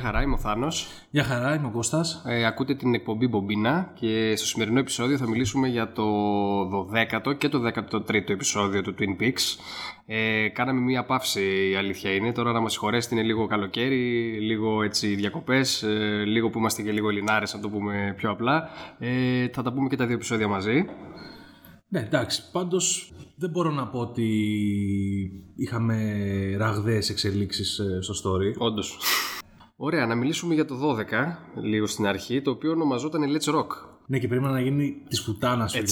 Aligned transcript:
Γεια 0.00 0.08
χαρά, 0.08 0.22
είμαι 0.22 0.34
ο 0.34 0.38
Θάνος. 0.38 0.86
Γεια 1.10 1.24
χαρά, 1.24 1.54
είμαι 1.54 1.66
ο 1.66 1.70
Κώστας. 1.70 2.22
Ε, 2.26 2.44
ακούτε 2.46 2.74
την 2.74 2.94
εκπομπή 2.94 3.28
Μπομπίνα 3.28 3.92
και 3.94 4.36
στο 4.36 4.46
σημερινό 4.46 4.78
επεισόδιο 4.78 5.16
θα 5.16 5.28
μιλήσουμε 5.28 5.68
για 5.68 5.92
το 5.92 6.04
12ο 6.70 7.38
και 7.38 7.48
το 7.48 7.62
13ο 7.66 8.30
επεισόδιο 8.30 8.82
του 8.82 8.94
Twin 8.98 9.22
Peaks. 9.22 9.58
Ε, 10.06 10.48
κάναμε 10.48 10.80
μία 10.80 11.04
παύση, 11.04 11.70
η 11.70 11.76
αλήθεια 11.76 12.14
είναι. 12.14 12.32
Τώρα 12.32 12.52
να 12.52 12.60
μας 12.60 12.72
συγχωρέσετε 12.72 13.14
είναι 13.14 13.24
λίγο 13.24 13.46
καλοκαίρι, 13.46 14.30
λίγο 14.40 14.82
έτσι 14.82 15.14
διακοπές, 15.14 15.82
ε, 15.82 16.24
λίγο 16.26 16.50
που 16.50 16.58
είμαστε 16.58 16.82
και 16.82 16.92
λίγο 16.92 17.08
ελληνάρες, 17.08 17.54
να 17.54 17.60
το 17.60 17.68
πούμε 17.68 18.14
πιο 18.16 18.30
απλά. 18.30 18.68
Ε, 18.98 19.48
θα 19.48 19.62
τα 19.62 19.72
πούμε 19.72 19.88
και 19.88 19.96
τα 19.96 20.06
δύο 20.06 20.14
επεισόδια 20.14 20.48
μαζί. 20.48 20.84
Ναι, 21.88 22.00
εντάξει. 22.00 22.50
Πάντως 22.52 23.12
δεν 23.36 23.50
μπορώ 23.50 23.70
να 23.70 23.86
πω 23.86 23.98
ότι 23.98 24.28
είχαμε 25.56 25.96
ραγδαίες 26.56 27.10
εξελίξεις 27.10 27.78
ε, 27.78 27.98
στο 28.00 28.14
story. 28.14 28.54
Όντως. 28.58 28.98
Ωραία, 29.82 30.06
να 30.06 30.14
μιλήσουμε 30.14 30.54
για 30.54 30.64
το 30.64 30.96
12 30.98 31.04
λίγο 31.62 31.86
στην 31.86 32.06
αρχή, 32.06 32.42
το 32.42 32.50
οποίο 32.50 32.70
ονομαζόταν 32.70 33.22
Let's 33.22 33.54
Rock. 33.54 33.66
Ναι, 34.06 34.18
και 34.18 34.28
περίμενα 34.28 34.52
να 34.52 34.60
γίνει 34.60 35.02
της 35.08 35.20
φουτάνα 35.20 35.68
φίλε. 35.68 35.84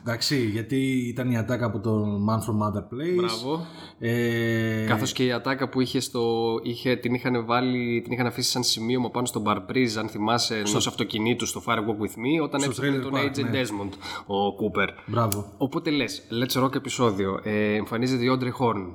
Εντάξει, 0.00 0.46
γιατί 0.46 0.76
ήταν 1.08 1.30
η 1.30 1.38
ατάκα 1.38 1.66
από 1.66 1.78
τον 1.80 2.26
Man 2.28 2.38
from 2.38 2.66
Other 2.66 2.82
Place. 2.82 3.16
Μπράβο. 3.16 3.66
Ε... 3.98 4.84
Καθώς 4.86 5.12
και 5.12 5.24
η 5.24 5.32
ατάκα 5.32 5.68
που 5.68 5.80
είχε 5.80 6.00
στο. 6.00 6.54
Είχε, 6.62 6.96
την, 6.96 7.14
είχαν 7.14 7.46
βάλει, 7.46 8.00
την 8.02 8.12
είχαν 8.12 8.26
αφήσει 8.26 8.50
σαν 8.50 8.62
σημείωμα 8.62 9.10
πάνω 9.10 9.26
στον 9.26 9.42
Barbreeze, 9.46 9.98
αν 9.98 10.08
θυμάσαι, 10.08 10.56
ενός 10.56 10.86
αυτοκινήτου 10.86 11.46
στο 11.46 11.62
Fire 11.66 11.78
Walk 11.78 12.02
with 12.02 12.18
Me, 12.18 12.42
όταν 12.42 12.60
Στο 12.60 12.70
έψαχνε 12.70 12.96
Trailer 12.96 13.02
τον 13.02 13.12
Park, 13.14 13.24
Agent 13.24 13.50
ναι. 13.50 13.62
Desmond, 13.62 13.92
ο 14.26 14.46
Cooper. 14.46 14.88
Μπράβο. 15.06 15.52
Οπότε 15.58 15.90
λες, 15.90 16.22
Let's 16.30 16.64
Rock 16.64 16.74
επεισόδιο. 16.74 17.40
Ε, 17.42 17.74
εμφανίζεται 17.74 18.24
η 18.24 18.38
Audrey 18.38 18.64
Horn. 18.64 18.86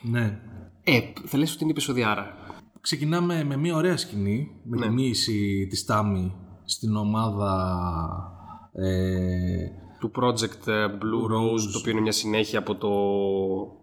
Ναι. 0.00 0.40
Ε, 0.84 1.00
θα 1.24 1.38
λες 1.38 1.52
ότι 1.52 1.62
είναι 1.62 1.72
επεισοδιάρα. 1.72 2.41
Ξεκινάμε 2.82 3.44
με 3.44 3.56
μια 3.56 3.76
ωραία 3.76 3.96
σκηνή, 3.96 4.50
με 4.64 4.76
Ναι. 4.76 4.86
τη 4.86 4.92
μοίηση 4.92 5.66
της 5.70 5.84
Τάμι 5.84 6.32
στην 6.64 6.96
ομάδα... 6.96 7.52
Ε, 8.72 9.66
Του 10.00 10.10
Project 10.14 10.66
ε, 10.66 10.86
Blue 10.86 11.32
Rose, 11.32 11.70
το 11.72 11.78
οποίο 11.78 11.92
είναι 11.92 12.00
μια 12.00 12.12
συνέχεια 12.12 12.58
από 12.58 12.74
το. 12.74 12.88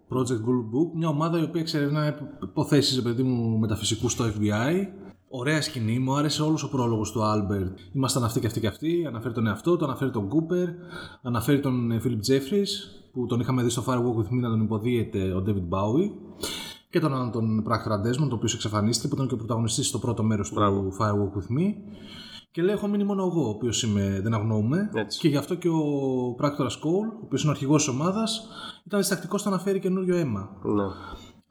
Project 0.08 0.40
Blue 0.46 0.64
Book, 0.72 0.90
μια 0.94 1.08
ομάδα 1.08 1.38
η 1.38 1.42
οποία 1.42 1.60
εξερευνά 1.60 2.14
υποθέσεις 2.42 2.94
ρε 2.96 3.02
παιδί 3.02 3.22
μου 3.22 3.58
μεταφυσικούς 3.58 4.12
στο 4.12 4.24
FBI. 4.24 4.86
Ωραία 5.28 5.62
σκηνή, 5.62 5.98
μου 5.98 6.14
άρεσε 6.16 6.42
όλος 6.42 6.62
ο 6.62 6.68
πρόλογος 6.68 7.12
του 7.12 7.20
Albert. 7.20 7.74
Ήμασταν 7.92 8.24
αυτοί 8.24 8.40
και 8.40 8.46
αυτοί 8.46 8.60
και 8.60 8.66
αυτοί, 8.66 9.04
αναφέρει 9.06 9.34
τον 9.34 9.46
εαυτό 9.46 9.76
του, 9.76 9.84
αναφέρει 9.84 10.10
τον 10.10 10.28
Cooper, 10.28 10.68
αναφέρει 11.22 11.60
τον 11.60 11.90
ε, 11.90 12.00
Philip 12.04 12.30
Jeffries, 12.32 12.68
που 13.12 13.26
τον 13.26 13.40
είχαμε 13.40 13.62
δει 13.62 13.70
στο 13.70 13.84
Firewalk 13.86 14.18
with 14.20 14.34
Me 14.34 14.40
να 14.40 14.48
τον 14.48 14.60
υποδίεται 14.62 15.32
ο 15.32 15.44
David 15.46 15.68
Bowie. 15.74 16.10
Και 16.90 17.00
τον 17.00 17.14
άλλον 17.14 17.30
τον 17.30 17.62
πράκτορα 17.62 18.00
Desmond, 18.00 18.30
ο 18.30 18.34
οποίος 18.34 18.54
εξαφανίστηκε, 18.54 19.08
που 19.08 19.14
ήταν 19.14 19.28
και 19.28 19.34
ο 19.34 19.36
πρωταγωνιστής 19.36 19.86
στο 19.86 19.98
πρώτο 19.98 20.22
μέρος 20.22 20.48
του 20.48 20.56
Firewalk 20.98 21.36
with 21.38 21.58
Me. 21.58 21.74
Και 22.50 22.62
λέει: 22.62 22.74
Έχω 22.74 22.86
μείνει 22.88 23.04
μόνο 23.04 23.22
εγώ, 23.26 23.46
ο 23.46 23.48
οποίος 23.48 23.92
δεν 24.22 24.34
αγνοούμε. 24.34 24.90
Έτσι. 24.94 25.18
Και 25.18 25.28
γι' 25.28 25.36
αυτό 25.36 25.54
και 25.54 25.68
ο 25.68 26.34
πράκτορα 26.36 26.68
Cole, 26.68 27.12
ο 27.20 27.24
οποίος 27.24 27.40
είναι 27.40 27.50
ο 27.50 27.52
αρχηγός 27.52 27.84
της 27.84 27.94
ομάδας, 27.94 28.48
ήταν 28.84 29.00
διστακτικός 29.00 29.40
στο 29.40 29.50
να 29.50 29.58
φέρει 29.58 29.78
καινούριο 29.78 30.16
αίμα. 30.16 30.48
Ναι. 30.62 30.84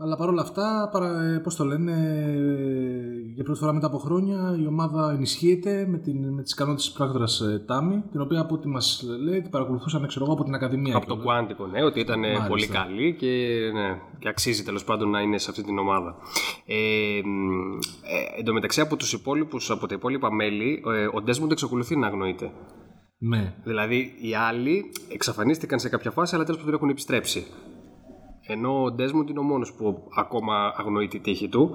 Αλλά 0.01 0.15
παρόλα 0.15 0.41
αυτά, 0.41 0.89
παρα, 0.91 1.23
ε, 1.23 1.39
πώς 1.39 1.55
το 1.55 1.63
λένε, 1.63 1.91
ε, 1.91 3.31
για 3.33 3.43
πρώτη 3.43 3.59
φορά 3.59 3.73
μετά 3.73 3.87
από 3.87 3.97
χρόνια 3.97 4.57
η 4.61 4.67
ομάδα 4.67 5.11
ενισχύεται 5.11 5.87
με, 5.89 5.97
την, 5.97 6.33
με 6.33 6.41
τις 6.41 6.51
ικανότητες 6.51 6.85
της 6.85 6.97
πράκτορας 6.97 7.41
ε, 7.41 7.63
Τάμι, 7.67 8.03
την 8.11 8.21
οποία 8.21 8.39
από 8.39 8.55
ό,τι 8.55 8.67
μας 8.67 9.03
λέει 9.23 9.41
την 9.41 9.51
παρακολουθούσαν 9.51 10.07
ξέρω 10.07 10.25
εγώ 10.25 10.33
από 10.33 10.43
την 10.43 10.53
Ακαδημία. 10.53 10.95
Από 10.95 11.05
το 11.05 11.17
κιόλας. 11.17 11.45
Quantico, 11.47 11.69
ναι, 11.71 11.83
ότι 11.83 11.99
ήταν 11.99 12.23
ε, 12.23 12.27
Μάλιστα. 12.27 12.47
πολύ 12.47 12.67
καλή 12.67 13.15
και, 13.15 13.27
ναι, 13.73 13.97
και 14.19 14.29
αξίζει 14.29 14.63
τέλος 14.63 14.83
πάντων 14.83 15.09
να 15.09 15.21
είναι 15.21 15.37
σε 15.37 15.49
αυτή 15.49 15.63
την 15.63 15.77
ομάδα. 15.77 16.15
Ε, 16.65 17.21
μ, 17.23 17.73
ε, 18.03 18.37
εν 18.37 18.45
τω 18.45 18.53
μεταξύ 18.53 18.81
από, 18.81 18.95
τους 18.95 19.13
υπόλοιπους, 19.13 19.71
από 19.71 19.87
τα 19.87 19.95
υπόλοιπα 19.95 20.33
μέλη, 20.33 20.83
ε, 20.95 21.05
ο 21.05 21.23
Desmond 21.27 21.51
εξακολουθεί 21.51 21.95
να 21.95 22.07
αγνοείται. 22.07 22.51
Ναι, 23.17 23.55
Δηλαδή 23.63 24.15
οι 24.21 24.35
άλλοι 24.35 24.91
εξαφανίστηκαν 25.11 25.79
σε 25.79 25.89
κάποια 25.89 26.11
φάση, 26.11 26.35
αλλά 26.35 26.43
τέλος 26.43 26.59
πάντων 26.59 26.75
έχουν 26.75 26.89
επιστρέψει. 26.89 27.45
Ενώ 28.51 28.83
ο 28.83 28.95
Desmond 28.97 29.29
είναι 29.29 29.39
ο 29.39 29.43
μόνος 29.43 29.73
που 29.73 30.07
ακόμα 30.17 30.73
αγνοεί 30.77 31.07
τη 31.07 31.19
τύχη 31.19 31.49
του. 31.49 31.71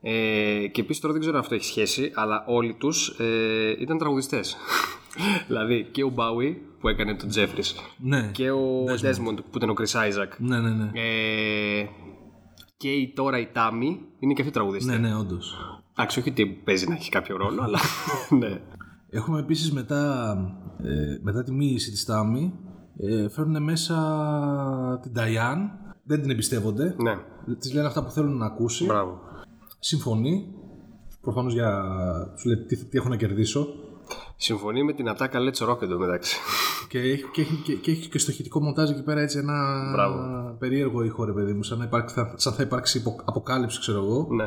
Ε, 0.00 0.66
και 0.72 0.80
επίσης 0.80 1.00
τώρα 1.00 1.12
δεν 1.12 1.22
ξέρω 1.22 1.36
αν 1.36 1.42
αυτό 1.42 1.54
έχει 1.54 1.64
σχέση, 1.64 2.12
αλλά 2.14 2.44
όλοι 2.46 2.74
τους 2.74 3.08
ε, 3.08 3.74
ήταν 3.78 3.98
τραγουδιστές. 3.98 4.56
δηλαδή 5.48 5.88
και 5.90 6.04
ο 6.04 6.12
Bowie 6.16 6.54
που 6.80 6.88
έκανε 6.88 7.14
τον 7.14 7.28
Jeffries 7.34 7.74
ναι, 7.98 8.30
και 8.32 8.50
ο 8.50 8.84
Desmond, 8.84 9.36
που 9.50 9.56
ήταν 9.56 9.70
ο 9.70 9.74
Chris 9.78 10.08
Isaac. 10.08 10.28
ναι, 10.38 10.60
ναι, 10.60 10.70
ναι, 10.70 10.90
Ε, 10.94 11.88
και 12.76 12.90
η, 12.90 13.12
τώρα 13.14 13.38
η 13.38 13.46
Τάμι 13.52 14.00
είναι 14.18 14.32
και 14.32 14.40
αυτή 14.40 14.52
τραγουδίστρια. 14.52 14.98
ναι, 14.98 15.08
ναι, 15.08 15.16
όντως. 15.16 15.56
Εντάξει, 15.92 16.18
όχι 16.18 16.28
ότι 16.30 16.46
παίζει 16.46 16.88
να 16.88 16.94
έχει 16.94 17.10
κάποιο 17.10 17.36
ρόλο, 17.36 17.62
αλλά. 17.62 17.78
ναι. 18.40 18.60
Έχουμε 19.10 19.38
επίσης 19.38 19.72
μετά, 19.72 20.34
ε, 20.82 21.18
μετά 21.22 21.42
τη 21.42 21.52
μοίηση 21.52 21.90
της 21.90 22.04
Τάμι, 22.04 22.52
ε, 22.96 23.28
φέρνουν 23.28 23.62
μέσα 23.62 23.96
την 25.02 25.12
Diane, 25.16 25.83
δεν 26.04 26.20
την 26.20 26.30
εμπιστεύονται, 26.30 26.94
ναι, 26.98 27.14
της 27.58 27.72
λένε 27.74 27.86
αυτά 27.86 28.04
που 28.04 28.10
θέλουν 28.10 28.36
να 28.36 28.46
ακούσει, 28.46 28.84
μπράβο. 28.84 29.20
συμφωνεί, 29.78 30.48
προφανώς 31.20 31.52
για, 31.52 31.82
τους 32.34 32.44
λέει 32.44 32.56
τι, 32.56 32.76
τι 32.84 32.98
έχω 32.98 33.08
να 33.08 33.16
κερδίσω, 33.16 33.66
Συμφωνεί 34.36 34.82
με 34.84 34.92
την 34.92 35.08
ατάκα 35.08 35.38
Let's 35.40 35.68
Rock 35.68 35.82
εντωμεταξύ. 35.82 36.36
Και 36.88 36.98
έχει 36.98 37.24
και, 37.32 37.40
έχει, 37.40 37.54
και, 37.64 37.74
και 37.74 37.90
έχει 37.90 38.08
και 38.08 38.18
στοχητικό 38.18 38.60
μοντάζ 38.62 38.90
εκεί 38.90 39.02
πέρα 39.02 39.20
έτσι 39.20 39.38
ένα 39.38 39.90
Μπράβο. 39.92 40.16
περίεργο 40.58 41.02
ήχο 41.04 41.24
ρε 41.24 41.32
παιδί 41.32 41.52
μου, 41.52 41.62
σαν, 41.62 41.78
να 41.78 41.84
υπάρξει, 41.84 42.14
θα, 42.14 42.34
σαν 42.36 42.52
θα 42.52 42.62
υπάρξει 42.62 42.98
υπο- 42.98 43.20
αποκάλυψη 43.24 43.80
ξέρω 43.80 43.98
εγώ. 43.98 44.28
ναι. 44.30 44.44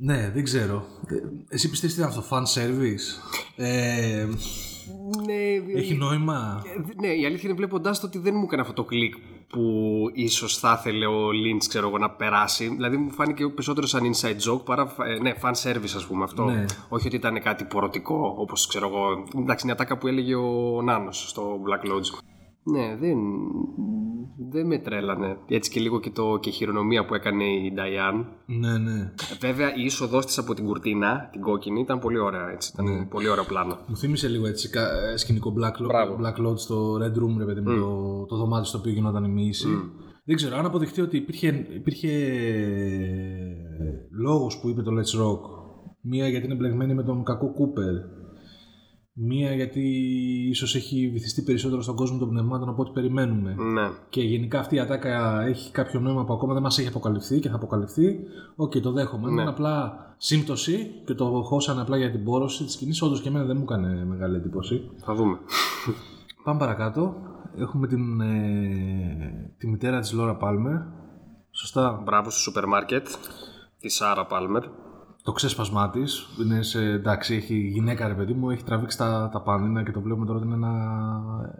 Ναι, 0.00 0.30
δεν 0.34 0.44
ξέρω. 0.44 0.84
Ε, 1.06 1.14
Εσύ 1.48 1.70
πιστεύεις 1.70 1.96
τι 1.96 2.02
είναι 2.02 2.10
αυτό, 2.10 2.24
fan 2.30 2.42
service; 2.42 3.32
Ε, 3.56 4.26
Ναι, 5.26 5.78
έχει 5.78 5.94
νόημα; 5.94 6.62
ναι, 7.00 7.08
η 7.08 7.24
αλήθεια 7.26 7.48
είναι 7.48 7.58
βλέποντά 7.58 7.90
το 7.90 8.00
ότι 8.04 8.18
δεν 8.18 8.34
μου 8.36 8.42
έκανε 8.44 8.62
αυτό 8.62 8.72
το 8.74 8.84
κλικ 8.84 9.14
που 9.48 9.62
ίσως 10.12 10.58
θα 10.58 10.76
ήθελε 10.78 11.06
ο 11.06 11.28
Lynch 11.28 11.64
ξέρω 11.68 11.88
εγώ, 11.88 11.98
να 11.98 12.10
περάσει. 12.10 12.68
Δηλαδή 12.68 12.96
μου 12.96 13.10
φάνηκε 13.10 13.48
περισσότερο 13.48 13.86
σαν 13.86 14.02
inside 14.12 14.50
joke 14.50 14.64
παρά 14.64 14.94
ε, 15.04 15.18
ναι, 15.18 15.34
fan 15.42 15.52
service, 15.62 15.94
ας 15.96 16.06
πούμε 16.06 16.24
αυτό. 16.24 16.44
Ναι. 16.44 16.64
Όχι 16.88 17.06
ότι 17.06 17.16
ήταν 17.16 17.42
κάτι 17.42 17.64
πορωτικό, 17.64 18.34
όπως 18.38 18.66
ξέρω 18.66 18.86
εγώ. 18.86 19.24
Εντάξει, 19.36 19.66
είναι 19.66 19.72
η 19.72 19.76
ατάκα 19.80 19.98
που 19.98 20.06
έλεγε 20.06 20.34
ο 20.34 20.80
Νάνος 20.82 21.28
στο 21.28 21.60
Black 21.66 21.90
Lodge. 21.90 22.22
Ναι, 22.62 22.96
δεν, 23.00 23.18
δεν 24.50 24.66
με 24.66 24.78
τρέλανε. 24.78 25.36
Έτσι 25.48 25.70
και 25.70 25.80
λίγο 25.80 26.00
και, 26.00 26.10
το, 26.10 26.38
και 26.40 26.48
η 26.48 26.52
χειρονομία 26.52 27.04
που 27.06 27.14
έκανε 27.14 27.44
η 27.44 27.72
Diane. 27.76 28.24
Ναι, 28.46 28.78
ναι. 28.78 29.12
Βέβαια, 29.40 29.74
η 29.76 29.82
είσοδός 29.84 30.26
της 30.26 30.38
από 30.38 30.54
την 30.54 30.64
κουρτίνα, 30.64 31.28
την 31.32 31.40
κόκκινη, 31.40 31.80
ήταν 31.80 31.98
πολύ 31.98 32.18
ωραία. 32.18 32.50
Έτσι. 32.50 32.70
Ήταν 32.74 33.08
πολύ 33.08 33.28
ωραίο 33.28 33.44
πλάνο. 33.44 33.78
Μου 33.86 33.96
θύμισε 33.96 34.28
λίγο 34.28 34.46
έτσι 34.46 34.70
κα- 34.70 35.10
ε, 35.12 35.16
σκηνικό 35.16 35.54
Black, 35.58 35.82
Lodge, 35.82 35.86
Μπράβο. 35.86 36.18
Black 36.20 36.46
Lodge 36.46 36.58
στο 36.58 36.94
Red 36.94 37.18
Room, 37.22 37.36
ρε 37.38 37.44
παιδί 37.44 37.60
μου, 37.60 37.78
το, 37.78 38.24
το 38.28 38.36
δωμάτιο 38.36 38.64
στο 38.64 38.78
οποίο 38.78 38.92
γινόταν 38.92 39.24
η 39.24 39.28
μοίηση. 39.28 39.68
Δεν 40.24 40.36
ξέρω, 40.36 40.56
αν 40.56 40.64
αποδειχτεί 40.64 41.00
ότι 41.00 41.16
υπήρχε, 41.16 41.66
υπήρχε 41.74 42.08
λόγος 44.10 44.58
που 44.60 44.68
είπε 44.68 44.82
το 44.82 44.90
Let's 44.92 45.20
Rock, 45.22 45.40
μία 46.00 46.28
γιατί 46.28 46.46
είναι 46.46 46.54
μπλεγμένη 46.54 46.94
με 46.94 47.02
τον 47.02 47.24
κακό 47.24 47.46
Cooper, 47.46 48.17
μία 49.20 49.54
γιατί 49.54 49.80
ίσως 50.48 50.74
έχει 50.74 51.10
βυθιστεί 51.12 51.42
περισσότερο 51.42 51.82
στον 51.82 51.96
κόσμο 51.96 52.18
των 52.18 52.28
πνευμάτων 52.28 52.68
από 52.68 52.82
ό,τι 52.82 52.90
περιμένουμε. 52.90 53.54
Ναι. 53.54 53.90
Και 54.08 54.22
γενικά 54.22 54.58
αυτή 54.58 54.74
η 54.74 54.80
ατάκα 54.80 55.42
έχει 55.42 55.70
κάποιο 55.70 56.00
νόημα 56.00 56.24
που 56.24 56.32
ακόμα 56.32 56.52
δεν 56.52 56.62
μας 56.62 56.78
έχει 56.78 56.88
αποκαλυφθεί 56.88 57.40
και 57.40 57.48
θα 57.48 57.54
αποκαλυφθεί. 57.54 58.18
Οκ, 58.56 58.76
το 58.78 58.92
δέχομαι. 58.92 59.30
Είναι 59.30 59.48
απλά 59.48 60.06
σύμπτωση 60.16 60.90
και 61.04 61.14
το 61.14 61.42
χώσανε 61.44 61.80
απλά 61.80 61.96
για 61.96 62.10
την 62.10 62.24
πόρωση 62.24 62.64
της 62.64 62.72
σκηνής. 62.72 63.02
Όντως 63.02 63.20
και 63.20 63.28
εμένα 63.28 63.44
δεν 63.44 63.56
μου 63.56 63.62
έκανε 63.62 64.04
μεγάλη 64.04 64.36
εντύπωση. 64.36 64.90
Θα 65.04 65.14
δούμε. 65.14 65.38
Πάμε 66.44 66.58
παρακάτω. 66.58 67.14
Έχουμε 67.58 67.86
την, 67.86 68.20
ε, 68.20 69.54
τη 69.58 69.66
μητέρα 69.66 70.00
της 70.00 70.12
Λόρα 70.12 70.36
Πάλμερ. 70.36 70.80
Σωστά. 71.50 72.02
Μπράβο 72.04 72.30
στο 72.30 72.40
σούπερ 72.40 72.66
μάρκετ. 72.66 73.06
Τη 73.80 73.88
Σάρα 73.88 74.26
Πάλμερ. 74.26 74.62
Το 75.28 75.34
ξέσπασμά 75.34 75.90
της. 75.90 76.26
Είναι 76.40 76.62
σε, 76.62 76.80
εντάξει, 76.80 77.34
έχει 77.34 77.54
γυναίκα 77.54 78.08
ρε 78.08 78.14
παιδί 78.14 78.32
μου, 78.32 78.50
έχει 78.50 78.62
τραβήξει 78.62 78.98
τα, 78.98 79.30
τα 79.32 79.40
πάνινα 79.40 79.82
και 79.82 79.90
το 79.90 80.00
βλέπουμε 80.00 80.26
τώρα 80.26 80.38
ότι 80.38 80.46
είναι 80.46 80.56
ένα 80.56 80.72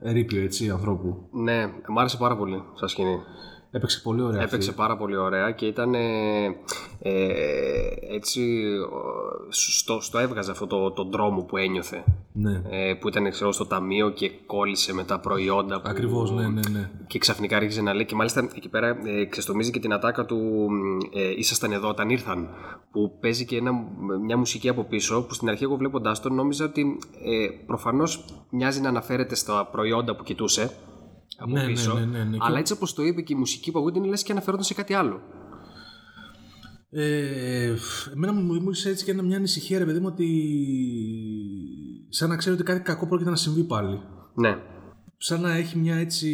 ερείπιο 0.01 0.43
έτσι 0.43 0.71
ανθρώπου. 0.71 1.29
Ναι, 1.33 1.67
μου 1.67 2.01
άρεσε 2.01 2.17
πάρα 2.17 2.37
πολύ 2.37 2.63
σαν 2.75 2.89
σκηνή. 2.89 3.19
Έπαιξε 3.71 4.01
πολύ 4.03 4.21
ωραία. 4.23 4.35
αυτή. 4.43 4.45
Έπαιξε 4.55 4.73
πάρα 4.73 4.97
πολύ 4.97 5.17
ωραία 5.17 5.51
και 5.51 5.67
ήταν 5.67 5.95
ε, 5.95 6.45
ε, 6.99 7.35
έτσι 8.15 8.63
ο- 8.93 9.47
στο, 9.53 10.01
στο 10.01 10.19
έβγαζε 10.19 10.51
αυτό 10.51 10.67
το, 10.67 10.91
το 10.91 11.05
δρόμο 11.05 11.43
που 11.43 11.57
ένιωθε 11.57 12.05
Ναι. 12.33 12.63
ε, 12.71 12.95
που 12.95 13.09
ήταν 13.09 13.31
ξέρω, 13.31 13.53
στο 13.53 13.67
ταμείο 13.67 14.11
και 14.11 14.31
κόλλησε 14.47 14.95
με 14.95 15.05
τα 15.05 15.19
προϊόντα 15.21 15.81
που, 15.81 15.89
Ακριβώς, 15.89 16.31
ναι, 16.31 16.43
ναι, 16.49 16.61
ναι. 16.73 16.91
και 17.07 17.19
ξαφνικά 17.19 17.57
άρχισε 17.57 17.83
να 17.83 17.95
λέει 17.95 18.05
και 18.05 18.15
μάλιστα 18.15 18.49
εκεί 18.57 18.69
πέρα 18.69 18.87
ε, 19.05 19.25
ξεστομίζει 19.25 19.71
και 19.71 19.79
την 19.81 19.93
ατάκα 19.93 20.25
του 20.25 20.69
ε, 21.15 21.31
ήσασταν 21.37 21.73
εδώ 21.73 21.89
όταν 21.89 22.11
ήρθαν 22.11 22.49
που 22.91 23.19
παίζει 23.21 23.45
και 23.45 23.57
ένα, 23.57 23.73
μια 24.25 24.37
μουσική 24.37 24.69
από 24.69 24.85
πίσω 24.85 25.23
που 25.23 25.35
στην 25.35 25.49
αρχή 25.49 25.65
εγώ 25.65 25.77
βλέποντάς 25.77 26.21
τον 26.21 26.35
νόμιζα 26.35 26.65
ότι 26.65 26.99
ε, 27.25 27.47
προφανώς 27.67 28.25
μοιάζει 28.51 28.81
να 28.81 28.89
αναφέρεται 28.89 29.35
στα 29.35 29.67
προϊόντα 29.73 30.17
που 30.17 30.23
κοιτούσε 30.23 30.71
από 31.39 31.51
Ναι, 31.51 31.61
ναι, 31.61 31.67
πίσω 31.67 31.95
ναι, 31.95 32.05
ναι, 32.05 32.25
ναι. 32.25 32.37
αλλά 32.41 32.59
έτσι 32.59 32.73
όπως 32.73 32.95
το 32.95 33.03
είπε 33.03 33.21
και 33.23 33.33
η 33.33 33.37
μουσική 33.37 33.71
που 33.71 33.79
ακούγεται 33.79 33.99
είναι 33.99 34.09
λες 34.09 34.23
και 34.23 34.33
αναφέρονταν 34.33 34.65
σε 34.67 34.75
κάτι 34.75 34.95
άλλο 34.95 35.21
Ε, 36.91 37.75
εμένα 38.15 38.33
μου 38.33 38.55
μου 38.55 38.71
είσαι 38.71 38.89
έτσι 38.91 39.05
και 39.05 39.11
ένα- 39.11 39.23
μια 39.23 39.37
ανησυχία, 39.37 39.79
ρε 39.79 39.85
παιδί 39.85 39.99
μου, 40.01 40.07
ότι 40.13 40.27
σαν 42.09 42.29
να 42.29 42.37
ξέρω 42.37 42.55
ότι 42.55 42.65
κάτι 42.65 42.81
κακό 42.81 43.07
πρόκειται 43.07 43.31
να 43.31 43.37
συμβεί 43.37 43.63
πάλι. 43.65 44.01
Ναι. 44.35 44.57
Σαν 45.17 45.41
να 45.41 45.53
έχει 45.57 45.79
μια 45.79 45.95
έτσι 45.97 46.29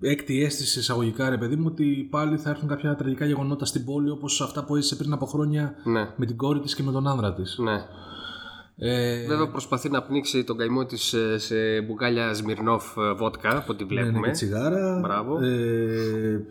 έκτη 0.00 0.42
αίσθηση 0.44 0.78
εισαγωγικά, 0.78 1.30
ρε 1.30 1.38
παιδί 1.38 1.56
μου, 1.56 1.64
ότι 1.66 2.06
πάλι 2.10 2.36
θα 2.36 2.50
έρθουν 2.50 2.68
κάποια 2.68 2.94
τραγικά 2.94 3.24
γεγονότα 3.26 3.64
στην 3.64 3.84
πόλη 3.84 4.10
όπως 4.10 4.40
αυτά 4.40 4.64
που 4.64 4.76
έζησε 4.76 4.96
πριν 4.96 5.12
από 5.12 5.26
χρόνια 5.26 5.74
Ναι. 5.84 6.08
με 6.16 6.26
την 6.26 6.36
κόρη 6.36 6.60
της 6.60 6.74
και 6.74 6.82
με 6.82 6.92
τον 6.92 7.06
άνδρα 7.06 7.34
της. 7.34 7.58
Ναι. 7.58 7.84
Ε, 8.82 9.26
Βέβαια 9.26 9.48
προσπαθεί 9.48 9.88
να 9.88 10.02
πνίξει 10.02 10.44
τον 10.44 10.56
καημό 10.56 10.84
της 10.84 11.12
ε, 11.12 11.38
σε 11.38 11.80
μπουκάλια 11.80 12.34
Σμυρνόφ 12.34 12.96
ε, 12.96 13.12
βότκα 13.12 13.56
από 13.56 13.72
ό,τι 13.72 13.84
ναι, 13.84 13.94
ναι, 13.94 14.02
βλέπουμε. 14.02 14.26
και 14.26 14.32
τσιγάρα. 14.32 14.98
Μπράβο. 15.02 15.38
Ε, 15.44 16.46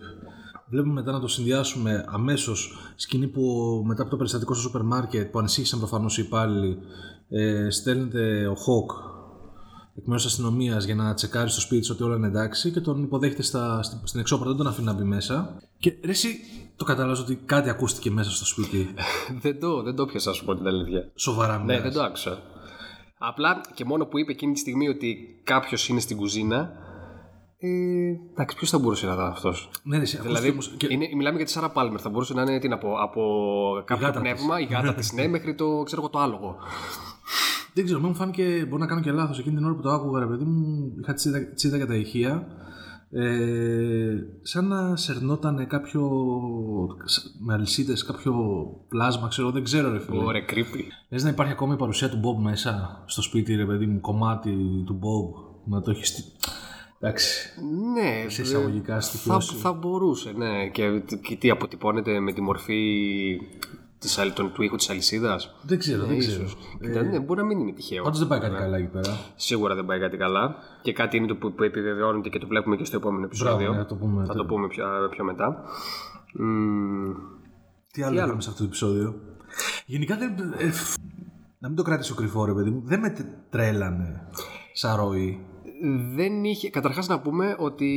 βλέπουμε 0.70 0.94
μετά 0.94 1.12
να 1.12 1.20
το 1.20 1.28
συνδυάσουμε 1.28 2.06
αμέσως 2.08 2.94
σκηνή 2.96 3.28
που 3.28 3.42
μετά 3.88 4.02
από 4.02 4.12
το 4.12 4.18
περιστατικό 4.18 4.54
στο 4.54 4.62
σούπερ 4.62 4.82
μάρκετ 4.82 5.32
που 5.32 5.40
ανησύχησαν 5.40 5.80
προφανώς 5.80 6.18
οι 6.18 6.24
υπάλληλοι 6.26 6.78
ε, 7.30 7.70
στέλνεται 7.70 8.48
ο 8.48 8.56
Χοκ 8.56 8.92
εκ 9.96 10.06
μέρους 10.06 10.24
της 10.24 10.32
αστυνομίας 10.32 10.86
για 10.86 10.96
να 10.96 11.14
τσεκάρεις 11.14 11.52
στο 11.52 11.62
σπίτι 11.62 11.82
της 11.82 11.90
ότι 11.90 12.04
όλα 12.04 12.16
είναι 12.16 12.28
εντάξει 12.28 12.72
και 12.72 12.80
τον 12.80 13.04
υποδέχεται 13.04 13.42
στα, 13.42 13.84
στην, 13.84 14.00
στην 14.04 14.20
εξώπορτα, 14.20 14.50
δεν 14.54 14.64
τον 14.64 14.68
αφήνει 14.72 14.86
να 14.86 14.94
μπει 14.94 15.04
μέσα. 15.04 15.58
Και 15.80 15.94
ρε 16.04 16.12
εσύ 16.12 16.40
το 16.76 16.86
καταλάβεις 16.86 17.20
ότι 17.20 17.36
κάτι 17.36 17.70
ακούστηκε 17.70 18.12
μέσα 18.12 18.32
στο 18.32 18.46
σπίτι. 18.46 18.94
δεν, 19.44 19.60
το, 19.60 19.82
δεν 19.84 19.96
το 19.96 20.06
πιάσα, 20.06 20.30
να 20.30 20.36
σου 20.36 20.46
πω 20.46 20.56
την 20.56 20.68
αλήθεια. 20.68 21.10
Σοβαρά 21.16 21.58
Ναι, 21.58 21.64
μιλάς. 21.64 21.82
δεν 21.82 21.92
το 21.92 22.02
άκουσα. 22.04 22.42
Απλά 23.18 23.62
και 23.74 23.86
μόνο 23.86 24.06
που 24.06 24.20
είπε 24.20 24.32
εκείνη 24.32 24.54
τη 24.54 24.60
στιγμή 24.60 24.88
ότι 24.88 25.18
κάποιος 25.44 25.88
είναι 25.90 26.00
στην 26.00 26.18
κουζίνα. 26.18 26.72
Ε, 27.62 27.68
εντάξει, 28.32 28.56
ποιος 28.56 28.70
θα 28.70 28.78
μπορούσε 28.80 29.06
να 29.06 29.14
ήταν 29.14 29.26
αυτός; 29.28 29.70
Ναι, 29.84 29.98
ρε, 29.98 30.02
εσύ, 30.04 30.16
ακούστηκε 30.18 30.40
Δηλαδή, 30.40 30.50
όμως 30.52 30.74
και- 30.78 30.88
είναι, 30.90 31.10
μιλάμε 31.16 31.36
για 31.38 31.46
τη 31.46 31.52
Σάρα 31.52 31.70
Πάλμερ. 31.70 32.00
Θα 32.02 32.10
μπορούσε 32.10 32.34
να 32.34 32.42
είναι 32.42 32.60
τι 32.60 32.68
να 32.68 32.78
πω, 32.78 32.94
από 33.02 33.22
κάποιο 33.86 34.06
γάτα 34.08 34.20
πνεύμα, 34.20 34.60
η 34.60 34.64
γάτα 34.64 34.94
τη, 34.94 35.08
ναι, 35.16 35.28
μέχρι 35.28 35.56
το, 35.56 35.84
ξέρω 35.86 36.02
εγώ, 36.02 36.10
το 36.10 36.20
άλογο. 36.20 36.56
Δεν 37.80 37.88
ξέρω, 37.88 38.08
μου 38.08 38.16
φάνηκε, 38.16 38.66
μπορεί 38.70 38.82
να 38.82 38.88
κάνω 38.88 39.02
και 39.02 39.12
λάθος, 39.12 39.40
εκείνη 39.40 39.56
την 39.56 39.66
ώρα 39.66 39.76
που 39.76 39.82
το 39.82 39.90
άκουγα, 39.90 40.20
ρε 40.20 40.26
παιδί 40.26 40.44
μου, 40.44 40.94
είχα 41.02 41.14
τσίδα, 41.14 41.54
τσίδα 41.54 41.78
για 41.78 41.88
τα 41.88 41.96
ηχεία, 41.96 42.48
ε, 43.12 44.16
σαν 44.42 44.68
να 44.68 44.96
σερνόταν 44.96 45.68
κάποιο, 45.68 46.10
με 47.40 47.54
αλυσίδες, 47.54 48.04
κάποιο 48.04 48.34
πλάσμα, 48.88 49.28
ξέρω, 49.28 49.52
δεν 49.52 49.64
ξέρω 49.64 49.92
ρε 49.92 50.00
φίλε. 50.00 50.24
Ωραία, 50.24 50.42
creepy. 50.50 50.82
Λες 51.10 51.24
να 51.24 51.30
υπάρχει 51.30 51.52
ακόμα 51.52 51.74
η 51.74 51.78
παρουσία 51.78 52.10
του 52.10 52.18
Μπομπ 52.18 52.40
μέσα 52.44 53.04
στο 53.06 53.22
σπίτι, 53.22 53.56
ρε 53.56 53.66
παιδί 53.66 53.86
μου, 53.86 54.00
κομμάτι 54.00 54.84
του 54.86 54.94
Μπομπ, 54.94 55.34
να 55.66 55.82
το 55.82 55.92
έχεις 55.92 56.08
στη... 56.08 56.24
Εντάξει, 57.00 57.50
Ναι, 57.94 58.30
σε 58.30 58.42
ε, 58.42 58.44
εισαγωγικά 58.44 58.94
θα, 58.94 59.02
στοιχειώσει. 59.02 59.56
θα 59.56 59.74
μπορούσε, 59.74 60.32
ναι. 60.32 60.68
Και, 60.68 61.02
και 61.22 61.36
τι 61.36 61.50
αποτυπώνεται 61.50 62.20
με 62.20 62.34
τη 62.34 62.42
μορφή 62.42 62.82
της, 64.00 64.18
αλ- 64.18 64.34
των- 64.34 64.52
του 64.54 64.62
ήχου 64.64 64.76
της 64.76 64.90
αλυσίδας. 64.90 65.56
Δεν 65.62 65.80
ξέρω, 65.80 66.06
δεν 66.06 66.18
ξέρω. 66.20 66.44
Κοίτα, 66.82 67.02
ναι, 67.02 67.20
μπορεί 67.20 67.40
να 67.40 67.46
μην 67.46 67.60
είναι 67.60 67.72
τυχαίο. 67.72 68.04
Πάντως 68.04 68.20
δεν 68.20 68.28
πάει 68.28 68.40
κάτι 68.40 68.56
καλά 68.56 68.78
εκεί 68.78 68.88
πέρα. 68.88 69.18
Σίγουρα 69.36 69.76
δεν 69.76 69.86
πάει 69.86 70.00
κάτι 70.00 70.18
καλά. 70.18 70.56
Και 70.82 70.94
κάτι 70.94 71.18
είναι 71.18 71.28
το 71.28 71.36
που, 71.36 71.54
που 71.54 71.64
επιβεβαιώνεται 71.64 72.30
και 72.30 72.40
το 72.40 72.48
βλέπουμε 72.48 72.76
και 72.76 72.86
στο 72.86 72.98
επόμενο 72.98 73.26
επεισόδιο. 73.26 73.72
ναι, 73.72 73.78
θα 73.78 73.86
το 73.86 73.96
πούμε. 73.96 74.26
Θα 74.26 74.34
το 74.34 74.46
πούμε 74.46 74.68
πιο, 74.68 74.86
πιο 75.12 75.24
μετά. 75.24 75.64
Μμμ, 76.34 77.14
Τι 77.92 78.04
άλλο 78.04 78.16
είχαμε 78.16 78.42
σε 78.42 78.50
αυτό 78.50 78.62
το 78.62 78.68
επεισόδιο; 78.68 79.16
Γενικά 79.86 80.18
δεν. 80.18 80.54
ε, 80.58 80.72
φ, 80.72 80.96
να 81.60 81.68
μην 81.68 81.78
το 81.78 81.84
κρατήσω 81.84 82.16
κρυφό, 82.16 82.46
ρε 82.46 82.54
παιδί 82.54 82.70
μου. 82.70 82.82
Δεν 82.86 83.00
με 83.00 83.10
τε- 83.10 83.26
τρέλανε 83.50 84.28
σαν 84.74 84.96
ροή. 84.98 85.46
Δεν 86.16 86.44
είχε. 86.44 86.70
Καταρχάς 86.70 87.08
να 87.08 87.20
πούμε 87.20 87.56
ότι 87.60 87.88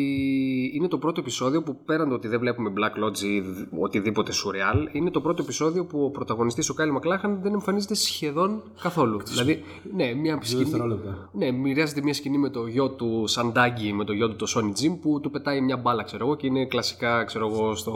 είναι 0.74 0.88
το 0.88 0.98
πρώτο 0.98 1.20
επεισόδιο 1.20 1.62
που 1.62 1.76
πέραν 1.84 2.08
το 2.08 2.14
ότι 2.14 2.28
δεν 2.28 2.38
βλέπουμε 2.38 2.72
Black 2.76 3.04
Lodge 3.04 3.18
ή 3.18 3.40
δ- 3.40 3.66
οτιδήποτε 3.82 4.32
σουρεάλ, 4.32 4.88
είναι 4.92 5.10
το 5.10 5.20
πρώτο 5.20 5.42
επεισόδιο 5.42 5.84
που 5.84 6.04
ο 6.04 6.10
πρωταγωνιστής 6.10 6.68
ο 6.68 6.74
Κάιλ 6.74 6.90
Μακλάχαν 6.92 7.38
δεν 7.42 7.52
εμφανίζεται 7.52 7.94
σχεδόν 7.94 8.62
καθόλου. 8.82 9.20
δηλαδή, 9.24 9.62
ναι, 9.94 10.14
μια 10.14 10.38
σκηνή. 10.42 10.62
δευτερόλεπτα. 10.62 11.28
Ναι, 11.32 11.50
μοιράζεται 11.50 12.02
μια 12.02 12.14
σκηνή 12.14 12.38
με 12.38 12.48
το 12.48 12.66
γιο 12.66 12.90
του 12.90 13.24
Σαντάγκη, 13.26 13.92
με 13.92 14.04
το 14.04 14.12
γιο 14.12 14.28
του 14.28 14.36
το 14.36 14.46
Sony 14.56 14.68
Jim 14.82 14.98
που 15.00 15.20
του 15.22 15.30
πετάει 15.30 15.60
μια 15.60 15.76
μπάλα, 15.76 16.02
ξέρω 16.02 16.24
εγώ, 16.26 16.36
και 16.36 16.46
είναι 16.46 16.66
κλασικά, 16.66 17.24
ξέρω 17.24 17.46
εγώ, 17.48 17.74
στο. 17.74 17.92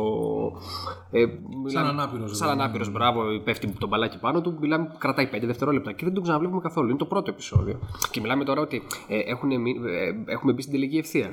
Ε, 1.10 1.26
μιλάμε- 1.64 1.88
ανάπηρος, 1.88 2.30
Σαν 2.36 2.38
δηλαδή. 2.48 2.60
ανάπηρος, 2.62 2.90
μπράβο, 2.92 3.22
πέφτει 3.44 3.68
το 3.78 3.86
μπαλάκι 3.86 4.18
πάνω 4.18 4.40
του. 4.40 4.56
Μιλάμε, 4.60 4.94
κρατάει 4.98 5.26
5 5.26 5.46
δευτερόλεπτα 5.46 5.92
και 5.92 6.04
δεν 6.04 6.14
τον 6.14 6.22
ξαναβλέπουμε 6.22 6.60
καθόλου. 6.60 6.88
Είναι 6.88 6.98
το 6.98 7.04
πρώτο 7.04 7.30
επεισόδιο. 7.30 7.78
Και 8.10 8.20
μιλάμε 8.20 8.44
τώρα 8.44 8.60
ότι 8.60 8.82
ε, 9.08 9.18
έχουν, 9.18 9.60
μει- 9.60 9.75
ε, 9.75 9.75
έχουμε 10.26 10.52
μπει 10.52 10.60
στην 10.60 10.72
τελική 10.74 10.96
ευθεία. 10.96 11.30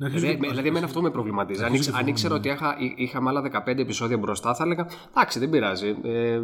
Να 0.00 0.06
αρχίσω 0.06 0.24
Δηλαδή, 0.26 0.40
και- 0.42 0.48
δηλαδή, 0.50 0.68
εμένα 0.68 0.84
αυτό 0.84 1.02
με 1.02 1.10
προβληματίζει. 1.10 1.64
Αν, 1.64 1.74
ήξε- 1.74 1.94
αν 1.94 2.06
ήξερα 2.06 2.34
ότι 2.34 2.48
είχα, 2.48 2.76
εί- 2.78 2.94
είχαμε 2.96 3.28
άλλα 3.28 3.40
15 3.40 3.82
επεισόδια 3.82 4.18
μπροστά, 4.18 4.54
θα 4.54 4.64
έλεγα 4.64 4.86
εντάξει, 5.10 5.38
δεν 5.38 5.50
πειράζει. 5.50 5.96
Ε, 6.02 6.40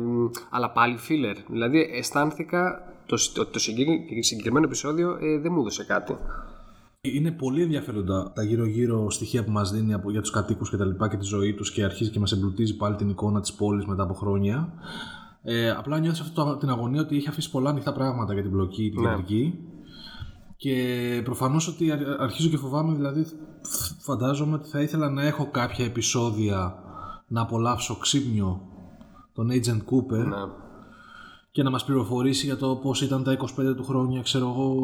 αλλά 0.50 0.70
πάλι 0.70 0.98
filler. 1.08 1.36
Δηλαδή, 1.50 1.90
αισθάνθηκα 1.92 2.82
το, 3.06 3.16
σ- 3.16 3.38
ότι 3.38 3.52
το 3.52 3.58
συγκεκρι- 3.58 4.24
συγκεκριμένο 4.24 4.66
επεισόδιο 4.66 5.18
ε, 5.20 5.38
δεν 5.38 5.52
μου 5.52 5.60
έδωσε 5.60 5.84
κάτι. 5.84 6.16
Είναι 7.00 7.30
πολύ 7.30 7.62
ενδιαφέροντα 7.62 8.32
τα 8.34 8.42
γύρω-γύρω 8.42 9.10
στοιχεία 9.10 9.44
που 9.44 9.50
μας 9.50 9.72
δίνει 9.72 9.94
από, 9.94 10.10
για 10.10 10.20
τους 10.20 10.30
κατοίκους 10.30 10.70
και 10.70 10.76
τα 10.76 10.84
λοιπά 10.84 11.08
και 11.08 11.16
τη 11.16 11.24
ζωή 11.24 11.54
τους 11.54 11.72
και 11.72 11.84
αρχίζει 11.84 12.10
και 12.10 12.18
μας 12.18 12.32
εμπλουτίζει 12.32 12.76
πάλι 12.76 12.96
την 12.96 13.08
εικόνα 13.08 13.40
της 13.40 13.52
πόλης 13.52 13.84
μετά 13.84 14.02
από 14.02 14.14
χρόνια. 14.14 14.72
Ε, 15.42 15.70
απλά 15.70 15.98
νιώθω 15.98 16.18
αυτή 16.22 16.34
το- 16.34 16.56
την 16.56 16.68
αγωνία 16.68 17.00
ότι 17.00 17.16
έχει 17.16 17.28
αφήσει 17.28 17.50
πολλά 17.50 17.70
ανοιχτά 17.70 17.92
πράγματα 17.92 18.32
για 18.32 18.42
την 18.42 18.50
μπλοκή, 18.50 18.90
την 18.94 19.02
Ναι. 19.02 19.08
Κεντρική. 20.56 21.14
Και 21.16 21.22
προφανώς 21.24 21.68
ότι 21.68 21.90
αρ- 21.90 22.20
αρχίζω 22.20 22.48
και 22.48 22.56
φοβάμαι, 22.56 22.94
δηλαδή 22.94 23.22
φ- 23.62 24.00
φαντάζομαι 24.00 24.54
ότι 24.54 24.68
θα 24.68 24.80
ήθελα 24.80 25.10
να 25.10 25.22
έχω 25.26 25.48
κάποια 25.50 25.84
επεισόδια 25.84 26.74
να 27.28 27.40
απολαύσω 27.40 27.96
ξύπνιο 27.96 28.60
τον 29.32 29.48
Agent 29.50 29.78
Cooper 29.90 30.24
Ναι. 30.26 30.36
και 31.50 31.62
να 31.62 31.70
μας 31.70 31.84
πληροφορήσει 31.84 32.46
για 32.46 32.56
το 32.56 32.76
πώς 32.76 33.02
ήταν 33.02 33.22
τα 33.22 33.32
25 33.32 33.74
του 33.76 33.84
χρόνια, 33.84 34.22
ξέρω 34.22 34.46
εγώ, 34.48 34.74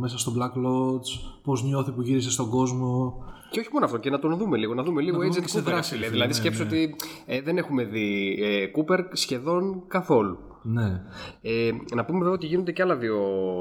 μέσα 0.00 0.18
στο 0.18 0.32
Black 0.36 0.66
Lodge, 0.66 1.30
πώς 1.42 1.64
νιώθει 1.64 1.90
που 1.90 2.02
γύρισε 2.02 2.30
στον 2.30 2.50
κόσμο. 2.50 3.14
Και 3.50 3.60
όχι 3.60 3.68
μόνο 3.72 3.84
αυτό, 3.84 3.98
και 3.98 4.10
να 4.10 4.18
τον 4.18 4.36
δούμε 4.38 4.56
λίγο. 4.56 4.74
Να 4.74 4.82
δούμε 4.82 5.02
λίγο 5.02 5.16
δούμε 5.16 5.28
Agent 5.28 5.40
και 5.40 5.48
σε 5.48 5.58
Cooper. 5.60 5.62
δράση, 5.64 5.88
φίλε. 5.94 5.98
φίλε, 6.04 6.10
δηλαδή, 6.12 6.28
ναι, 6.28 6.34
σκέψου 6.36 6.62
ναι. 6.62 6.68
ότι 6.68 6.96
ε, 7.26 7.40
δεν 7.40 7.56
έχουμε 7.58 7.84
δει 7.84 8.38
ε, 8.42 8.66
Cooper 8.76 8.98
σχεδόν 9.12 9.82
καθόλου. 9.88 10.38
Ναι. 10.72 11.02
Ε, 11.40 11.70
να 11.94 12.04
πούμε 12.04 12.18
βέβαια 12.18 12.32
ότι 12.34 12.46
γίνονται 12.46 12.72
και 12.72 12.82
άλλα 12.82 12.96
δύο 12.96 13.16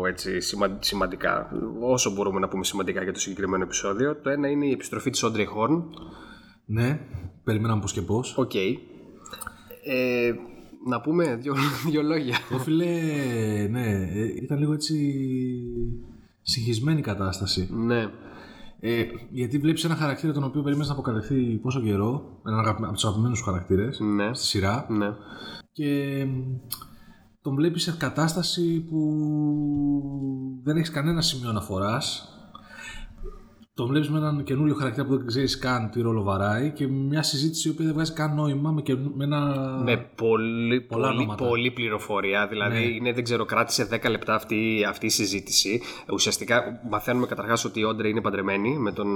έτσι, 0.08 0.42
σημα- 0.42 0.78
σημαντικά, 0.80 1.50
όσο 1.82 2.12
μπορούμε 2.14 2.40
να 2.40 2.48
πούμε 2.48 2.64
σημαντικά 2.64 3.04
για 3.04 3.14
το 3.14 3.20
συγκεκριμένο 3.20 3.64
επεισόδιο. 3.64 4.16
Το 4.22 4.30
ένα 4.30 4.48
είναι 4.50 4.66
η 4.66 4.72
επιστροφή 4.72 5.10
της 5.10 5.24
Audrey 5.26 5.46
Horn. 5.58 5.84
Ναι, 6.66 7.00
περιμέναμε 7.44 7.82
πώς 7.82 7.94
και 7.94 8.02
πώς. 8.02 8.38
Οκ. 8.38 8.54
Ε, 8.56 10.34
να 10.88 11.02
πούμε 11.02 11.36
δύο, 11.36 11.54
δύο 11.88 12.02
λόγια. 12.02 12.38
Εγώ 12.52 12.60
φίλε, 12.60 12.86
ναι, 13.70 13.88
ε, 13.92 14.26
ήταν 14.44 14.58
λίγο 14.60 14.74
έτσι 14.74 14.96
συγχυσμένη 16.42 17.00
η 17.00 17.04
κατάσταση. 17.04 17.70
ναι. 17.74 18.08
Ε, 18.80 19.04
γιατί 19.32 19.58
βλέπεις 19.58 19.84
ένα 19.84 19.96
χαρακτήρα 19.96 20.34
τον 20.34 20.44
οποίο 20.44 20.62
περίμενες 20.62 20.88
να 20.88 20.94
αποκαλυφθεί 20.94 21.36
πόσο 21.62 21.82
καιρό, 21.82 22.40
έναν 22.48 22.60
αγαπη- 22.60 22.84
από 22.84 22.94
τους 22.94 23.06
αγαπημένους 23.06 23.38
σου 23.38 23.44
χαρακτήρες 23.44 24.00
Ναι. 24.00 24.34
στη 24.34 24.46
σειρά 24.46 24.86
Ναι. 24.90 25.08
και 25.72 25.86
μ, 26.26 26.42
τον 27.46 27.56
βλέπεις 27.56 27.84
σε 27.84 27.96
κατάσταση 27.98 28.80
που 28.80 29.00
δεν 30.64 30.78
έχεις 30.78 30.90
κανένα 30.90 31.22
σημείο 31.22 31.50
αναφοράς 31.50 32.35
τον 33.78 33.88
βλέπεις 33.88 34.10
με 34.10 34.18
έναν 34.18 34.44
καινούριο 34.44 34.76
χαρακτήρα 34.76 35.06
που 35.06 35.18
δεν 35.18 35.28
ξέρεις 35.28 35.58
καν 35.60 35.90
τι 35.90 36.02
ρόλο 36.02 36.24
βαράει 36.24 36.72
και 36.72 36.88
μια 36.88 37.24
συζήτηση 37.24 37.68
η 37.68 37.72
οποία 37.72 37.86
δεν 37.86 37.94
βγάζει 37.94 38.14
καν 38.14 38.36
νόημα 38.36 38.72
με, 38.72 38.82
καινού- 38.82 39.16
με 39.16 39.24
ένα... 39.24 39.40
Με 39.84 40.10
πολύ, 40.16 40.82
Πολλά 40.82 41.08
πολύ, 41.08 41.18
ονόματα. 41.20 41.46
πολύ 41.48 41.72
πληροφορία. 41.72 42.48
Δηλαδή, 42.48 42.76
Ναι. 42.76 42.82
είναι, 42.84 43.14
δεν 43.14 43.24
ξέρω, 43.24 43.46
κράτησε 43.46 43.88
10 43.92 44.10
λεπτά 44.10 44.36
αυτή, 44.36 44.86
αυτή 44.90 45.06
η 45.06 45.10
συζήτηση. 45.10 45.82
Ουσιαστικά 46.14 46.80
μαθαίνουμε 46.90 47.26
καταρχάς 47.26 47.66
ότι 47.66 47.80
η 47.80 47.84
Όντρε 47.84 48.08
είναι 48.08 48.22
παντρεμένη 48.22 48.78
με 48.78 48.92
τον, 48.92 49.08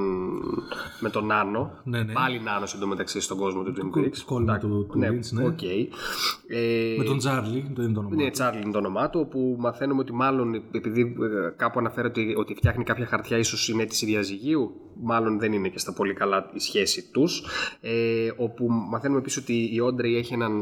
με 0.99 1.09
τον 1.09 1.25
Νάνο. 1.25 1.71
Ναι, 1.83 2.03
ναι. 2.03 2.13
Πάλι 2.13 2.39
Νάνο 2.39 2.65
εντωμεταξύ 2.75 3.19
στον 3.21 3.37
κόσμο 3.37 3.63
του 3.63 3.73
Twin 3.77 3.97
Peaks. 3.97 4.17
κόλλημα 4.25 4.57
του, 4.57 4.87
του 4.91 4.97
Ναι, 4.97 5.07
Lynch, 5.09 5.29
ναι. 5.31 5.45
οκ. 5.45 5.61
Ε, 5.61 6.95
Με 6.97 7.03
τον 7.03 7.17
Τσάρλι, 7.17 7.71
το 7.75 7.81
είναι 7.83 7.93
το 7.93 7.99
όνομα. 7.99 8.15
Ναι, 8.15 8.29
Τσάρλι 8.29 8.61
είναι 8.61 8.71
το 8.71 8.77
όνομά 8.77 9.09
του, 9.09 9.19
όπου 9.19 9.55
μαθαίνουμε 9.59 10.01
ότι 10.01 10.13
μάλλον 10.13 10.53
επειδή 10.71 11.01
ε, 11.01 11.49
κάπου 11.55 11.79
αναφέρεται 11.79 12.21
ότι, 12.21 12.35
ότι 12.37 12.53
φτιάχνει 12.55 12.83
κάποια 12.83 13.05
χαρτιά, 13.05 13.37
ίσως 13.37 13.69
είναι 13.69 13.81
αίτηση 13.81 14.05
διαζυγίου, 14.49 14.71
μάλλον 15.01 15.39
δεν 15.39 15.53
είναι 15.53 15.69
και 15.69 15.79
στα 15.79 15.93
πολύ 15.93 16.13
καλά 16.13 16.49
η 16.53 16.59
σχέση 16.59 17.11
τους. 17.11 17.43
Ε, 17.81 18.31
όπου 18.37 18.67
μαθαίνουμε 18.69 19.19
επίσης 19.19 19.41
ότι 19.41 19.69
η 19.73 19.79
Όντρεϊ 19.79 20.15
έχει 20.17 20.33
έναν 20.33 20.53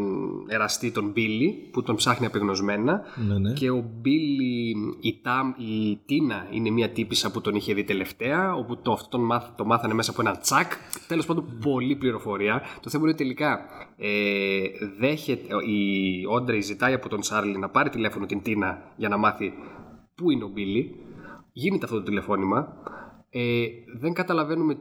εραστή, 0.47 0.91
τον 0.91 1.11
Μπίλι, 1.11 1.69
που 1.71 1.83
τον 1.83 1.95
ψάχνει 1.95 2.25
απεγνωσμένα. 2.25 3.01
Ναι, 3.27 3.37
ναι. 3.37 3.53
Και 3.53 3.69
ο 3.69 3.91
Μπίλι, 4.01 4.75
η, 4.99 5.19
Τάμ, 5.21 5.49
η 5.57 5.99
Τίνα 6.05 6.47
είναι 6.51 6.69
μια 6.69 6.89
τύπησα 6.89 7.31
που 7.31 7.41
τον 7.41 7.55
είχε 7.55 7.73
δει 7.73 7.83
τελευταία, 7.83 8.53
όπου 8.53 8.77
το, 8.77 8.91
αυτό 8.91 9.09
τον 9.09 9.25
μάθ, 9.25 9.49
το 9.55 9.65
μάθανε 9.65 9.93
μέσα 9.93 10.11
από 10.11 10.21
ένα 10.21 10.37
τσακ. 10.37 10.71
Τέλος 11.07 11.25
πάντων, 11.25 11.57
πολλή 11.61 11.95
πληροφορία. 11.95 12.61
Το 12.81 12.89
θέμα 12.89 13.03
είναι 13.03 13.13
ότι 13.13 13.23
τελικά 13.23 13.59
ε, 13.97 14.61
δέχεται, 14.99 15.47
η 15.67 16.25
Όντρεϊ 16.29 16.61
ζητάει 16.61 16.93
από 16.93 17.09
τον 17.09 17.19
Τσάρλι 17.19 17.57
να 17.57 17.69
πάρει 17.69 17.89
τηλέφωνο 17.89 18.25
την 18.25 18.41
Τίνα 18.41 18.93
για 18.95 19.09
να 19.09 19.17
μάθει 19.17 19.53
πού 20.15 20.31
είναι 20.31 20.43
ο 20.43 20.47
Μπίλι. 20.47 20.95
Γίνεται 21.51 21.85
αυτό 21.85 21.97
το 21.97 22.03
τηλεφώνημα. 22.03 22.73
Ε, 23.39 23.67
δεν 23.99 24.13
καταλαβαίνουμε 24.13 24.77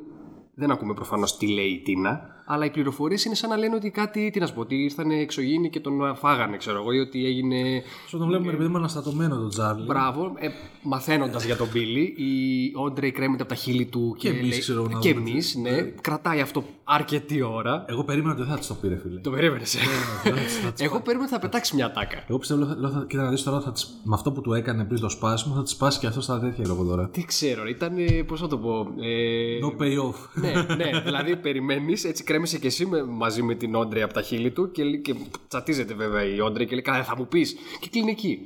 Δεν 0.55 0.71
ακούμε 0.71 0.95
προφανώς 0.95 1.37
τι 1.37 1.49
λέει 1.49 1.69
η 1.69 1.81
Τίνα, 1.81 2.36
αλλά 2.47 2.65
οι 2.65 2.71
πληροφορίες 2.71 3.25
είναι 3.25 3.35
σαν 3.35 3.51
να 3.51 3.57
λένε 3.57 3.75
ότι 3.75 3.91
κάτι, 3.91 4.31
τι 4.31 4.41
να 4.41 4.47
σου 4.47 4.55
πω, 4.55 4.61
ότι 4.61 4.75
ήρθαν 4.83 5.11
εξωγήινοι 5.11 5.71
και 5.71 5.81
τον 5.81 6.17
φάγανε, 6.17 6.57
ξέρω 6.57 6.79
εγώ, 6.79 6.93
ή 6.93 6.99
ότι 6.99 7.27
έγινε. 7.27 7.83
Στο 8.07 8.19
τον 8.19 8.27
βλέπουμε, 8.27 8.51
ρε 8.51 8.57
παιδί 8.57 8.69
μου, 8.69 8.77
αναστατωμένο 8.77 9.37
τον 9.37 9.49
Τζάρλι. 9.49 9.85
Μπράβο, 9.85 10.33
ε, 10.39 10.49
μαθαίνοντας 10.83 11.45
για 11.45 11.57
τον 11.57 11.69
Μπίλι, 11.73 12.01
η 12.17 12.73
Όντρεϊ 12.75 13.11
κρέμεται 13.11 13.43
από 13.43 13.53
τα 13.53 13.59
χείλη 13.59 13.87
του 13.87 14.17
Και 14.19 14.29
εμείς, 14.29 14.49
λέει- 14.49 14.59
ξέρω, 14.59 14.83
να 14.91 14.99
Και 14.99 15.15
δούμε 15.15 15.31
εμείς, 15.31 15.55
ναι, 15.57 15.83
κρατάει 15.83 16.41
αυτό 16.41 16.65
αρκετή 16.85 17.43
ώρα. 17.43 17.85
Εγώ 17.89 18.05
περίμενα 18.05 18.33
ότι 18.33 18.43
δεν 18.43 18.51
θα 18.51 18.59
της 18.59 18.67
το 18.67 18.75
πήρε, 18.75 18.97
φίλε. 18.97 19.21
Το 19.21 19.31
περίμενες. 19.31 19.75
θα 20.23 20.31
της- 20.31 20.57
θα 20.59 20.73
της- 20.73 20.85
Εγώ 20.85 21.01
περίμενα 21.01 21.25
ότι 21.29 21.35
θα 21.35 21.41
πετάξει 21.41 21.75
μια 21.75 21.93
τάκα. 21.93 22.25
Εγώ 22.29 22.39
πιστεύω, 22.39 22.65
λέω, 22.65 22.75
λέω, 22.79 22.91
θα- 22.91 23.05
κοίτα 23.09 23.23
να 23.23 23.31
δεις 23.31 23.43
τώρα, 23.43 23.61
θα 23.61 23.73
της, 23.73 24.01
με 24.05 24.15
αυτό 24.15 24.33
που 24.33 24.41
του 24.41 24.53
έκανε 24.53 24.85
πριν 24.85 25.01
το 25.01 25.09
σπάσιμο, 25.09 25.55
θα 25.55 25.63
της 25.63 25.73
σπάσει 25.73 25.99
και 25.99 26.07
αυτό 26.07 26.21
στα 26.21 26.41
τέτοια 26.41 26.65
λόγω 26.67 26.85
τώρα. 26.85 27.09
Τι 27.09 27.25
ξέρω, 27.25 27.67
ήταν. 27.67 27.95
Πώς 28.27 28.41
θα 28.41 28.47
το 28.47 28.59
πω. 28.59 28.87
Ε, 29.01 29.59
No 29.67 29.83
payoff. 29.83 30.15
ναι, 30.35 30.75
ναι, 30.85 31.01
δηλαδή 31.01 31.37
περιμένεις, 31.37 32.05
έτσι 32.05 32.25
κρέμεσαι 32.37 32.59
και 32.59 32.67
εσύ 32.67 32.87
με- 32.87 33.05
μαζί 33.05 33.43
με 33.43 33.55
την 33.55 33.75
Όντρεϊ 33.75 34.03
από 34.03 34.13
τα 34.15 34.23
χείλη 34.23 34.51
του 34.51 34.71
και, 34.71 34.85
λέει- 34.85 35.01
και 35.01 35.15
τσατίζεται 35.49 35.95
βέβαια 35.95 36.25
η 36.35 36.41
Όντρεϊ 36.41 36.67
και 36.67 36.73
λέει 36.73 36.83
Καλά, 36.83 37.05
θα 37.05 37.17
μου 37.17 37.27
πει. 37.27 37.47
Και 37.81 37.89
κλείνει 37.91 38.11
εκεί. 38.11 38.39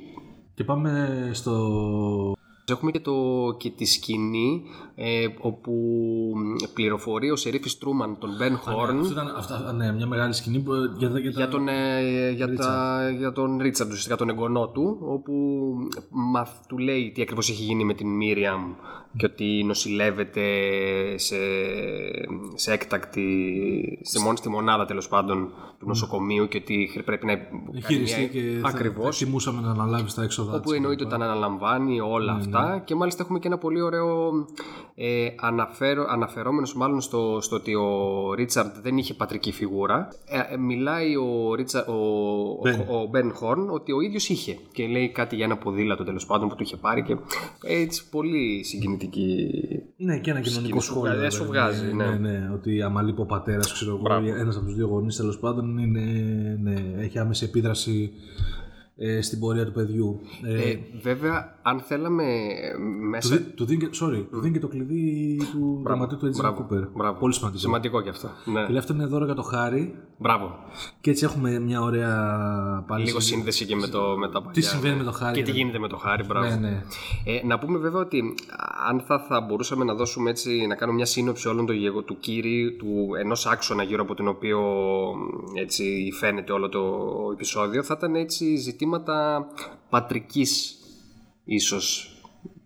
και 0.53 0.63
πάμε 0.63 1.29
στο. 1.33 2.33
Έχουμε 2.65 2.91
και, 2.91 2.99
το, 2.99 3.13
και 3.57 3.69
τη 3.69 3.85
σκηνή 3.85 4.63
ε, 4.95 5.27
όπου 5.39 5.73
πληροφορεί 6.73 7.31
ο 7.31 7.35
Σερίφης 7.35 7.77
Τρούμαν 7.77 8.17
τον 8.19 8.29
Μπεν 8.37 8.57
Χόρν 8.57 8.99
Αυτό 8.99 9.11
ήταν 9.11 9.33
αυτά, 9.37 9.73
ναι, 9.73 9.93
μια 9.93 10.07
μεγάλη 10.07 10.33
σκηνή 10.33 10.59
που, 10.59 10.71
για, 10.97 11.09
για, 11.19 11.29
για 11.29 11.47
τον, 11.47 11.67
ε, 11.67 12.31
για, 12.35 12.55
τα, 12.55 12.99
για 13.17 13.31
τον 13.31 13.57
Ρίτσαρντ, 13.61 13.89
ουσιαστικά 13.89 14.15
τον 14.15 14.29
εγγονό 14.29 14.67
του, 14.67 14.97
όπου 15.01 15.33
μαθ, 16.09 16.49
του 16.67 16.77
λέει 16.77 17.11
τι 17.15 17.21
ακριβώς 17.21 17.49
έχει 17.49 17.63
γίνει 17.63 17.83
με 17.83 17.93
την 17.93 18.07
Μίριαμ 18.15 18.73
και 19.17 19.25
ότι 19.25 19.63
νοσηλεύεται 19.65 20.41
σε, 21.17 21.35
σε 22.55 22.71
έκτακτη, 22.73 23.99
σε 24.01 24.19
μόνο 24.19 24.35
στη 24.35 24.49
μονάδα 24.49 24.85
τέλος 24.85 25.07
πάντων 25.07 25.49
του 25.79 25.87
νοσοκομείου 25.87 26.47
και 26.47 26.57
ότι 26.57 26.89
χρ- 26.91 27.05
πρέπει 27.05 27.25
να 27.25 27.35
κάνει 27.35 27.81
χειριστεί 27.85 28.19
μια- 28.19 28.27
και 28.27 28.59
θα, 28.61 28.67
ακριβώς 28.67 29.17
θα 29.17 29.25
τιμούσαμε 29.25 29.61
να 29.61 29.71
αναλάβεις 29.71 30.13
τα 30.13 30.23
έξοδα 30.23 30.51
όπου 30.55 30.61
της. 30.69 30.73
εννοείται 30.73 31.01
ότι 31.05 31.17
τα 31.17 31.23
αναλαμβάνει 31.25 31.99
όλα 31.99 32.33
αυτά 32.33 32.81
και 32.85 32.95
μάλιστα 32.95 33.23
έχουμε 33.23 33.39
και 33.39 33.47
ένα 33.47 33.57
πολύ 33.57 33.81
ωραίο 33.81 34.31
ε, 34.95 35.27
αναφέρω, 35.39 36.05
αναφερόμενος 36.09 36.75
μάλλον 36.75 37.01
στο, 37.01 37.37
στο 37.41 37.55
ότι 37.55 37.75
ο 37.75 38.33
Ρίτσαρντ 38.33 38.71
δεν 38.81 38.97
είχε 38.97 39.13
πατρική 39.13 39.51
φιγούρα 39.51 40.07
ε, 40.25 40.53
ε, 40.53 40.57
μιλάει 40.57 41.15
ο, 41.15 41.55
Ρίτσα, 41.55 41.85
ο, 41.85 41.93
Ben. 42.63 42.85
ο, 42.89 42.97
ο 43.01 43.05
Μπεν 43.05 43.31
Χόρν 43.33 43.69
ότι 43.69 43.91
ο 43.91 44.01
ίδιος 44.01 44.29
είχε 44.29 44.57
και 44.71 44.87
λέει 44.87 45.09
κάτι 45.09 45.35
για 45.35 45.45
ένα 45.45 45.57
ποδήλατο 45.57 46.03
τέλος 46.03 46.25
πάντων 46.25 46.49
που 46.49 46.55
του 46.55 46.63
είχε 46.63 46.75
πάρει 46.77 47.03
και 47.03 47.15
έτσι 47.63 48.09
πολύ 48.09 48.63
συγκινητική 49.01 49.83
Ναι, 49.97 50.19
και 50.19 50.31
ένα 50.31 50.39
κοινωνικό 50.39 50.79
σου 50.79 50.91
σχόλιο. 50.91 51.13
βγάζει, 51.15 51.35
σου 51.37 51.43
βέβαια. 51.43 51.63
βγάζει, 51.65 51.93
ναι. 51.93 52.05
ναι, 52.05 52.29
ναι, 52.29 52.49
ότι 52.53 52.81
άμα 52.81 53.01
λείπει 53.01 53.21
ο 53.21 53.25
πατέρα, 53.25 53.59
ξέρω 53.59 53.91
εγώ, 53.91 53.99
Μπράβο. 54.01 54.27
ένας 54.35 54.55
από 54.55 54.65
τους 54.65 54.75
δύο 54.75 54.87
γονείς 54.87 55.15
τέλος 55.15 55.39
πάντων 55.39 55.77
είναι, 55.77 56.01
ναι, 56.61 56.75
έχει 57.03 57.19
άμεση 57.19 57.45
επίδραση 57.45 58.11
ε, 59.03 59.21
στην 59.21 59.39
πορεία 59.39 59.65
του 59.65 59.71
παιδιού. 59.71 60.19
Ε, 60.43 60.69
ε, 60.69 60.79
βέβαια 61.01 61.59
αν 61.61 61.79
θέλαμε 61.79 62.23
ε, 62.23 62.73
του, 62.73 62.81
μέσα 63.09 63.35
δι- 63.35 63.55
του, 63.55 63.65
δίνει, 63.65 63.79
και- 63.87 63.97
sorry, 64.01 64.25
του 64.31 64.39
δίνει 64.39 64.53
και 64.53 64.59
το 64.59 64.67
κλειδί 64.67 65.37
του 65.51 65.81
δραματίου 65.83 66.17
του 66.17 66.25
Έτζιν 66.25 66.43
μπράβο, 66.43 66.61
Κούπερ. 66.61 66.87
μπράβο. 66.95 67.19
Πολύ 67.19 67.33
σημαντικό. 67.33 67.59
σημαντικό 67.61 68.01
και 68.01 68.09
αυτό 68.09 68.29
ναι. 68.45 68.61
Και 68.61 68.67
λέει 68.69 68.77
αυτό 68.77 68.93
είναι 68.93 69.05
δώρο 69.05 69.25
για 69.25 69.33
το 69.33 69.41
χάρι. 69.41 69.95
μπράβο 70.17 70.55
Και 71.01 71.09
έτσι 71.09 71.25
έχουμε 71.25 71.59
μια 71.59 71.81
ωραία 71.81 72.15
πάλι. 72.87 73.03
λίγο 73.05 73.19
συζήτηση. 73.19 73.33
σύνδεση 73.35 73.65
και 73.65 73.75
με, 73.75 73.87
το, 73.87 74.17
με 74.17 74.27
τα 74.27 74.33
παλιά 74.39 74.51
Τι 74.51 74.61
συμβαίνει 74.61 74.97
με 74.97 75.03
το 75.03 75.11
χάρι. 75.11 75.35
και 75.37 75.43
τι 75.43 75.51
γίνεται 75.51 75.79
με 75.79 75.87
το 75.87 75.97
χάρι, 75.97 76.23
μπράβο. 76.23 76.47
Ναι, 76.47 76.55
ναι. 76.55 76.81
Ε, 77.25 77.45
να 77.45 77.59
πούμε 77.59 77.77
βέβαια 77.77 78.01
ότι 78.01 78.23
αν 78.89 78.99
θα, 79.01 79.19
θα 79.19 79.41
μπορούσαμε 79.41 79.83
να 79.83 79.93
δώσουμε 79.93 80.29
έτσι, 80.29 80.65
να 80.67 80.75
κάνουμε 80.75 80.95
μια 80.97 81.05
σύνοψη 81.05 81.47
όλων 81.47 81.65
των 81.65 81.75
γεγο, 81.75 82.01
του 82.01 82.17
κύριου, 82.19 82.75
του 82.77 83.07
ενός 83.19 83.45
άξονα 83.45 83.83
γύρω 83.83 84.01
από 84.01 84.15
τον 84.15 84.27
οποίο 84.27 84.59
έτσι 85.59 86.09
φαίνεται 86.19 86.51
όλο 86.51 86.69
το 86.69 86.81
επεισόδιο, 87.33 87.83
θα 87.83 87.95
ήταν 87.97 88.15
έτσι 88.15 88.55
ζητήματα 88.55 88.89
πατρικής 89.89 90.77
ίσως, 91.43 92.15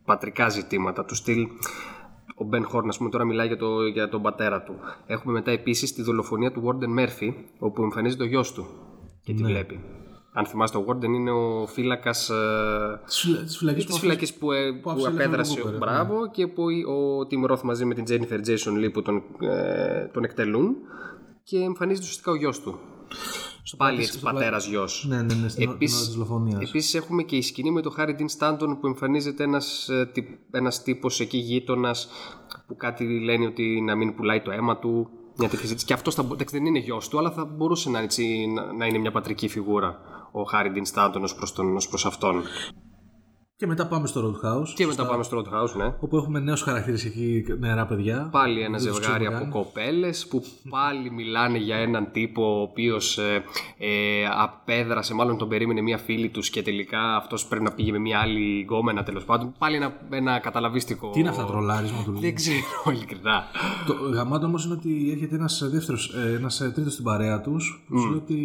πατρικά 0.05 0.49
ζητήματα 0.49 1.05
του 1.05 1.15
στυλ 1.15 1.47
ο 2.35 2.43
Μπεν 2.43 2.65
Χόρν, 2.65 2.89
ας 2.89 2.97
πούμε, 2.97 3.09
τώρα 3.09 3.25
μιλάει 3.25 3.47
για, 3.47 3.57
το, 3.57 3.87
για 3.87 4.09
τον 4.09 4.21
πατέρα 4.21 4.61
του. 4.63 4.75
Έχουμε 5.05 5.33
μετά 5.33 5.51
επίσης 5.51 5.93
τη 5.93 6.01
δολοφονία 6.01 6.51
του 6.51 6.61
Warden 6.61 6.89
Μέρφυ, 6.89 7.33
όπου 7.59 7.83
εμφανίζεται 7.83 8.23
ο 8.23 8.25
γιος 8.25 8.53
του 8.53 8.65
και 9.23 9.33
τη 9.33 9.43
βλέπει. 9.43 9.79
Αν 10.33 10.45
θυμάστε, 10.45 10.77
ο 10.77 10.83
Warden 10.83 11.13
είναι 11.13 11.31
ο 11.31 11.67
φύλακας 11.67 12.31
Της 13.45 13.57
φυλακής 13.57 13.85
της 13.85 13.99
φυλακής 13.99 14.33
που, 14.33 14.51
ε, 14.51 14.71
που, 14.71 14.89
άφησε 14.89 15.07
απέδρασε 15.07 15.51
ελεύθερο 15.51 15.61
ο 15.61 15.63
τον 15.63 15.75
Cooper, 15.75 15.79
Μπράβο 15.79 16.31
και 16.31 16.47
που 16.47 16.63
ο 16.63 17.27
Tim 17.29 17.51
Roth 17.51 17.61
μαζί 17.61 17.85
με 17.85 17.93
την 17.93 18.03
Jennifer 18.07 18.39
Jason 18.47 18.85
Lee 18.85 18.93
που 18.93 19.01
τον, 19.01 19.23
ε, 19.39 20.05
τον 20.13 20.23
εκτελούν 20.23 20.75
και 21.43 21.57
εμφανίζεται 21.57 22.03
ουσιαστικά 22.03 22.31
ο 22.31 22.35
γιος 22.35 22.61
του. 22.61 22.79
Πάλι 23.77 24.01
έτσι, 24.01 24.19
πατέρας 24.19 24.67
γιος. 24.67 25.05
Ναι, 25.09 25.21
ναι, 25.21 25.33
ναι, 25.33 25.49
στην 25.49 25.69
ώρα 25.69 25.77
της 25.77 26.07
δολοφονία. 26.13 26.57
Επίσης 26.61 26.93
έχουμε 26.93 27.23
και 27.23 27.35
η 27.35 27.41
σκηνή 27.41 27.71
με 27.71 27.81
τον 27.81 27.91
Χάρι 27.91 28.13
Ντίν 28.13 28.29
Στάντον 28.29 28.79
που 28.79 28.87
εμφανίζεται 28.87 29.43
ένας, 29.43 29.89
ε, 29.89 30.09
τυ- 30.13 30.39
ένας 30.51 30.83
τύπος 30.83 31.19
εκεί 31.19 31.37
γείτονας 31.37 32.07
που 32.67 32.75
κάτι 32.75 33.19
λένε 33.19 33.45
ότι 33.45 33.81
να 33.81 33.95
μην 33.95 34.15
πουλάει 34.15 34.41
το 34.41 34.51
αίμα 34.51 34.77
του. 34.77 35.09
Μια 35.37 35.47
τέτοια 35.47 35.59
συζήτηση. 35.63 35.85
Και 35.85 35.93
αυτό 35.93 36.11
εντάξει, 36.33 36.57
δεν 36.57 36.65
είναι 36.65 36.79
γιος 36.79 37.07
του, 37.09 37.17
αλλά 37.17 37.31
θα 37.31 37.45
μπορούσε 37.45 37.89
να, 37.89 37.99
έτσι, 37.99 38.45
να, 38.53 38.73
να 38.73 38.85
είναι 38.85 38.97
μια 38.97 39.11
πατρική 39.11 39.47
φιγούρα 39.47 39.99
ο 40.31 40.43
Χάρι 40.43 40.69
Ντίν 40.69 40.85
Στάντον 40.85 41.23
ως 41.23 41.35
προς, 41.35 41.53
τον, 41.53 41.75
ως 41.75 41.87
προς 41.87 42.05
αυτόν. 42.05 42.43
Και 43.57 43.67
μετά 43.67 43.87
πάμε 43.87 44.07
στο 44.07 44.21
Roadhouse. 44.21 44.67
Και 44.75 44.85
μετά 44.85 45.05
πάμε 45.05 45.23
στο 45.23 45.37
Roadhouse, 45.37 45.75
ναι. 45.77 45.95
Όπου 45.99 46.17
έχουμε 46.17 46.39
νέους 46.39 46.61
χαρακτήρες 46.61 47.05
εκεί, 47.05 47.43
νεαρά 47.59 47.85
παιδιά. 47.85 48.29
Πάλι 48.31 48.61
ένα 48.61 48.77
Δεν 48.77 48.87
τους 48.87 48.95
ζευγάρι 48.95 49.23
ξέρουμε 49.23 49.35
από 49.35 49.51
καν. 49.51 49.63
κοπέλες 49.63 50.27
που 50.27 50.43
πάλι 50.69 51.11
μιλάνε 51.11 51.57
για 51.57 51.75
έναν 51.75 52.07
τύπο 52.11 52.57
ο 52.57 52.61
οποίος 52.61 53.17
ε, 53.17 53.43
ε, 53.77 54.25
απέδρασε, 54.37 55.13
μάλλον 55.13 55.37
τον 55.37 55.47
περίμενε 55.49 55.81
μία 55.81 55.97
φίλη 55.97 56.29
τους 56.29 56.49
και 56.49 56.61
τελικά 56.61 57.15
αυτός 57.15 57.45
πρέπει 57.47 57.63
να 57.63 57.71
πήγε 57.71 57.91
με 57.91 57.99
μία 57.99 58.19
άλλη 58.19 58.61
γκόμενα 58.61 59.03
τέλος 59.03 59.25
πάντων. 59.25 59.53
Πάλι 59.57 59.75
ένα, 59.75 59.93
ένα 60.09 60.39
καταλαβίστικο. 60.39 61.09
Τι 61.09 61.19
είναι 61.19 61.29
αυτά, 61.29 61.45
τρολάρισμα 61.45 62.03
του 62.03 62.13
Δεν 62.19 62.35
ξέρω, 62.35 62.57
ειλικρινά. 62.93 63.43
Το 63.87 63.93
γαμάτο 63.93 64.45
όμως 64.45 64.65
είναι 64.65 64.73
ότι 64.73 65.11
έρχεται 65.11 65.35
ένας 65.35 65.69
δεύτερος, 65.71 66.13
ένας 66.15 66.57
τρίτος 66.73 66.93
στην 66.93 67.05
παρέα 67.05 67.41
τους. 67.41 67.85
Τους 67.87 68.05
λέει 68.05 68.17
ότι 68.17 68.37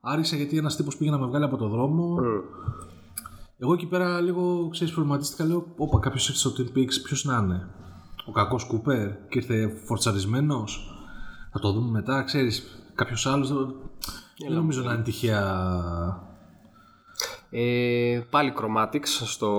άρισα 0.00 0.36
γιατί 0.36 0.56
ένας 0.58 0.76
τύπος 0.76 0.96
πήγε 0.96 1.10
να 1.10 1.18
με 1.18 1.26
βγάλει 1.26 1.44
από 1.44 1.56
το 1.56 1.68
δρόμο. 1.68 2.16
Εγώ 3.60 3.72
εκεί 3.72 3.86
πέρα 3.86 4.20
λίγο 4.20 4.68
ξέρεις, 4.70 4.92
προβληματίστηκα. 4.94 5.44
Λέω: 5.44 5.66
Όπα, 5.76 5.98
κάποιος 5.98 6.28
έρθει 6.28 6.40
στο 6.40 6.50
Twin 6.56 6.76
Peaks, 6.78 7.02
ποιος 7.04 7.24
να 7.24 7.36
είναι; 7.36 7.68
Ο 8.26 8.32
κακός 8.32 8.64
Κούπερ 8.64 9.08
και 9.28 9.38
ήρθε 9.38 9.68
φορτσαρισμένος; 9.84 10.94
Θα 11.52 11.58
το 11.58 11.72
δούμε 11.72 11.90
μετά, 11.90 12.22
ξέρεις. 12.22 12.82
Κάποιος 12.94 13.26
άλλος. 13.26 13.48
Δεν 14.46 14.52
νομίζω 14.52 14.82
να 14.82 14.92
είναι 14.92 15.02
τυχαία. 15.02 16.26
Ε, 17.50 18.20
πάλι 18.30 18.52
Chromatics 18.56 19.06
στο 19.06 19.50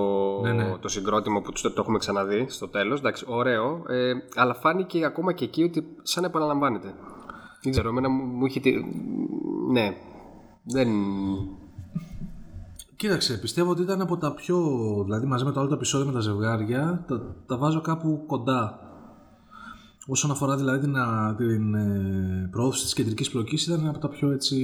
Ναι, 0.42 0.52
ναι. 0.52 0.76
το 0.80 0.88
συγκρότημα 0.88 1.40
που 1.40 1.52
το, 1.52 1.72
το 1.72 1.80
έχουμε 1.80 1.98
ξαναδεί 1.98 2.46
στο 2.48 2.68
τέλος. 2.68 2.98
Εντάξει, 2.98 3.24
ωραίο. 3.28 3.82
Ε, 3.88 4.12
αλλά 4.34 4.54
φάνηκε 4.54 5.04
ακόμα 5.04 5.32
και 5.32 5.44
εκεί 5.44 5.62
ότι 5.62 5.84
σαν 6.02 6.22
να 6.22 6.28
επαναλαμβάνεται. 6.28 6.94
Δεν 7.62 7.72
ξέρω, 7.72 7.88
εμένα 7.88 8.08
μου, 8.08 8.24
μου 8.24 8.46
είχε... 8.46 8.60
τη- 8.60 8.84
Ναι, 9.70 9.96
δεν... 10.64 10.88
Κοίταξε, 13.00 13.38
πιστεύω 13.38 13.70
ότι 13.70 13.82
ήταν 13.82 14.00
από 14.00 14.16
τα 14.16 14.34
πιο. 14.34 14.58
Δηλαδή, 15.04 15.26
μαζί 15.26 15.44
με 15.44 15.52
το 15.52 15.60
άλλο 15.60 15.68
το 15.68 15.74
επεισόδιο 15.74 16.06
με 16.06 16.12
τα 16.12 16.20
ζευγάρια, 16.20 17.04
τα, 17.08 17.34
τα 17.46 17.56
βάζω 17.56 17.80
κάπου 17.80 18.24
κοντά. 18.26 18.78
Όσον 20.06 20.30
αφορά 20.30 20.56
δηλαδή 20.56 20.80
την, 20.80 20.96
α, 20.96 21.34
την 21.36 21.74
ε, 21.74 22.48
προώθηση 22.50 22.84
της 22.84 22.94
κεντρικής 22.94 23.30
πλοκής, 23.30 23.66
ήταν 23.66 23.88
από 23.88 23.98
τα 23.98 24.08
πιο 24.08 24.30
έτσι. 24.30 24.56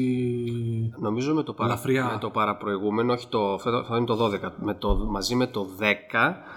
Νομίζω 1.00 1.34
με 1.34 1.42
το, 1.42 1.52
παρα... 1.52 1.70
Ελαφριά. 1.70 2.04
με 2.12 2.18
το 2.20 2.30
παραπροηγούμενο, 2.30 3.12
όχι 3.12 3.28
το, 3.28 3.52
αυτό 3.54 3.84
θα 3.88 3.96
είναι 3.96 4.06
το 4.06 4.24
12, 4.24 4.30
με 4.62 4.74
το, 4.74 4.96
μαζί 4.96 5.34
με 5.34 5.46
το 5.46 5.66
10 5.80 5.84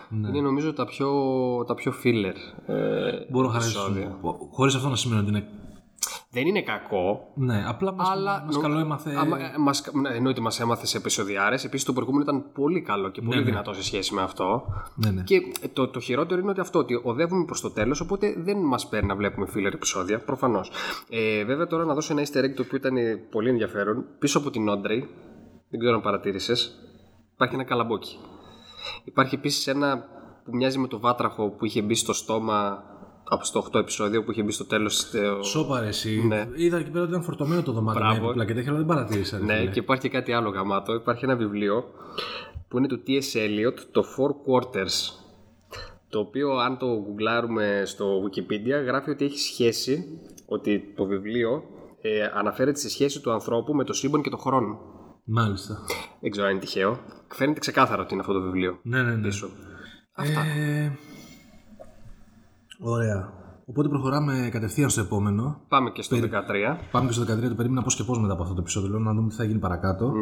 Ναι. 0.10 0.28
είναι 0.28 0.42
νομίζω 0.42 0.74
τα 0.74 0.86
πιο, 0.86 1.10
τα 1.68 1.74
πιο 1.74 1.94
filler 2.04 2.70
ε, 2.74 2.76
Μπορώ 3.30 3.48
να 3.48 3.56
επεισόδια. 3.56 4.02
χαρίσω. 4.04 4.50
Χωρίς 4.52 4.76
αυτό 4.76 4.90
να 4.90 4.96
σημαίνει 4.96 5.22
ότι 5.22 5.30
είναι. 5.30 5.48
Δεν 6.32 6.48
είναι 6.48 6.62
κακό, 6.62 7.32
Ναι, 7.36 7.64
απλά 7.68 7.94
μα 7.94 8.04
αλλά 8.12 8.44
μας 8.46 8.58
καλό 8.58 8.80
έμαθε. 8.80 9.16
Άμα, 9.18 9.40
ε, 9.40 9.58
μας, 9.58 9.92
ναι, 9.94 10.10
εννοείται 10.10 10.42
μας 10.42 10.60
έμαθε 10.60 10.86
σε 10.86 10.98
επεισοδιάρες. 10.98 11.64
Επίσης 11.64 11.86
το 11.86 11.94
προηγούμενο 11.94 12.24
ήταν 12.24 12.52
πολύ 12.52 12.82
καλό 12.82 13.10
και 13.10 13.22
πολύ 13.22 13.38
ναι. 13.38 13.44
δυνατό 13.44 13.74
σε 13.74 13.84
σχέση 13.84 14.14
με 14.14 14.22
αυτό. 14.22 14.66
Ναι, 14.96 15.10
ναι. 15.12 15.24
Και 15.24 15.42
το, 15.74 15.88
το 15.88 16.00
χειρότερο 16.00 16.42
είναι 16.42 16.50
ότι 16.50 16.60
αυτό, 16.60 16.80
ότι 16.80 17.00
οδεύουμε 17.04 17.46
προς 17.46 17.62
το 17.62 17.72
τέλος, 17.72 18.00
οπότε 18.02 18.34
δεν 18.38 18.58
μας 18.58 18.88
παίρνει 18.88 19.08
να 19.08 19.16
βλέπουμε 19.16 19.48
filler 19.56 19.74
επεισόδια, 19.74 20.20
προφανώς. 20.20 20.72
Ε, 21.10 21.44
βέβαια 21.44 21.68
τώρα 21.68 21.86
να 21.86 21.94
δώσω 21.94 22.14
ένα 22.14 22.24
easter 22.26 22.46
egg 22.46 22.54
το 22.56 22.62
οποίο 22.62 22.78
ήταν 22.78 22.96
πολύ 23.32 23.50
ενδιαφέρον. 23.50 24.06
Πίσω 24.20 24.38
από 24.38 24.50
την 24.50 24.70
Όντρεϊ, 24.70 25.10
δεν 25.70 25.80
ξέρω 25.80 25.96
αν 25.96 26.02
παρατήρησες, 26.02 26.80
υπάρχει 27.34 27.56
ένα 27.56 27.64
καλαμπόκι. 27.64 28.18
Υπάρχει 29.04 29.36
επίσης 29.36 29.68
ένα 29.68 30.06
που 30.44 30.56
μοιάζει 30.56 30.78
με 30.78 30.88
το 30.88 31.00
βάτραχο 31.00 31.50
που 31.50 31.66
είχε 31.66 31.82
μπει 31.82 31.96
στο 31.96 32.14
στόμα 32.14 32.84
από 33.30 33.44
στο 33.46 33.66
8 33.72 33.80
επεισόδιο 33.80 34.24
που 34.24 34.32
είχε 34.32 34.44
μπει 34.44 34.52
στο 34.52 34.66
τέλος 34.66 34.96
στο... 34.98 35.44
Σόπαρε 35.44 35.88
εσύ. 35.88 36.24
Ναι. 36.28 36.48
Είδα 36.56 36.78
εκεί 36.78 36.90
πέρα 36.90 37.02
ότι 37.04 37.12
ήταν 37.12 37.24
φορτωμένο 37.24 37.62
το 37.62 37.72
δωμάτιο 37.72 38.02
Μπράβο. 38.02 38.20
με 38.20 38.26
έπιπλα 38.26 38.46
και 38.46 38.54
τέτοια, 38.54 38.70
αλλά 38.70 38.78
δεν 38.80 38.88
παρατήρησα. 38.88 39.38
ρε 39.38 39.44
Ναι, 39.44 39.58
φίλε. 39.58 39.72
και 39.72 39.80
υπάρχει 39.80 40.02
και 40.02 40.10
κάτι 40.10 40.32
άλλο 40.34 40.50
γαμάτο. 40.50 40.94
Υπάρχει 40.94 41.26
ένα 41.26 41.36
βιβλίο 41.36 41.84
που 42.68 42.78
είναι 42.78 42.88
του 42.88 43.04
T.S. 43.08 43.38
Eliot, 43.38 43.74
το 43.92 44.04
Four 44.18 44.30
Quarters. 44.52 45.14
το 46.10 46.20
οποίο 46.20 46.52
αν 46.58 46.78
το 46.78 46.86
γκουγκλάρουμε 46.86 47.82
στο 47.86 48.22
Wikipedia 48.24 48.86
γράφει 48.86 49.10
ότι 49.10 49.26
έχει 49.26 49.40
σχέση, 49.40 50.20
ότι 50.46 50.94
το 50.96 51.06
βιβλίο 51.06 51.64
ε, 52.02 52.24
αναφέρεται 52.34 52.80
στη 52.80 52.90
σχέση 52.90 53.22
του 53.22 53.32
ανθρώπου 53.32 53.74
με 53.74 53.84
το 53.84 53.94
σύμπαν 53.94 54.22
και 54.22 54.30
το 54.30 54.38
χρόνο. 54.38 54.80
Μάλιστα. 55.32 55.78
Δεν 56.22 56.32
ξέρω 56.32 56.46
αν 56.48 56.52
είναι 56.54 56.62
τυχαίο. 56.62 57.00
Φαίνεται 57.34 57.60
ξεκάθαρο 57.60 58.02
ότι 58.02 58.12
είναι 58.14 58.22
αυτό 58.22 58.34
το 58.34 58.42
βιβλίο. 58.42 58.80
Ναι, 58.84 59.02
ναι, 59.04 59.16
ναι. 59.16 59.22
Πίσω. 59.28 59.50
Αυτά. 60.14 60.40
Ε, 60.40 60.98
ωραία. 62.80 63.34
Οπότε 63.66 63.88
προχωράμε 63.88 64.50
κατευθείαν 64.52 64.90
στο 64.90 65.02
επόμενο. 65.02 65.62
Πάμε 65.68 65.90
και 65.92 66.02
στο 66.02 66.18
13. 66.18 66.78
Πάμε 66.92 67.08
και 67.08 67.14
στο 67.14 67.24
13. 67.24 67.26
Το 67.50 67.56
περίμενα 67.56 67.82
πώς 67.82 67.96
και 67.96 68.04
πώς 68.04 68.20
μετά 68.20 68.34
από 68.34 68.42
αυτό 68.42 68.54
το 68.56 68.62
επεισόδιο. 68.62 68.90
Λέω 68.90 69.00
να 69.00 69.14
δούμε 69.14 69.30
τι 69.30 69.36
θα 69.36 69.44
γίνει 69.44 69.60
παρακάτω. 69.60 70.14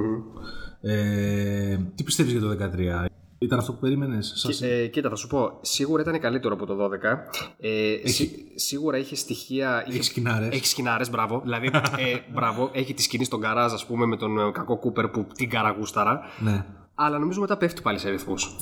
Ε, 0.81 1.77
τι 1.95 2.03
πιστεύεις 2.03 2.31
για 2.31 2.41
το 2.41 2.47
13, 2.49 3.05
Ήταν 3.39 3.59
αυτό 3.59 3.73
που 3.73 3.79
περίμενες, 3.79 4.47
Κι- 4.49 4.63
Ε, 4.65 4.87
κοίτα, 4.87 5.09
θα 5.09 5.15
σου 5.15 5.27
πω. 5.27 5.57
Σίγουρα 5.61 6.01
ήταν 6.01 6.19
καλύτερο 6.19 6.53
από 6.53 6.65
το 6.65 6.75
12. 6.75 7.23
Ε, 7.59 8.07
σί- 8.07 8.59
σίγουρα 8.59 8.97
είχε 8.97 9.15
στοιχεία. 9.15 9.83
είχε- 9.87 9.95
Έχει 9.97 10.03
σκηνάρες. 10.05 10.49
Έχεις 10.55 10.69
σκηνάρες, 10.69 11.09
μπράβο. 11.09 11.41
Δηλαδή, 11.43 11.67
ε, 12.05 12.33
μπράβο, 12.33 12.69
έχει 12.73 12.93
τη 12.93 13.01
σκηνή 13.01 13.23
στον 13.23 13.41
καράζ, 13.41 13.73
ας 13.73 13.85
πούμε, 13.85 14.05
με 14.05 14.17
τον 14.17 14.39
ε, 14.39 14.51
κακό 14.51 14.77
Κούπερ 14.77 15.07
που 15.07 15.25
την 15.33 15.49
καραγούσταρα. 15.49 16.19
Ναι. 16.39 16.65
Αλλά 16.95 17.19
νομίζω 17.19 17.41
μετά 17.41 17.57
πέφτει 17.57 17.81
πάλι 17.81 17.99
σε 17.99 18.09
ρυθμούς. 18.09 18.55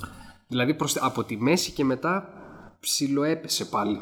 Δηλαδή, 0.47 0.73
προς, 0.73 0.97
από 0.97 1.23
τη 1.23 1.37
μέση 1.37 1.71
και 1.71 1.83
μετά 1.83 2.29
ψιλοέπεσε 2.79 3.65
πάλι. 3.65 4.01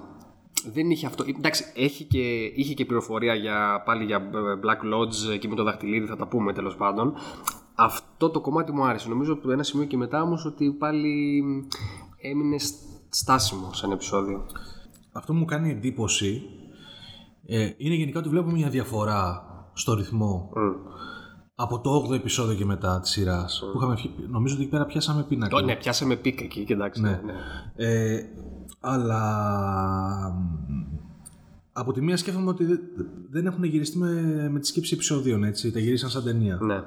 Δεν 0.72 0.90
είχε 0.90 1.06
αυτό. 1.06 1.24
Εντάξει, 1.38 1.64
έχει 1.76 2.04
και, 2.04 2.44
είχε 2.44 2.74
και 2.74 2.86
πληροφορία 2.86 3.36
για, 3.36 3.84
πάλι 3.86 4.06
για 4.06 4.18
ε, 4.18 4.60
Black 4.64 4.94
Lodge 4.94 5.40
και 5.40 5.48
με 5.48 5.56
το 5.56 5.64
δαχτυλίδι, 5.64 6.06
θα 6.06 6.16
τα 6.16 6.28
πούμε 6.28 6.54
τέλος 6.54 6.76
πάντων. 6.76 7.14
Αυτό 7.76 8.30
το 8.30 8.42
κομμάτι 8.42 8.72
μου 8.72 8.86
άρεσε. 8.86 9.10
Νομίζω 9.10 9.34
από 9.34 9.42
το 9.42 9.52
ένα 9.52 9.64
σημείο 9.64 9.86
και 9.86 9.98
μετά 9.98 10.22
όμως 10.22 10.46
ότι 10.46 10.72
πάλι 10.72 11.44
έμεινε 12.22 12.58
στάσιμο 13.10 13.74
σαν 13.74 13.92
επεισόδιο. 13.92 14.46
Αυτό 15.12 15.34
που 15.34 15.40
μου 15.40 15.46
κάνει 15.46 15.70
εντύπωση 15.70 16.42
ε, 17.46 17.70
είναι 17.78 17.96
γενικά 17.96 18.20
ότι 18.20 18.30
βλέπουμε 18.30 18.54
μια 18.54 18.70
διαφορά 18.70 19.44
στο 19.74 19.94
ρυθμό 19.94 20.50
από 21.56 21.80
το 21.82 22.08
8ο 22.10 22.14
επεισόδιο 22.14 22.56
και 22.56 22.66
μετά 22.66 23.00
της 23.00 23.12
σειράς. 23.12 23.64
Που 23.72 23.78
είχαμε, 23.78 23.96
φυ- 23.98 24.30
νομίζω 24.30 24.54
ότι 24.54 24.64
εκεί 24.64 24.72
πέρα 24.72 24.86
πιάσαμε 24.86 25.24
πίνακα. 25.24 25.58
Το, 25.60 25.66
ναι, 25.66 25.76
πιάσαμε 25.76 26.16
peak 26.16 26.42
εκεί, 26.42 26.64
και 26.64 26.74
εντάξει. 26.74 27.02
Ναι. 27.02 27.10
ναι. 27.10 27.34
Ε, 27.76 28.24
αλλά 28.80 29.20
μ, 30.68 30.98
από 31.74 31.94
τη 31.94 32.02
μία 32.02 32.18
σκέφτομαι 32.18 32.50
ότι 32.50 32.66
δε- 32.66 32.78
δεν 33.30 33.46
έχουν 33.46 33.64
γυριστεί 33.64 33.98
με, 33.98 34.12
με 34.52 34.60
τη 34.60 34.68
σκέψη 34.68 34.94
επεισοδίων, 34.94 35.44
έτσι. 35.44 35.72
Τα 35.72 35.80
γυρίσαν 35.80 36.10
σαν 36.10 36.24
ταινία. 36.24 36.58
ναι. 36.62 36.84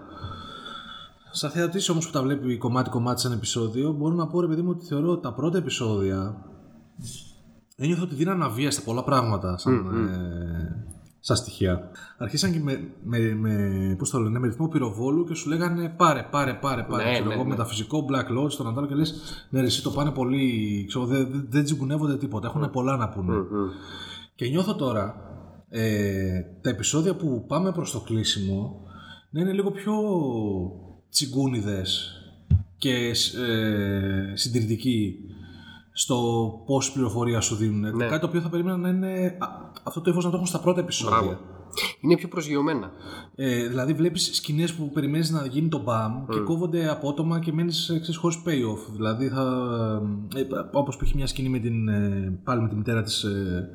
Σαν 1.31 1.51
θεατής 1.51 1.89
όμως 1.89 2.07
που 2.07 2.13
τα 2.13 2.23
βλέπει 2.23 2.59
κομμάτι-κομμάτι 2.59 3.21
σαν 3.21 3.33
επεισόδιο, 3.33 3.93
μπορώ 3.93 4.15
να 4.15 4.27
πω 4.27 4.41
ρε 4.41 4.47
παιδί 4.47 4.63
μου 4.63 4.71
ότι 4.71 4.85
θεωρώ 4.87 5.11
ότι 5.11 5.23
τα 5.23 5.33
πρώτα 5.35 5.59
επεισόδια 5.59 6.37
ένιωθω 7.77 8.03
ότι 8.03 8.15
δίναν 8.15 8.43
αβίαστα 8.43 8.83
πολλά 8.83 9.05
πράγματα 9.05 9.59
σαν, 9.59 9.75
ε, 10.09 10.87
σαν 11.27 11.37
στοιχεία. 11.37 11.91
Αρχίσαν 12.19 12.53
και 12.53 12.59
με, 12.59 12.89
με, 13.05 13.19
με, 13.19 13.95
πώς 13.99 14.11
το 14.11 14.19
λένε, 14.19 14.39
με 14.39 14.47
ρυθμό 14.47 14.69
πυροβόλου 14.69 15.25
και 15.25 15.35
σου 15.35 15.49
λέγανε 15.49 15.89
πάρε, 15.89 16.23
πάρε, 16.31 16.55
πάρε, 16.55 16.83
πάρε. 16.83 17.05
Ναι, 17.05 17.13
ξέρω 17.13 17.29
ναι, 17.29 17.35
εγώ, 17.35 17.43
ναι. 17.43 17.49
μεταφυσικό 17.49 18.07
Black 18.11 18.39
Lodge, 18.39 18.53
τον 18.53 18.69
Αντάρο 18.69 18.87
και 18.87 18.95
λες, 18.95 19.15
ναι, 19.51 19.61
ρε, 19.61 19.67
εσύ 19.67 19.83
το 19.83 19.91
πάνε 19.91 20.11
πολύ. 20.11 20.85
Ξέρω, 20.89 21.05
δεν, 21.05 21.29
δεν, 21.31 21.47
δεν 21.49 21.65
τσιγκουνεύονται 21.65 22.17
τίποτα. 22.17 22.47
Έχουν 22.47 22.71
πολλά 22.71 22.97
να 22.97 23.09
πούνε. 23.09 23.35
Και 24.35 24.49
νιώθω 24.49 24.75
τώρα 24.75 25.15
ε, 25.69 26.41
τα 26.61 26.71
επεισόδια 26.71 27.17
που 27.17 27.45
πάμε 27.47 27.73
προς 27.73 27.91
το 27.93 28.01
κλείσιμο 28.01 28.81
να 29.31 29.41
είναι 29.41 29.53
λίγο 29.53 29.71
πιο 29.71 29.95
τσιγκούνιδες 31.11 32.11
και 32.79 32.95
ε, 33.49 34.37
συντηρητικοί 34.37 35.17
στο 35.99 36.17
πόση 36.67 36.93
πληροφορία 36.93 37.41
σου 37.41 37.55
δίνουν. 37.55 37.99
Κάτι 37.99 38.19
το 38.21 38.27
οποίο 38.27 38.41
θα 38.41 38.49
περίμενα 38.49 38.77
να 38.77 38.89
είναι 38.89 39.37
α, 39.39 39.47
αυτό 39.83 40.01
το 40.01 40.11
ύφος 40.11 40.25
να 40.25 40.31
το 40.31 40.37
έχουν 40.37 40.49
στα 40.49 40.61
πρώτα 40.61 40.81
επεισόδια. 40.81 41.17
Μπράβο. 41.17 41.39
Είναι 42.01 42.17
πιο 42.17 42.29
προσγειωμένα. 42.29 42.91
Ε, 43.35 43.69
δηλαδή 43.69 43.93
βλέπεις 43.93 44.31
σκηνές 44.37 44.75
που 44.75 44.91
περιμένεις 44.91 45.31
να 45.31 45.47
γίνει 45.47 45.69
το 45.69 45.79
μπαμ 45.83 46.27
και 46.27 46.39
κόβονται 46.39 46.89
απότομα 46.89 47.39
και 47.39 47.53
μένεις 47.53 47.89
ε, 47.89 47.99
ξέρεις, 47.99 48.17
χωρίς 48.17 48.39
payoff. 48.47 48.93
Δηλαδή 48.93 49.29
θα... 49.29 49.43
Ε, 50.35 50.43
όπως 50.73 50.97
που 50.97 51.05
έχει 51.05 51.17
μια 51.17 51.27
σκηνή 51.27 51.49
με 51.49 51.59
την, 51.59 51.89
ε, 51.89 52.39
πάλι 52.45 52.63
με 52.63 52.69
τη 52.69 52.75
μητέρα 52.75 53.03
της, 53.03 53.23
ε, 53.23 53.69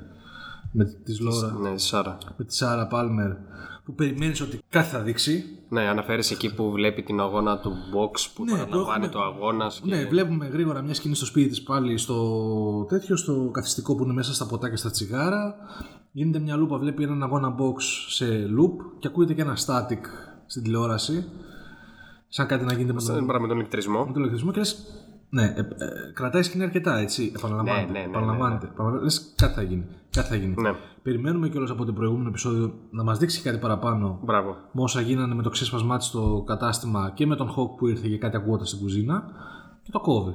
με 0.72 0.86
της 1.04 1.20
Λόρα, 1.20 1.52
Ναι, 1.62 1.78
Σάρα. 1.78 2.18
με 2.38 2.46
τη 2.46 2.56
Σάρα 2.56 2.88
Πάλμερ 2.88 3.32
που 3.92 3.98
περιμένεις 3.98 4.42
ότι 4.42 4.60
κάτι 4.70 4.88
θα 4.88 5.00
δείξει. 5.00 5.46
Ναι, 5.70 5.82
αναφέρεσαι 5.82 6.34
εκεί 6.34 6.54
που 6.54 6.72
βλέπει 6.72 7.04
την 7.04 7.20
αγώνα 7.20 7.60
του 7.60 7.72
box 7.72 8.32
που 8.36 8.44
Ναι, 8.44 8.52
παραλαμβάνει 8.52 9.06
το 9.06 9.12
το 9.12 9.22
αγώνας. 9.22 9.82
Και... 9.84 9.96
Ναι, 9.96 10.06
βλέπουμε 10.06 10.48
γρήγορα 10.48 10.82
μια 10.82 10.94
σκηνή 10.94 11.16
στο 11.16 11.26
σπίτι 11.26 11.50
της 11.50 11.64
πάλι 11.64 11.98
στο 11.98 12.86
τέτοιο, 12.90 13.16
στο 13.16 13.50
καθιστικό 13.54 13.96
που 13.96 14.04
είναι 14.04 14.14
μέσα 14.14 14.34
στα 14.34 14.46
ποτά 14.46 14.70
και 14.70 14.76
στα 14.76 14.90
τσιγάρα. 14.90 15.56
Γίνεται 16.12 16.40
μια 16.40 16.56
λούπα, 16.56 16.78
βλέπει 16.78 17.04
έναν 17.04 17.24
αγώνα 17.24 17.56
box 17.56 17.82
σε 18.08 18.26
loop 18.26 18.96
και 19.00 19.08
ακούγεται 19.08 19.34
και 19.34 19.42
ένα 19.42 19.58
static 19.66 20.04
στην 20.46 20.64
τηλεόραση. 20.64 21.26
Σαν 22.28 22.48
κάτι 22.48 22.66
να 22.66 22.74
γίνεται 22.74 22.94
με 22.94 23.02
τον, 23.02 23.16
Δεν 23.16 23.26
πράγμα 23.26 23.42
με 23.42 23.48
τον 23.48 23.58
ηλεκτρισμό. 23.58 24.06
με 24.06 24.12
τον 24.12 24.22
ηλεκτρισμό 24.22 24.52
και 24.52 24.60
λες, 24.60 24.86
ναι, 25.34 25.44
ε, 25.44 25.60
ε, 25.60 25.66
κρατάει 26.14 26.42
σκηνή 26.44 26.64
αρκετά 26.64 26.98
έτσι. 26.98 27.32
Επαναλαμβάνεται. 27.36 27.86
Ναι, 27.86 27.92
ναι, 27.92 28.00
ναι, 28.00 28.10
επαναλαμβάνεται. 28.10 28.66
επαναλαμβάνεται. 28.66 29.04
Λες, 29.04 29.34
κάτι 29.36 29.54
θα 29.54 29.62
γίνει. 29.62 29.86
Κάτι 30.12 30.28
θα 30.28 30.36
γίνει. 30.36 30.54
Ναι, 30.58 30.72
Περιμένουμε 31.04 31.50
κιόλας 31.50 31.70
από 31.70 31.86
το 31.86 31.94
προηγούμενο 31.94 32.28
επεισόδιο 32.30 32.74
να 32.92 33.04
μας 33.04 33.18
δείξει 33.18 33.42
κάτι 33.42 33.58
παραπάνω 33.58 34.20
μπράβο. 34.24 34.56
με 34.72 34.82
όσα 34.82 35.02
γίνανε 35.02 35.36
με 35.36 35.44
το 35.44 35.50
ξέσπασμά 35.50 35.98
της 35.98 36.08
στο 36.08 36.44
κατάστημα 36.48 37.12
και 37.16 37.26
με 37.26 37.36
τον 37.36 37.48
Hawk 37.50 37.78
που 37.78 37.88
ήρθε 37.88 38.08
και 38.08 38.18
κάτι 38.18 38.38
ακούγονταν 38.38 38.66
στην 38.68 38.80
κουζίνα 38.80 39.24
και 39.84 39.92
το 39.92 40.00
κόβει. 40.00 40.34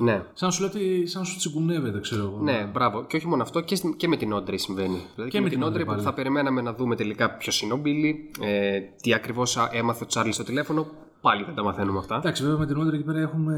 Ναι. 0.00 0.12
Σαν 0.32 0.48
να 0.48 0.50
σου 0.50 0.60
λέει 0.60 0.70
ότι 0.70 1.06
σαν 1.06 1.20
να 1.22 1.26
σου 1.26 1.36
τσιγκουνεύεται, 1.36 2.00
ξέρω 2.00 2.22
εγώ. 2.22 2.38
Ναι, 2.42 2.68
μπράβο. 2.72 3.04
Και 3.06 3.16
όχι 3.16 3.26
μόνο 3.26 3.42
αυτό, 3.42 3.60
και, 3.60 3.74
στην- 3.74 3.96
και 3.96 4.08
με 4.08 4.16
την 4.16 4.32
Όντρη 4.32 4.58
συμβαίνει. 4.58 5.00
Δηλαδή 5.14 5.30
και, 5.30 5.40
με 5.40 5.48
την 5.48 5.62
Όντρη 5.62 5.84
που 5.84 5.90
πάλι. 5.90 6.02
θα 6.02 6.14
περιμέναμε 6.14 6.60
να 6.62 6.74
δούμε 6.74 6.96
τελικά 6.96 7.30
ποιος 7.36 7.62
είναι 7.62 7.72
ο 7.72 7.76
Μπίλι, 7.76 8.30
ε, 8.40 8.78
τι 9.02 9.14
ακριβώς 9.14 9.56
έμαθε 9.72 10.04
ο 10.04 10.06
Τσάρλι 10.06 10.32
στο 10.32 10.44
τηλέφωνο. 10.44 10.86
Πάλι 11.22 11.44
δεν 11.44 11.54
τα 11.54 11.62
μαθαίνουμε 11.62 11.98
αυτά. 11.98 12.16
Εντάξει, 12.16 12.42
βέβαια 12.42 12.58
με 12.58 12.66
την 12.66 12.76
Όντρη 12.76 12.96
εκεί 12.96 13.04
πέρα 13.04 13.20
έχουμε 13.20 13.56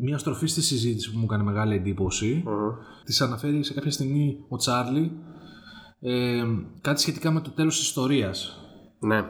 μια 0.00 0.18
στροφή 0.18 0.46
στη 0.46 0.62
συζήτηση 0.62 1.12
που 1.12 1.18
μου 1.18 1.24
έκανε 1.24 1.42
μεγάλη 1.42 1.74
εντύπωση. 1.74 2.44
Της 3.04 3.20
αναφέρει 3.20 3.64
σε 3.64 3.74
κάποια 3.74 3.90
στιγμή 3.90 4.44
ο 4.48 4.56
Τσάρλι 4.56 5.12
ε, 6.00 6.42
κάτι 6.80 7.00
σχετικά 7.00 7.30
με 7.30 7.40
το 7.40 7.50
τέλος 7.50 7.76
της 7.78 7.86
ιστορίας. 7.86 8.60
Ναι. 8.98 9.24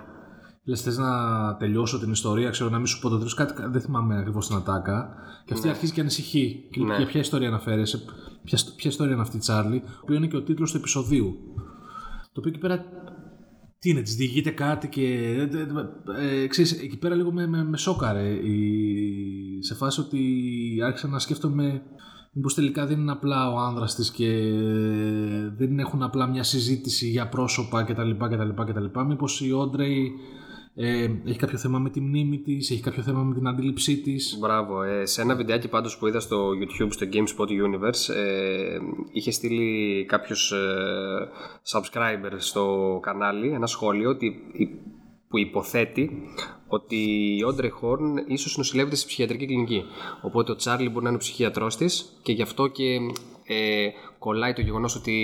Λες 0.65 0.83
θες 0.83 0.99
να 0.99 1.57
τελειώσω 1.57 1.99
την 1.99 2.11
ιστορία, 2.11 2.51
ξέρω 2.51 2.71
να 2.71 2.77
μην 2.77 2.87
σου 2.87 3.01
πω 3.01 3.09
το 3.09 3.17
τέλος, 3.17 3.35
κάτι, 3.35 3.63
δεν 3.71 3.81
θυμάμαι 3.81 4.19
ακριβώς 4.19 4.47
την 4.47 4.57
ατάκα. 4.57 5.15
Και 5.45 5.53
αυτή 5.55 5.69
αρχίζει 5.69 5.93
και 5.93 6.01
ανησυχεί. 6.01 6.69
Και 6.71 6.81
λέει, 6.81 6.89
Ναι. 6.89 6.97
για 6.97 7.07
ποια 7.07 7.21
ιστορία 7.21 7.49
αναφέρεσαι, 7.49 8.05
ποια, 8.45 8.59
ποια 8.77 8.91
ιστορία 8.91 9.13
είναι 9.13 9.23
αυτή, 9.23 9.39
Τσάρλι, 9.39 9.81
το 9.81 9.87
οποίο 10.03 10.17
είναι 10.17 10.27
και 10.27 10.37
ο 10.37 10.43
τίτλος 10.43 10.71
του 10.71 10.77
επεισοδίου. 10.77 11.37
Το 12.33 12.41
οποίο 12.41 12.51
εκεί 12.51 12.59
πέρα, 12.59 12.85
τι 13.87 13.93
είναι, 13.93 14.03
της 14.03 14.15
διηγείται 14.15 14.51
κάτι 14.51 14.89
και, 14.89 15.03
ε, 15.03 15.43
ε, 16.23 16.43
ε, 16.43 16.47
ξέρεις, 16.47 16.73
εκεί 16.73 16.99
πέρα 16.99 17.15
λίγο 17.15 17.33
με, 17.33 17.47
με, 17.47 17.65
με 17.65 17.77
σόκαρε, 17.77 18.29
η, 18.29 19.63
σε 19.63 19.75
φάση 19.75 20.01
ότι 20.01 20.21
άρχισα 20.85 21.09
να 21.09 21.19
σκέφτομαι 21.19 21.83
Μήπως 22.33 22.55
τελικά 22.55 22.87
δεν 22.87 23.01
είναι 23.01 23.13
απλά 23.13 23.53
ο 23.53 23.59
άνδρας 23.59 23.95
της 23.95 24.11
και 24.11 24.29
δεν 25.57 25.79
έχουν 25.79 26.03
απλά 26.03 26.27
μια 26.27 26.43
συζήτηση 26.43 27.09
για 27.09 27.29
πρόσωπα 27.29 27.83
κτλ. 27.83 28.11
κτλ, 28.11 28.63
κτλ. 28.67 29.01
Μήπως 29.07 29.41
η 29.41 29.53
Όντρεϊ 29.53 30.13
ε, 30.79 31.11
έχει 31.27 31.39
κάποιο 31.39 31.59
θέμα 31.59 31.79
με 31.79 31.91
τη 31.91 32.01
μνήμη 32.01 32.39
της, 32.39 32.71
έχει 32.71 32.83
κάποιο 32.83 33.03
θέμα 33.03 33.23
με 33.23 33.35
την 33.35 33.49
αντίληψή 33.49 33.97
της. 33.97 34.37
Μπράβο. 34.41 34.83
Ε, 34.83 35.07
σε 35.07 35.23
ένα 35.23 35.35
βιντεάκι 35.35 35.69
πάντως 35.69 35.99
που 35.99 36.07
είδα 36.07 36.21
στο 36.21 36.51
YouTube, 36.51 36.89
στο 36.91 37.07
GameSpot 37.13 37.49
Universe, 37.49 38.15
ε, 38.15 38.79
είχε 39.13 39.31
στείλει 39.31 40.05
κάποιος 40.05 40.53
ε, 40.53 41.29
subscriber 41.73 42.35
στο 42.37 42.99
κανάλι 43.03 43.49
ένα 43.49 43.67
σχόλιο 43.67 44.11
ότι, 44.11 44.37
που 45.29 45.39
υποθέτει 45.39 46.11
ότι 46.69 46.97
η 47.39 47.43
Όντρε 47.45 47.69
Χόρν 47.69 48.17
ίσως 48.27 48.57
νοσηλεύεται 48.57 48.97
στη 48.97 49.07
ψυχιατρική 49.07 49.47
κλινική. 49.47 49.85
Οπότε 50.23 50.53
ο 50.53 50.57
Τσάρλι 50.57 50.89
μπορεί 50.89 51.03
να 51.03 51.09
είναι 51.09 51.19
ο 51.19 51.21
ψυχιατρός 51.21 51.77
της 51.77 52.19
και 52.23 52.33
γι' 52.33 52.43
αυτό 52.43 52.67
και 52.67 52.99
ε, 53.47 53.89
κολλάει 54.27 54.53
το 54.53 54.61
γεγονός 54.61 54.97
ότι 54.97 55.17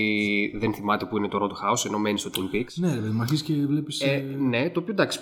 δεν 0.59 0.75
θυμάται 0.75 1.05
που 1.05 1.17
είναι 1.17 1.29
το 1.29 1.39
Roadhouse 1.43 1.87
ενώ 1.87 1.99
μένει 1.99 2.19
στο 2.19 2.31
Twin 2.35 2.55
Peaks. 2.55 2.75
Ναι, 2.75 2.95
ρε 2.95 3.01
παιδί, 3.01 3.15
μου 3.15 3.21
αρχίζεις 3.21 3.45
και 3.45 3.55
βλέπεις... 3.67 4.01
Ε, 4.01 4.11
ε, 4.11 4.37
ναι, 4.37 4.71
το 4.71 4.81
οποίο 4.81 4.93
εντάξει 4.93 5.21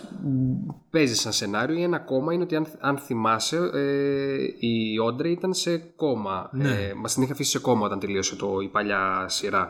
παίζει 0.90 1.14
σαν 1.14 1.32
σενάριο. 1.32 1.76
Ή 1.76 1.82
ένα 1.82 1.98
κόμμα 1.98 2.32
είναι 2.32 2.42
ότι 2.42 2.56
αν, 2.56 2.66
αν 2.80 2.98
θυμάσαι, 2.98 3.70
ε, 3.74 4.66
η 4.66 4.98
Όντρε 4.98 5.28
ήταν 5.28 5.54
σε 5.54 5.78
κόμμα. 5.78 6.50
Ναι. 6.52 6.68
Ε, 6.68 6.94
Μας 6.94 7.14
την 7.14 7.22
είχε 7.22 7.32
αφήσει 7.32 7.50
σε 7.50 7.58
κόμμα 7.58 7.86
όταν 7.86 7.98
τελείωσε 7.98 8.36
το, 8.36 8.60
η 8.62 8.68
παλιά 8.68 9.24
σειρά. 9.28 9.68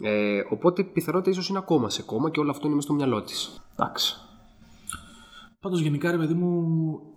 Ε, 0.00 0.40
οπότε 0.48 0.82
πιθανότητα 0.82 1.30
ίσως 1.30 1.48
είναι 1.48 1.58
ακόμα 1.58 1.90
σε 1.90 2.02
κόμμα 2.02 2.30
και 2.30 2.40
όλο 2.40 2.50
αυτό 2.50 2.66
είναι 2.66 2.74
μέσα 2.74 2.86
στο 2.86 2.96
μυαλό 2.96 3.22
της. 3.22 3.60
Εντάξει. 3.76 4.14
Πάντως 5.60 5.80
γενικά 5.80 6.10
ρε 6.10 6.16
παιδί 6.16 6.34
μου 6.34 6.62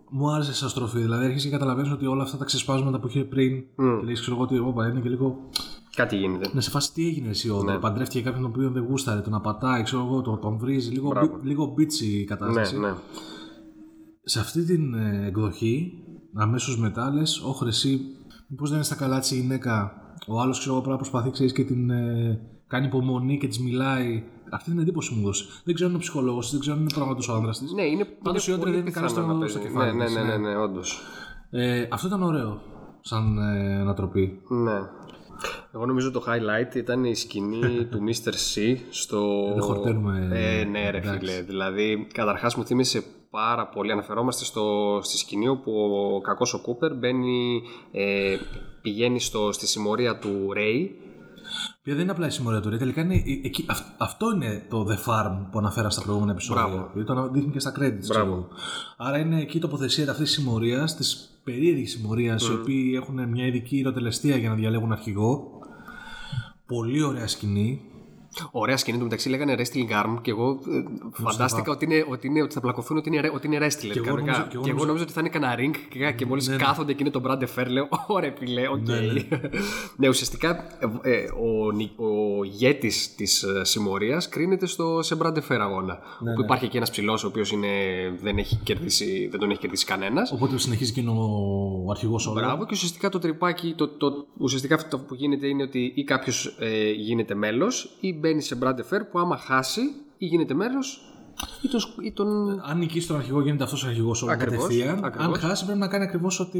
μου 0.09 0.31
άρεσε 0.31 0.53
σαν 0.53 0.69
στροφή. 0.69 0.99
Δηλαδή 0.99 1.25
αρχίζει 1.25 1.45
και 1.45 1.51
καταλαβαίνεις 1.51 1.91
ότι 1.91 2.05
όλα 2.05 2.23
αυτά 2.23 2.37
τα 2.37 2.45
ξεσπάσματα 2.45 2.99
που 2.99 3.07
είχε 3.07 3.23
πριν 3.23 3.63
και 3.75 4.05
λες 4.05 4.21
ξέρω 4.21 4.35
εγώ 4.35 4.43
ότι 4.43 4.57
όπα, 4.57 4.87
είναι 4.87 4.99
και 4.99 5.09
λίγο 5.09 5.49
Κάτι 5.95 6.15
γίνεται. 6.17 6.49
να 6.53 6.61
σε 6.61 6.69
φάσει 6.69 6.93
τι 6.93 7.07
έγινε 7.07 7.29
εσύ 7.29 7.49
Όντρε. 7.49 7.73
Ναι. 7.73 7.79
Παντρεύτηκε 7.79 8.21
κάποιον 8.21 8.41
τον 8.41 8.51
οποίο 8.51 8.69
δεν 8.69 8.83
γούσταρε, 8.83 9.21
τον 9.21 9.33
απατάει, 9.33 9.83
ξέρω 9.83 10.01
εγώ, 10.05 10.21
τον, 10.21 10.39
τον 10.41 10.57
βρίζει. 10.57 10.91
Λίγο, 10.91 11.07
Μπράβο. 11.09 11.27
μπι- 11.27 11.45
λίγο 11.45 11.65
μπίτσι 11.65 12.05
η 12.13 12.17
Ναι, 12.17 12.23
κατάσταση. 12.23 12.79
ναι. 12.79 12.93
σε 14.23 14.39
αυτή 14.39 14.63
την 14.65 14.93
ε, 14.93 15.23
εκδοχή, 15.27 15.91
αμέσως 16.35 16.79
μετά 16.79 17.09
λες, 17.13 17.39
όχι 17.39 17.63
ρε 17.63 17.69
εσύ, 17.69 17.99
Μήπως 18.47 18.67
δεν 18.69 18.77
είναι 18.77 18.85
στα 18.85 18.95
καλά 18.95 19.19
της 19.19 19.31
η 19.31 19.35
γυναίκα. 19.35 19.91
Ο 20.27 20.39
άλλος 20.41 20.59
ξέρω 20.59 20.73
εγώ 20.73 20.81
πρέπει 20.83 20.95
να 20.97 21.01
προσπαθεί 21.01 21.31
ξέρεις, 21.31 21.53
και 21.53 21.63
την 21.63 21.89
ε, 21.89 22.39
κάνει 22.67 22.85
υπομονή 22.85 23.37
και 23.37 23.47
της 23.47 23.59
μιλάει. 23.59 24.23
Αυτή 24.51 24.69
την 24.71 24.79
εντύπωση 24.79 25.13
μου 25.13 25.21
δώσει. 25.25 25.45
Δεν 25.63 25.73
ξέρω 25.73 25.89
αν 25.89 25.95
είναι 25.95 26.03
ψυχολόγος, 26.03 26.51
δεν 26.51 26.59
ξέρω 26.59 26.75
αν 26.75 26.81
είναι 26.81 26.91
πραγματικό 26.95 27.33
άντρα 27.33 27.51
της. 27.51 27.71
Ναι, 27.73 27.81
είναι 27.83 28.05
Πάντως 28.23 28.47
η 28.47 28.51
είναι 28.51 28.55
άντρα 28.61 28.69
πολύ 28.71 28.71
δεν 28.71 28.81
είναι 28.81 28.91
καλά 28.91 29.07
πιθανό 29.07 29.27
στο- 29.27 29.37
να 29.39 29.47
στο 29.47 29.59
παίζει. 29.59 29.73
κεφάλι 29.73 29.97
Ναι, 29.97 30.05
της, 30.05 30.13
ναι, 30.15 30.21
ναι, 30.21 30.37
ναι. 30.37 30.49
ναι, 30.49 30.55
όντως. 30.57 31.01
Ε, 31.49 31.87
αυτό 31.91 32.07
ήταν 32.07 32.23
ωραίο 32.23 32.61
σαν 33.01 33.37
ε, 33.37 33.79
ανατροπή. 33.79 34.41
Ναι. 34.63 34.79
Εγώ 35.73 35.85
νομίζω 35.85 36.11
το 36.11 36.23
highlight 36.27 36.75
ήταν 36.75 37.03
η 37.03 37.15
σκηνή 37.15 37.61
του 37.91 37.99
Mr. 38.07 38.29
C 38.29 38.77
στο. 38.89 39.51
Δεν 39.53 39.61
χορταίνουμε, 39.61 40.29
Ε, 40.33 40.63
ναι, 40.63 40.89
ρε 40.89 40.97
εντάξει. 40.97 41.19
φίλε. 41.19 41.41
Δηλαδή, 41.41 42.07
καταρχάς 42.13 42.55
μου 42.55 42.65
θύμισε 42.65 43.03
πάρα 43.29 43.67
πολύ. 43.67 43.91
Αναφερόμαστε 43.91 44.45
στο, 44.45 44.99
στη 45.03 45.17
σκηνή 45.17 45.47
όπου 45.47 45.71
ο 46.15 46.21
κακός 46.21 46.53
ο 46.53 46.61
Κούπερ 46.61 46.95
μπαίνει, 46.95 47.61
ε, 47.91 48.35
πηγαίνει 48.81 49.19
στο, 49.19 49.51
στη 49.51 49.67
συμμορία 49.67 50.17
του 50.17 50.53
Ρέι. 50.53 50.95
Ποια 51.83 51.93
δεν 51.93 52.03
είναι 52.03 52.11
απλά 52.11 52.27
η 52.27 52.29
συμμορία 52.29 52.59
του 52.61 52.69
Ρέι. 52.69 52.77
Τελικά 52.77 53.01
είναι, 53.01 53.15
η- 53.15 53.41
εκεί, 53.45 53.65
αυ- 53.67 53.85
αυτό 54.01 54.31
είναι 54.35 54.65
το 54.69 54.87
The 54.89 55.09
Farm 55.09 55.45
που 55.51 55.57
αναφέρα 55.59 55.89
στα 55.89 56.01
προηγούμενα 56.01 56.31
επεισόδια. 56.31 56.63
Μπράβο. 56.67 56.89
Γιατί 56.93 57.07
το 57.13 57.29
δείχνει 57.31 57.51
και 57.51 57.59
στα 57.59 57.71
credits. 57.79 57.99
ξέρω 57.99 58.19
Μπράβο. 58.19 58.33
εγώ. 58.33 58.47
Άρα 58.97 59.17
είναι 59.17 59.41
εκεί 59.41 59.57
η 59.57 59.59
τοποθεσία 59.59 60.11
αυτής 60.11 60.25
της 60.33 60.43
συμμορίας, 60.43 60.95
της 60.95 61.39
περίεργης 61.43 61.91
συμμορίας, 61.91 62.47
οι 62.47 62.53
οποίοι 62.53 62.91
έχουν 63.01 63.29
μια 63.29 63.45
ειδική 63.45 63.77
ηρωτελεστία 63.77 64.37
για 64.37 64.49
να 64.49 64.55
διαλέγουν 64.55 64.91
αρχηγό. 64.91 65.59
Πολύ 66.65 67.03
ωραία 67.03 67.27
σκηνή. 67.27 67.81
Ωραία 68.51 68.77
σκηνή 68.77 68.97
του 68.97 69.03
μεταξύ 69.03 69.29
λέγανε 69.29 69.55
wrestling 69.57 70.03
arm 70.05 70.17
και 70.21 70.31
εγώ 70.31 70.49
ε, 70.51 70.83
φαντάστηκα 71.23 71.71
ότι, 71.71 71.85
είναι, 71.85 72.05
ότι, 72.09 72.27
είναι, 72.27 72.41
ότι 72.41 72.53
θα 72.53 72.59
πλακωθούν 72.59 72.97
ότι 72.97 73.09
είναι, 73.09 73.21
ρε- 73.21 73.31
ότι 73.33 73.47
είναι 73.47 73.57
wrestler. 73.57 73.89
Και 73.91 73.91
εγώ 73.95 74.03
κανονικά. 74.05 74.31
νόμιζα- 74.31 74.47
και 74.47 74.55
εγώ 74.55 74.63
και 74.63 74.69
εγώ 74.69 74.85
νόμιζα- 74.85 74.85
νόμιζα 74.85 75.03
ότι 75.03 75.13
θα 75.13 75.19
είναι 75.19 75.29
κανένα 75.29 75.55
ring 75.57 75.75
και, 75.89 76.11
και 76.11 76.25
μόλις 76.25 76.55
κάθονται 76.57 76.93
και 76.93 76.97
είναι 77.03 77.09
το 77.11 77.23
μπρα 77.27 77.35
ντε 77.35 77.41
φερ 77.55 77.67
λέω 77.67 77.89
ωραία 78.07 78.33
φίλε, 78.37 78.67
οκ. 78.67 78.87
Ναι, 78.87 78.99
ναι. 78.99 79.39
ναι, 79.97 80.07
ουσιαστικά 80.09 80.49
ε, 81.03 81.11
ε, 81.11 81.23
ο, 81.41 81.71
νι- 81.71 81.99
ο 81.99 82.43
ηγέτης 82.43 83.15
της 83.15 83.43
ε, 83.43 83.63
συμμορίας 83.63 84.29
κρίνεται 84.29 84.65
στο, 84.65 85.01
σε 85.01 85.17
μπρα 85.21 85.28
ντε 85.28 85.33
φερ 85.35 85.57
αγώνα. 85.59 85.99
Ναι, 86.19 86.31
όπου 86.31 86.41
υπάρχει 86.41 86.67
και 86.67 86.77
ένας 86.77 86.89
ψηλός 86.89 87.23
ο 87.23 87.27
οποίος 87.27 87.51
είναι, 87.51 87.67
δεν, 88.21 88.37
έχει 88.37 88.55
κερδίσει, 88.63 89.27
δεν 89.31 89.39
τον 89.39 89.49
έχει 89.49 89.59
κερδίσει 89.59 89.85
κανένας. 89.85 90.31
Οπότε 90.31 90.57
συνεχίζει 90.57 90.91
και 90.91 90.99
είναι 90.99 91.11
ο 91.11 91.91
αρχηγός 91.91 92.27
όλο. 92.27 92.39
Μπράβο 92.39 92.63
και 92.65 92.71
ουσιαστικά 92.73 93.09
το 93.09 93.19
τρυπάκι, 93.19 93.73
το, 93.77 93.87
το, 93.87 94.25
ουσιαστικά 94.37 94.75
αυτό 94.75 94.99
που 94.99 95.13
γίνεται 95.15 95.47
είναι 95.47 95.63
ότι 95.63 95.91
ή 95.95 96.03
κάποιος 96.03 96.55
ε, 96.59 96.89
γίνεται 96.91 97.35
μέλος 97.35 97.97
ή 97.99 98.13
μπαίνει 98.21 98.41
σε 98.41 98.57
μπρα 98.61 98.69
ντε 98.69 98.75
φερ 98.93 99.01
που 99.11 99.19
άμα 99.19 99.37
χάσει 99.37 99.81
ή 100.17 100.25
γίνεται 100.25 100.53
μέλος 100.53 101.05
ή, 101.61 101.67
το, 101.67 101.79
σκ- 101.79 102.03
ή 102.05 102.11
τον. 102.11 102.61
Αν 102.65 102.77
νικήσει 102.77 103.07
τον 103.07 103.17
αρχηγό, 103.17 103.41
γίνεται 103.41 103.63
αυτός 103.63 103.85
αρχηγός 103.85 104.21
όλο 104.23 104.31
Ακριβώς, 104.31 104.57
κατευθείαν. 104.61 105.03
ακριβώς. 105.05 105.27
Αν 105.27 105.35
χάσει, 105.35 105.65
πρέπει 105.65 105.79
να 105.79 105.87
κάνει 105.87 106.03
ακριβώς 106.03 106.39
ό,τι 106.39 106.59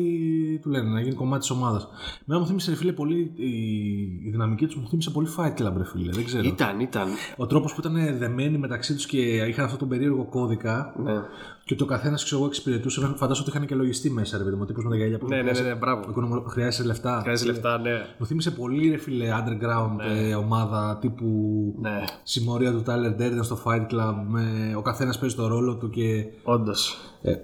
του 0.62 0.70
λένε, 0.70 0.90
να 0.90 1.02
γίνει 1.02 1.16
κομμάτι 1.16 1.40
της 1.40 1.50
ομάδας. 1.50 1.88
Μένα 2.26 2.40
μου 2.42 2.48
θύμισε, 2.48 2.70
ρε 2.70 2.76
φίλε, 2.76 2.92
πολύ. 2.92 3.32
Η, 3.36 3.50
η 4.26 4.30
δυναμική 4.32 4.66
τους 4.66 4.76
μου 4.76 4.88
θύμισε 4.88 5.10
πολύ 5.10 5.28
Fight 5.38 5.62
Club, 5.62 5.74
ρε 5.78 5.86
φίλε. 5.86 6.12
Δεν 6.12 6.26
ξέρω. 6.26 6.44
Ήταν, 6.44 6.80
ήταν. 6.80 7.08
Ο 7.38 7.46
τρόπος 7.48 7.74
που 7.74 7.80
ήταν 7.88 8.18
δεμένοι 8.18 8.58
μεταξύ 8.58 8.94
τους 8.96 9.06
και 9.06 9.18
είχαν 9.36 9.64
αυτόν 9.64 9.80
τον 9.80 9.88
περίεργο 9.88 10.26
κώδικα 10.26 10.94
Ναι, 11.04 11.14
και 11.72 11.78
ότι 11.84 11.92
ο 11.94 11.96
καθένας 11.96 12.24
ξέρω 12.24 12.40
εγώ 12.42 12.50
εξυπηρετούσε. 12.50 13.00
Φαντάζομαι 13.02 13.48
ότι 13.48 13.50
είχαν 13.58 13.68
και 13.68 13.76
λογιστή 13.76 14.10
μέσα, 14.10 14.38
ρε 14.38 14.44
παιδί 14.44 14.56
μου. 14.56 14.66
Τύπος 14.66 14.84
με 14.84 14.90
τα 14.90 14.96
γυαλιά 14.96 15.18
που 15.18 15.28
ναι, 15.28 15.42
ναι, 15.42 15.52
ναι, 15.52 15.60
ναι, 15.60 15.76
μπράβο. 15.76 16.04
οικονομο- 16.10 16.44
Χρειάζεσαι 16.48 16.84
λεφτά. 16.84 17.20
Χρειάζεται 17.22 17.52
λεφτά, 17.52 17.78
ναι. 17.78 17.92
Μου 18.18 18.26
θύμισε 18.26 18.52
πολύ, 18.52 18.90
ρε 18.90 18.98
φίλε, 18.98 19.28
underground 19.30 19.96
ε, 20.16 20.36
ομάδα 20.36 20.98
τύπου 21.02 21.26
Ναι, 21.82 22.04
συμμορία 22.24 22.72
του 22.72 22.84
Tyler 22.88 23.22
Durden 23.22 23.40
στο 23.42 23.58
Fight 23.66 23.82
Club. 23.94 24.16
Με, 24.28 24.74
ο 24.78 24.82
καθένας 24.82 25.20
παίζει 25.20 25.36
το 25.36 25.48
ρόλο 25.48 25.76
του 25.76 25.90
και. 25.90 26.26
όντως. 26.44 26.98
Ε, 27.22 27.32
ε, 27.32 27.38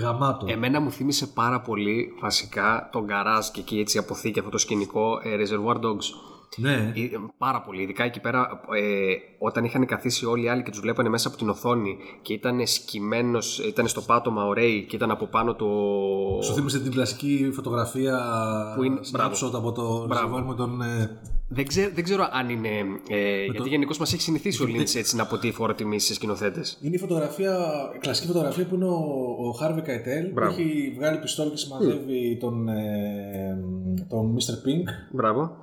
γαμάτο. 0.00 0.46
Εμένα 0.48 0.80
μου 0.80 0.90
θύμισε 0.90 1.26
πάρα 1.26 1.60
πολύ 1.60 2.06
βασικά 2.20 2.88
τον 2.92 3.04
γκαράζ 3.04 3.46
και 3.48 3.60
εκεί 3.60 3.78
έτσι 3.78 3.98
αποθήκη 3.98 4.38
αυτό 4.38 4.50
το 4.50 4.58
σκηνικό 4.58 5.20
ε, 5.22 5.30
Reservoir 5.42 5.74
Dogs. 5.76 6.33
Ναι. 6.56 6.92
Ε, 6.94 7.08
Πάρα 7.38 7.60
πολύ. 7.60 7.82
Ειδικά 7.82 8.04
εκεί 8.04 8.20
πέρα, 8.20 8.60
ε, 8.74 9.14
όταν 9.38 9.64
είχαν 9.64 9.86
καθίσει 9.86 10.26
όλοι 10.26 10.44
οι 10.44 10.48
άλλοι 10.48 10.62
και 10.62 10.70
τους 10.70 10.80
βλέπανε 10.80 11.08
μέσα 11.08 11.28
από 11.28 11.36
την 11.36 11.48
οθόνη 11.48 11.96
και 12.22 12.32
ήταν 12.32 12.66
σκυμμένος, 12.66 13.58
ήταν 13.58 13.88
στο 13.88 14.00
πάτωμα 14.00 14.44
ο 14.46 14.52
Ρέι 14.52 14.84
και 14.88 14.96
ήταν 14.96 15.10
από 15.10 15.26
πάνω 15.26 15.54
το. 15.54 15.66
Σου 16.42 16.52
θύμισε 16.54 16.80
την 16.80 16.90
κλασική 16.92 17.50
φωτογραφία 17.54 18.18
Που 18.76 18.82
είναι- 18.82 19.00
snapshot 19.12 19.50
από 19.54 19.72
το 19.72 20.06
Μπράβο. 20.06 20.36
Reservoir 20.38 20.42
με 20.46 20.54
τον. 20.54 20.82
ε, 20.82 21.18
Δεν, 21.48 21.66
ξέρω, 21.66 21.90
δεν 21.94 22.04
ξέρω 22.04 22.28
αν 22.32 22.48
είναι. 22.48 22.68
Ε, 23.08 23.44
γιατί 23.44 23.68
γενικώς 23.68 23.98
μας 23.98 24.12
έχει 24.12 24.22
συνηθίσει 24.22 24.62
ο 24.62 24.66
Λίντ 24.66 24.88
έτσι 24.96 25.16
να 25.16 25.22
αποτείει 25.22 25.52
φόρο 25.52 25.74
τιμή 25.74 25.98
σε 26.00 26.14
σκηνοθέτες. 26.14 26.78
Είναι 26.82 26.94
η 26.94 26.98
φωτογραφία, 26.98 27.58
η 27.94 27.98
κλασική 27.98 28.26
φωτογραφία 28.26 28.66
που 28.66 28.74
είναι 28.74 28.84
ο, 28.84 28.98
ο 29.48 29.58
Harvey 29.62 29.78
Keitel 29.78 30.24
που 30.26 30.32
Μπράβο. 30.32 30.52
έχει 30.52 30.92
βγάλει 30.96 31.18
πιστόλι 31.18 31.50
και 31.50 31.56
σημαδεύει 31.56 32.36
τον, 32.40 32.68
ε, 32.68 33.58
τον 34.08 34.34
Mr. 34.36 34.52
Pink. 34.68 34.88
Μπράβο. 35.12 35.56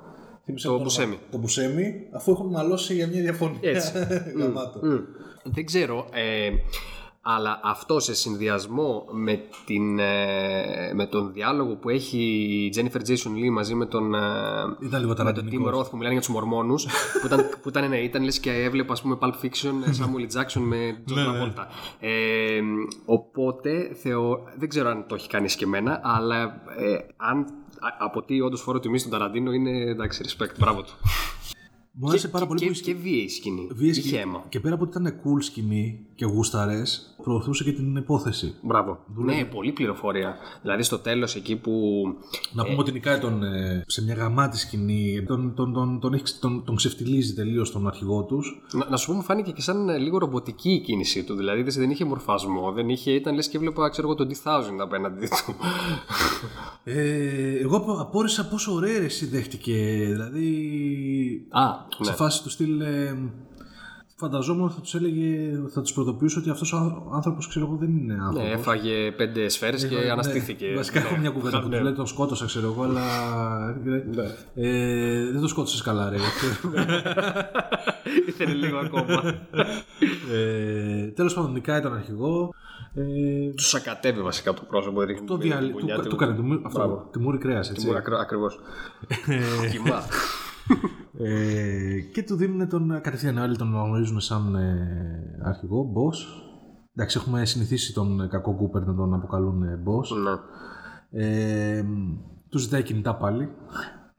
Θύμισε 0.46 0.68
Το 0.68 0.74
όνομα. 0.74 0.90
Buscemi. 0.90 1.18
Το 1.32 1.40
Buscemi, 1.44 2.14
αφού 2.16 2.32
έχουν 2.32 2.48
μαλώσει 2.50 2.94
για 2.94 3.08
μια 3.08 3.22
διαφωνία. 3.22 3.60
Έτσι. 3.62 3.92
Γαμάτο. 4.38 4.80
Μμ. 4.84 4.98
Δεν 5.44 5.66
ξέρω. 5.66 6.08
Ε, 6.14 6.50
αλλά 7.24 7.60
αυτό 7.64 8.00
σε 8.00 8.14
συνδυασμό 8.16 9.06
με, 9.12 9.40
την, 9.66 10.00
ε, 10.00 10.92
με 10.94 11.06
τον 11.06 11.34
διάλογο 11.34 11.76
που 11.76 11.90
έχει 11.90 12.18
η 12.18 12.74
Jennifer 12.76 12.98
Jason 13.10 13.30
Lee 13.30 13.50
μαζί 13.52 13.76
με 13.76 13.86
τον, 13.86 14.14
ε, 14.14 14.20
Ήταν 14.84 15.00
λίγο 15.00 15.08
με 15.10 15.16
τον 15.16 15.26
Tim 15.28 15.34
ταραντινικός. 15.34 15.86
Roth 15.86 15.90
που 15.90 15.96
μιλάνε 15.96 16.14
για 16.14 16.22
τους 16.22 16.30
Μορμόνους 16.34 16.86
που 17.22 17.26
ήταν, 17.26 17.50
που 17.62 17.70
ήταν, 17.70 17.90
ναι, 17.90 17.98
ήταν 17.98 18.24
λες 18.24 18.40
και 18.40 18.52
έβλεπα 18.52 18.94
ας 18.94 19.02
πούμε 19.02 19.18
Pulp 19.22 19.34
Fiction 19.46 19.74
ε, 19.88 19.92
Samuel 20.00 20.38
Jackson 20.40 20.62
με 20.62 20.78
John 21.10 21.14
Ναι, 21.14 21.22
ναι. 21.22 21.30
Travolta 21.30 21.66
ε, 22.00 22.62
οπότε 23.06 23.94
θεω, 23.94 24.44
δεν 24.58 24.70
ξέρω 24.70 24.90
αν 24.90 25.06
το 25.08 25.16
έχει 25.16 25.28
κάνει 25.30 25.50
σκεμμένα 25.50 26.00
αλλά 26.04 26.42
ε, 26.78 26.98
αν 27.18 27.38
α- 27.40 27.46
από 28.00 28.22
τι 28.24 28.42
όντως 28.42 28.62
φόρο 28.62 28.80
τιμή 28.80 28.98
στον 29.00 29.12
Ταραντίνο 29.12 29.52
είναι 29.52 29.70
εντάξει 29.80 30.24
respect 30.28 30.56
μπράβο 30.60 30.82
του. 30.82 30.94
Μου 31.92 32.10
άρεσε 32.10 32.28
πάρα 32.28 32.48
πολύ 32.48 32.60
και, 32.60 32.66
που 32.66 32.74
και, 32.74 32.82
και 32.82 32.94
βίαιη 32.94 33.30
σκηνή. 33.30 33.68
Βίαιες 33.72 33.98
είχε 33.98 34.08
σκηνή- 34.08 34.24
αίμα. 34.26 34.46
Και 34.50 34.60
πέρα 34.60 34.76
από 34.76 34.84
ότι 34.84 34.98
ήταν 35.00 35.20
cool 35.24 35.44
σκηνή 35.44 36.06
και 36.16 36.26
γούσταρες, 36.26 37.11
προωθούσε 37.24 37.64
και 37.64 37.72
την 37.72 37.96
υπόθεση. 37.96 38.56
Μπράβο. 38.62 39.00
Ναι, 39.16 39.46
πολύ 39.46 39.72
πληροφορία. 39.72 40.36
Δηλαδή 40.62 40.84
στο 40.84 40.98
τέλος 41.00 41.36
εκεί 41.36 41.56
που. 41.56 41.72
Να 42.54 42.64
πούμε 42.64 42.78
ότι 42.78 42.92
νικάει 42.92 43.20
τον, 43.20 43.44
ε, 43.44 43.84
σε 43.88 44.04
μια 44.04 44.14
γαμάτη 44.16 44.58
σκηνή. 44.58 45.24
Τον, 45.28 45.54
τον, 45.56 45.74
τον, 45.74 46.00
τον, 46.00 46.14
έχει- 46.14 46.40
τον, 46.40 46.64
τον 46.66 46.76
ξεφτιλίζει 46.76 47.34
τελείως 47.34 47.72
τον 47.72 47.88
αρχηγό 47.88 48.24
τους. 48.24 48.62
Να, 48.74 48.90
να 48.90 48.98
σου 48.98 49.08
πω, 49.08 49.14
μου 49.14 49.22
φάνηκε 49.22 49.52
και 49.52 49.62
σαν 49.62 49.90
ε, 49.90 49.98
λίγο 49.98 50.18
ρομποτική 50.18 50.72
η 50.72 50.80
κίνησή 50.80 51.24
του. 51.24 51.36
Δηλαδή 51.36 51.62
δεν 51.64 51.90
είχε 51.90 52.06
μορφασμό, 52.06 52.72
δεν 52.72 52.90
είχε, 52.90 53.12
ήταν 53.12 53.36
λες 53.36 53.50
και 53.50 53.58
έβλεπα, 53.58 53.90
ξέρω 53.90 54.08
εγώ, 54.08 54.16
τον 54.18 54.28
D1000 54.30 54.78
απέναντι 54.82 55.28
του. 55.28 55.56
Ε, 56.84 57.60
εγώ 57.62 57.78
απο- 57.78 58.00
απόρρισα 58.02 58.48
πόσο 58.48 58.74
ωραία 58.74 59.00
ρε 59.00 59.06
εσύ 59.06 59.26
δέχτηκε. 59.26 59.74
Δηλαδή. 60.12 60.48
Α, 61.50 61.64
Σε 62.04 62.10
ναι. 62.10 62.16
φάση 62.16 62.44
του 62.44 62.50
στυλ. 62.50 62.82
Ε, 62.82 63.18
φανταζόμουν 64.22 64.64
ότι 64.64 64.74
θα 64.74 64.82
τους 64.82 64.96
έλεγε, 64.96 65.52
θα 65.74 65.82
τους 65.82 65.94
προειδοποιούσε 65.94 66.40
ότι 66.40 66.50
αυτός 66.50 66.74
ο 66.74 67.10
άνθρωπος, 67.14 67.48
ξέρω 67.48 67.66
εγώ, 67.66 67.76
δεν 67.76 67.90
είναι 67.98 68.14
άνθρωπος. 68.14 68.42
Ναι, 68.44 68.50
έφαγε 68.50 69.12
πέντε 69.12 69.50
σφαίρες 69.50 69.86
και 69.88 69.96
αναστήθηκε. 70.12 70.68
Ναι. 70.68 70.76
Βασικά 70.76 71.00
έχω 71.00 71.14
Ναι. 71.14 71.20
μια 71.20 71.30
κουβέντα 71.30 71.62
που 71.62 71.68
Ναι. 71.68 71.78
του 71.78 71.84
λέει 71.84 71.94
τον 71.94 72.08
σκότωσα, 72.08 72.46
ξέρω 72.46 72.68
εγώ, 72.68 72.84
αλλά. 72.84 73.02
Ε, 74.56 75.32
δεν 75.32 75.42
το 75.42 75.48
σκότωσες 75.48 75.82
καλά, 75.82 76.10
ρε. 76.10 76.16
Ήθελε 78.28 78.54
λίγο 78.54 78.78
ακόμα. 78.78 79.24
ε, 80.34 81.08
Τέλος 81.08 81.34
πάντων, 81.34 81.52
νικάει 81.52 81.82
τον 81.82 81.94
αρχηγό. 81.94 82.54
Ε, 82.94 83.02
τους 83.56 83.68
σακατεύει 83.70 84.22
βασικά 84.22 84.54
το 84.54 84.62
πρόσωπο. 84.68 85.02
ρίχνει 85.02 85.26
το 85.28 85.38
την 85.38 85.50
διαλύ... 85.50 85.72
μπουνιά 85.72 86.00
του, 86.00 86.08
του 86.10 86.16
έκανε 86.16 86.34
του, 86.36 86.62
αυτό, 86.66 86.80
Μπράβο. 86.80 87.08
τη 87.12 87.20
μούρη 87.20 87.38
κρέας, 87.38 87.70
έτσι. 87.70 87.88
Ακριβώς. 88.22 88.60
Κοιμά. 89.72 90.02
Ε, 91.18 92.00
και 92.14 92.24
του 92.24 92.36
δίνουν 92.36 92.70
τον 92.70 92.88
κατευθείαν 93.02 93.38
άλλοι 93.38 93.58
τον 93.58 93.68
αναγνωρίζουν 93.76 94.20
σαν 94.20 94.56
ε, 94.56 95.40
αρχηγό, 95.44 95.94
boss. 95.96 96.18
Εντάξει, 96.96 97.18
έχουμε 97.22 97.46
συνηθίσει 97.46 97.94
τον 97.94 98.30
κακό 98.30 98.56
Κούπερ 98.56 98.86
να 98.86 98.96
τον 98.96 99.14
αποκαλούν 99.14 99.64
ε, 99.64 99.84
boss. 99.86 100.08
Ναι. 100.24 101.26
Ε, 101.26 101.84
του 102.50 102.58
ζητάει 102.58 102.84
κινητά 102.84 103.16
πάλι 103.16 103.50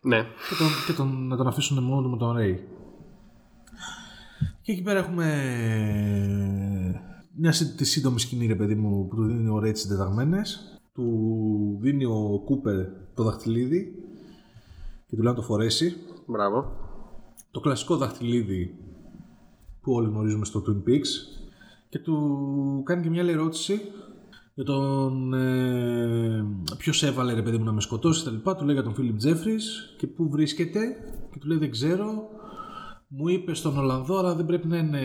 Ναι. 0.01 0.19
και, 0.19 0.55
τον, 0.59 0.67
και 0.87 0.93
τον, 0.93 1.27
να 1.27 1.37
τον 1.37 1.47
αφήσουν 1.47 1.83
μόνο 1.85 2.03
του 2.03 2.11
με 2.11 2.17
τον 2.17 2.37
Ray. 2.37 2.57
Και 4.63 4.73
εκεί 4.73 4.83
πέρα 4.83 4.99
έχουμε 4.99 5.25
ε, 5.33 7.01
μια 7.37 7.53
σύ- 7.53 7.77
τη 7.77 7.85
σύντομη 7.85 8.21
σκηνή, 8.21 8.47
ρε 8.47 8.55
παιδί 8.55 8.75
μου, 8.75 9.07
που 9.09 9.17
του 9.17 9.25
δίνει 9.25 9.49
ο 9.49 9.57
Ray 9.57 9.73
τις 9.73 9.81
συντεταγμένες. 9.81 10.79
Του 10.95 11.79
δίνει 11.81 12.05
ο 12.05 12.43
Κούπερ 12.45 12.77
το 13.15 13.23
δαχτυλίδι 13.23 13.93
και 15.07 15.17
του 15.17 15.23
λέει 15.23 15.33
να 15.33 15.39
το 15.39 15.43
φορέσει. 15.47 15.97
Μπράβο. 16.27 16.73
το 17.51 17.61
κλασικό 17.61 17.97
δαχτυλίδι 17.97 18.75
που 19.81 19.93
όλοι 19.93 20.09
γνωρίζουμε 20.09 20.45
στο 20.45 20.63
Twin 20.67 20.89
Peaks 20.89 21.41
και 21.89 21.99
του 21.99 22.83
κάνει 22.85 23.03
και 23.03 23.11
μια 23.11 23.23
άλλη 23.23 23.31
ερώτηση 23.31 23.81
για 24.55 24.65
τον 24.65 25.35
ε, 25.35 26.45
ποιος 26.79 27.03
έβαλε 27.03 27.33
ρε 27.35 27.43
παιδί 27.43 27.59
μου 27.59 27.65
να 27.65 27.73
με 27.73 27.81
σκοτώσει 27.81 28.25
τα 28.25 28.31
λοιπά 28.31 28.57
του 28.57 28.65
λέει 28.65 28.75
για 28.75 28.85
τον 28.85 28.95
Φίλιπ 28.95 29.17
Τζέφρις 29.17 29.95
και 29.99 30.07
πού 30.07 30.29
βρίσκεται 30.31 30.81
και 31.33 31.39
του 31.39 31.47
λέει 31.49 31.59
δεν 31.59 31.71
ξέρω 31.71 32.29
Μου 33.15 33.29
είπε 33.29 33.55
στον 33.55 33.79
Ολλανδό, 33.79 34.19
αλλά 34.19 34.35
δεν 34.35 34.47
πρέπει 34.47 34.67
να 34.67 34.77
είναι 34.77 34.99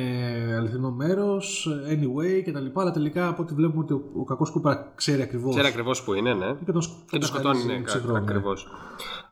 αληθινό 0.58 0.91
μέρος, 0.91 1.67
anyway 1.89 2.41
και 2.43 2.51
τα 2.51 2.60
λοιπά. 2.60 2.82
Αλλά 2.82 2.91
τελικά 2.91 3.27
από 3.27 3.41
ό,τι 3.41 3.53
βλέπουμε 3.53 3.84
ότι 3.84 3.93
ο, 3.93 4.01
ο 4.15 4.23
κακός 4.23 4.51
Κούπρα 4.51 4.91
ξέρει 4.95 5.21
ακριβώς. 5.21 5.49
Ξέρει 5.56 5.67
ακριβώς 5.67 6.03
που 6.03 6.13
είναι, 6.13 6.34
ναι. 6.34 6.56
Και 6.65 6.71
τον, 6.71 6.82
σκ- 6.82 7.10
Και 7.10 7.17
το 7.17 7.25
σκοτώνει, 7.25 7.65
ναι, 7.65 7.82
ξεχρό, 7.82 8.12
ναι. 8.12 8.17
ακριβώς. 8.17 8.67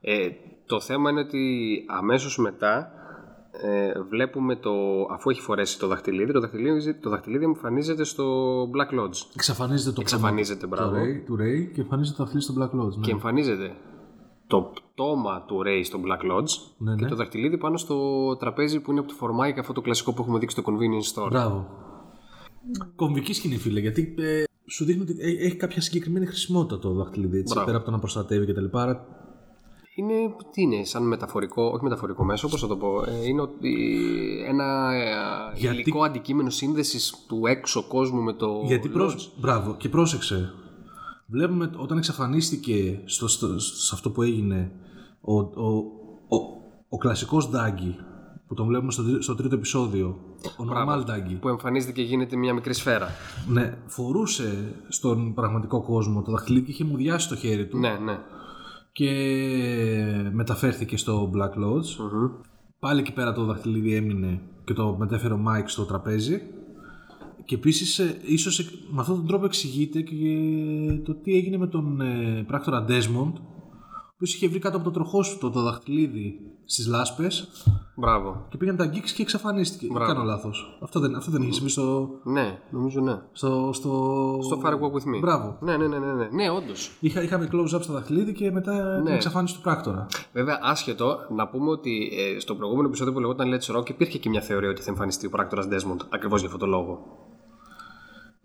Ε, 0.02 0.28
το 0.66 0.80
θέμα 0.82 1.10
είναι 1.10 1.20
ότι 1.20 1.44
αμέσως 1.88 2.38
μετά 2.38 2.92
ε, 3.52 4.02
βλέπουμε 4.10 4.56
το. 4.56 4.72
αφού 5.12 5.30
έχει 5.30 5.42
φορέσει 5.42 5.80
το 5.80 5.88
δαχτυλίδι, 5.88 6.32
το 6.34 6.40
δαχτυλίδι, 6.40 6.94
το 6.94 7.10
δαχτυλίδι 7.10 7.44
εμφανίζεται 7.44 8.04
στο 8.04 8.26
Black 8.64 9.00
Lodge. 9.00 9.18
Εξαφανίζεται 9.36 9.92
το 9.92 10.02
Εξαφανίζεται, 10.02 10.68
πτώμα 10.68 10.90
μπράβο. 10.90 11.06
του 11.06 11.12
Ray, 11.12 11.26
του 11.26 11.36
Ray 11.36 11.72
και 11.74 11.82
εμφανίζεται 11.82 12.18
το 12.18 12.24
αθλή 12.24 12.42
στο 12.42 12.54
Black 12.58 12.80
Lodge. 12.80 12.96
Ναι. 12.96 13.02
Και 13.06 13.12
εμφανίζεται 13.12 13.76
το 14.48 14.62
πτώμα 14.94 15.42
του 15.48 15.62
Ray 15.66 15.82
στο 15.84 16.00
Black 16.06 16.32
Lodge 16.32 16.50
Ναι, 16.78 16.96
και 16.96 17.04
ναι. 17.04 17.10
το 17.10 17.16
δαχτυλίδι 17.16 17.58
πάνω 17.58 17.78
στο 17.78 17.98
τραπέζι 18.36 18.80
που 18.80 18.92
είναι 18.92 19.00
από 19.00 19.10
το 19.10 19.16
φορμάκι 19.16 19.60
αυτό 19.60 19.74
το 19.74 19.82
κλασικό 19.82 20.14
που 20.14 20.22
έχουμε 20.22 20.40
δείξει 20.40 20.60
στο 20.60 20.72
convenience 20.72 21.22
store. 21.24 21.28
Μπράβο. 21.30 21.68
Κομβική 22.96 23.34
σκηνή, 23.34 23.58
φίλε, 23.58 23.80
γιατί 23.80 24.16
ε, 24.18 24.44
σου 24.66 24.86
δείχνει 24.86 25.02
ότι 25.02 25.12
έ- 25.20 25.42
έχει 25.46 25.56
κάποια 25.56 25.82
συγκεκριμένη 25.82 26.26
χρησιμότητα 26.26 26.80
το 26.80 26.94
δαχτυλίδι. 26.94 27.38
Έτσι, 27.38 27.52
Μπράβο. 27.54 27.66
πέρα 27.66 27.78
από 27.78 27.86
το 27.86 27.92
να 27.92 28.00
προστατεύει 28.00 28.46
κτλ. 28.54 28.78
Άρα 28.78 29.06
Είναι, 29.98 30.14
τι 30.52 30.62
είναι, 30.62 30.84
σαν 30.84 31.08
μεταφορικό, 31.08 31.64
όχι 31.64 31.84
μεταφορικό 31.84 32.24
μέσο, 32.24 32.48
πώς 32.48 32.62
θα 32.62 32.68
το 32.68 32.78
πω. 32.78 33.04
Ε, 33.08 33.28
είναι 33.28 33.42
ότι 33.42 33.74
ένα 34.48 34.94
ε, 34.94 35.58
Γιατί- 35.60 35.76
υλικό 35.76 36.04
αντικείμενο 36.04 36.50
σύνδεσης 36.50 37.26
του 37.28 37.46
έξω 37.46 37.88
κόσμου 37.88 38.22
με 38.22 38.34
το 38.34 38.62
Γιατί 38.66 38.88
lodge. 38.90 38.94
πρόσ... 38.94 39.30
Μπράβο, 39.40 39.76
και 39.76 39.90
πρόσεξε. 39.90 40.54
Βλέπουμε 41.28 41.70
όταν 41.78 41.98
εξαφανίστηκε 41.98 43.02
στο, 43.06 43.28
στο- 43.28 43.60
σε 43.60 43.92
αυτό 43.96 44.10
που 44.12 44.22
έγινε 44.22 44.72
ο, 45.22 45.34
ο, 45.40 45.76
ο, 46.28 46.38
ο 46.90 46.98
κλασικός 46.98 47.50
Ντάγκη 47.50 47.96
που 48.48 48.54
τον 48.54 48.68
βλέπουμε 48.68 48.92
στο, 48.92 49.04
τρί- 49.04 49.24
στο 49.24 49.36
τρίτο 49.36 49.56
επεισόδιο. 49.56 50.20
Ο 50.58 50.64
normal 50.74 51.04
Ντάγκη. 51.06 51.36
που 51.36 51.48
εμφανίζεται 51.48 51.92
και 51.92 52.02
γίνεται 52.02 52.36
μια 52.36 52.54
μικρή 52.54 52.74
σφαίρα. 52.74 53.10
Ναι, 53.48 53.78
φορούσε 53.86 54.76
στον 54.88 55.34
πραγματικό 55.34 55.82
κόσμο 55.82 56.22
το 56.22 56.32
δαχτυλίδι 56.32 56.66
και 56.66 56.72
είχε 56.72 56.84
μουδιάσει 56.84 57.30
το 57.30 57.36
χέρι 57.36 57.68
του 57.68 57.78
Ναι, 57.78 57.98
ναι. 58.04 58.18
Και 58.96 60.30
μεταφέρθηκε 60.32 60.98
στο 60.98 61.32
Black 61.34 61.64
Lodge. 61.64 61.96
Μμμ. 62.00 62.30
Πάλι 62.80 63.00
εκεί 63.00 63.14
πέρα 63.14 63.34
το 63.34 63.44
δαχτυλίδι 63.44 63.96
έμεινε 63.96 64.42
και 64.64 64.74
το 64.74 64.96
μετέφερε 65.00 65.34
ο 65.34 65.38
Μάικ 65.38 65.70
στο 65.70 65.86
τραπέζι. 65.86 66.42
Και 67.46 67.56
επίσης, 67.56 67.98
ίσως 68.26 68.60
με 68.92 69.02
αυτόν 69.02 69.16
τον 69.16 69.28
τρόπο 69.28 69.46
εξηγείται 69.46 70.02
και 70.02 70.16
το 71.04 71.16
τι 71.16 71.36
έγινε 71.36 71.58
με 71.58 71.68
τον 71.68 72.02
ε, 72.02 72.44
πράκτορα 72.48 72.86
Desmond, 72.88 73.34
που 74.18 74.26
είχε 74.26 74.48
βρει 74.48 74.60
κάτω 74.60 74.76
από 74.78 74.86
το 74.86 74.92
τροχόσπιτο, 74.92 75.50
το 75.50 75.62
δαχτυλίδι 75.62 76.40
στις 76.66 76.88
λάσπες 76.88 77.48
Μπράβο. 77.96 78.46
και 78.50 78.58
πήγε 78.58 78.70
να 78.70 78.76
τα 78.76 78.84
αγγίξει 78.84 79.16
και 79.16 79.22
εξαφανίστηκε. 79.22 79.88
Μπράβο. 79.92 80.14
Κάνω 80.14 80.24
λάθος. 80.26 80.78
Αυτό 80.82 81.00
δεν, 81.00 81.16
αυτό 81.16 81.32
δεν 81.32 81.42
είχε 81.42 81.52
συμβεί 81.52 81.70
στο. 81.70 82.10
Ναι, 82.24 82.60
νομίζω 82.70 83.02
ναι. 83.02 83.22
Στο, 83.32 83.70
στο... 83.74 83.90
Στο 84.42 84.62
Far 84.64 84.72
Walk 84.74 84.92
With 84.92 85.16
Me. 85.16 85.20
Μπράβο. 85.20 85.58
Ναι, 85.60 85.78
ναι, 85.78 85.88
ναι, 85.88 85.98
ναι, 85.98 86.14
ναι, 86.14 86.28
ναι 86.32 86.50
όντως. 86.50 86.92
Είχα, 87.00 87.22
είχαμε 87.22 87.50
close-up 87.52 87.82
στο 87.82 87.94
δαχτυλίδι 87.94 88.34
και 88.34 88.52
μετά 88.52 89.02
την 89.04 89.14
εξαφάνιση 89.14 89.56
του 89.56 89.62
πράκτορα. 89.62 90.06
Βέβαια, 90.34 90.60
άσχετο, 90.62 91.18
να 91.36 91.48
πούμε 91.48 91.70
ότι 91.70 92.12
ε, 92.36 92.40
στο 92.40 92.56
προηγούμενο 92.56 92.88
επεισόδιο 92.88 93.14
που 93.14 93.20
λεγόταν 93.20 93.54
Let's 93.54 93.76
Rock 93.76 93.90
υπήρχε 93.90 94.18
και 94.18 94.30
μια 94.30 94.42
θεωρία 94.42 94.70
ότι 94.70 94.82
θα 94.82 94.90
εμφανιστεί 94.90 95.26
ο 95.26 95.30
πράκτορας 95.30 95.68
Desmond 95.70 96.06
ακριβώς 96.10 96.40
για 96.40 96.50
αυτόν 96.50 96.70
τον 96.70 96.70
λόγο. 96.70 97.00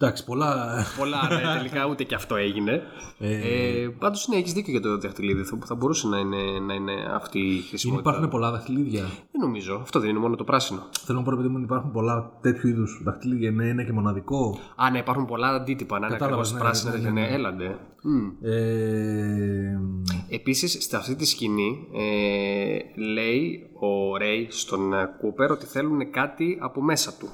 Εντάξει, 0.03 0.25
πολλά. 0.25 0.85
Πολλά, 0.99 1.29
ναι, 1.29 1.57
τελικά 1.59 1.87
ούτε 1.87 2.05
και 2.05 2.15
αυτό 2.15 2.37
έγινε. 2.37 2.83
Ε, 3.19 3.89
Πάντως, 3.99 4.29
ναι, 4.29 4.37
έχεις 4.37 4.53
δίκιο 4.53 4.73
για 4.73 4.81
το 4.81 4.99
δαχτυλίδι. 4.99 5.43
Θα, 5.43 5.59
θα 5.65 5.75
μπορούσε 5.75 6.09
να 6.09 6.19
είναι, 6.19 6.37
να 6.67 6.75
είναι 6.75 6.93
αυτή 7.15 7.39
η 7.39 7.51
Είναι, 7.53 7.63
χρησιμότητα. 7.69 8.11
υπάρχουν 8.11 8.31
πολλά 8.31 8.51
δαχτυλίδια. 8.51 9.03
Δεν 9.03 9.41
νομίζω. 9.41 9.79
Αυτό 9.83 10.01
δεν 10.01 10.09
είναι 10.11 10.19
μόνο 10.19 10.37
το 10.37 10.45
πράσινο. 10.45 10.89
Θέλω 11.05 11.19
να 11.19 11.25
πω, 11.25 11.31
ρε 11.31 11.37
παιδί 11.37 11.49
μου, 11.49 11.55
ότι 11.57 11.65
υπάρχουν 11.65 11.91
πολλά 11.93 12.31
τέτοιου 12.41 12.69
είδους 12.69 13.01
δαχτυλίδια. 13.05 13.49
Είναι 13.49 13.69
ένα 13.69 13.85
και 13.85 13.93
μοναδικό. 13.93 14.59
Α, 14.77 14.91
ναι, 14.91 14.99
υπάρχουν 14.99 15.25
πολλά 15.27 15.49
αντίτυπα. 15.49 15.99
Να 15.99 16.07
είναι 16.07 16.17
Κατάλαβες, 16.17 16.53
ακριβώς 16.53 16.63
ναι, 16.63 16.69
πράσινα. 16.69 16.91
ναι, 16.91 16.97
τέτοια, 16.97 17.11
ναι, 17.13 17.21
Ναι, 17.21 17.27
ναι. 17.27 17.35
έλαντε. 17.35 17.79
Μμ. 18.03 18.29
Ε, 18.47 19.81
Επίσης, 20.29 20.85
σε 20.89 20.97
αυτή 20.97 21.15
τη 21.17 21.27
σκηνή 21.27 21.89
ε, 21.95 23.01
λέει 23.13 23.71
ο 23.81 24.17
Ρέι 24.17 24.47
στον 24.51 24.93
ε, 24.93 25.09
Κούπερ 25.21 25.51
ότι 25.51 25.67
θέλουν 25.67 26.11
κάτι 26.11 26.59
από 26.61 26.83
μέσα 26.83 27.13
του. 27.19 27.29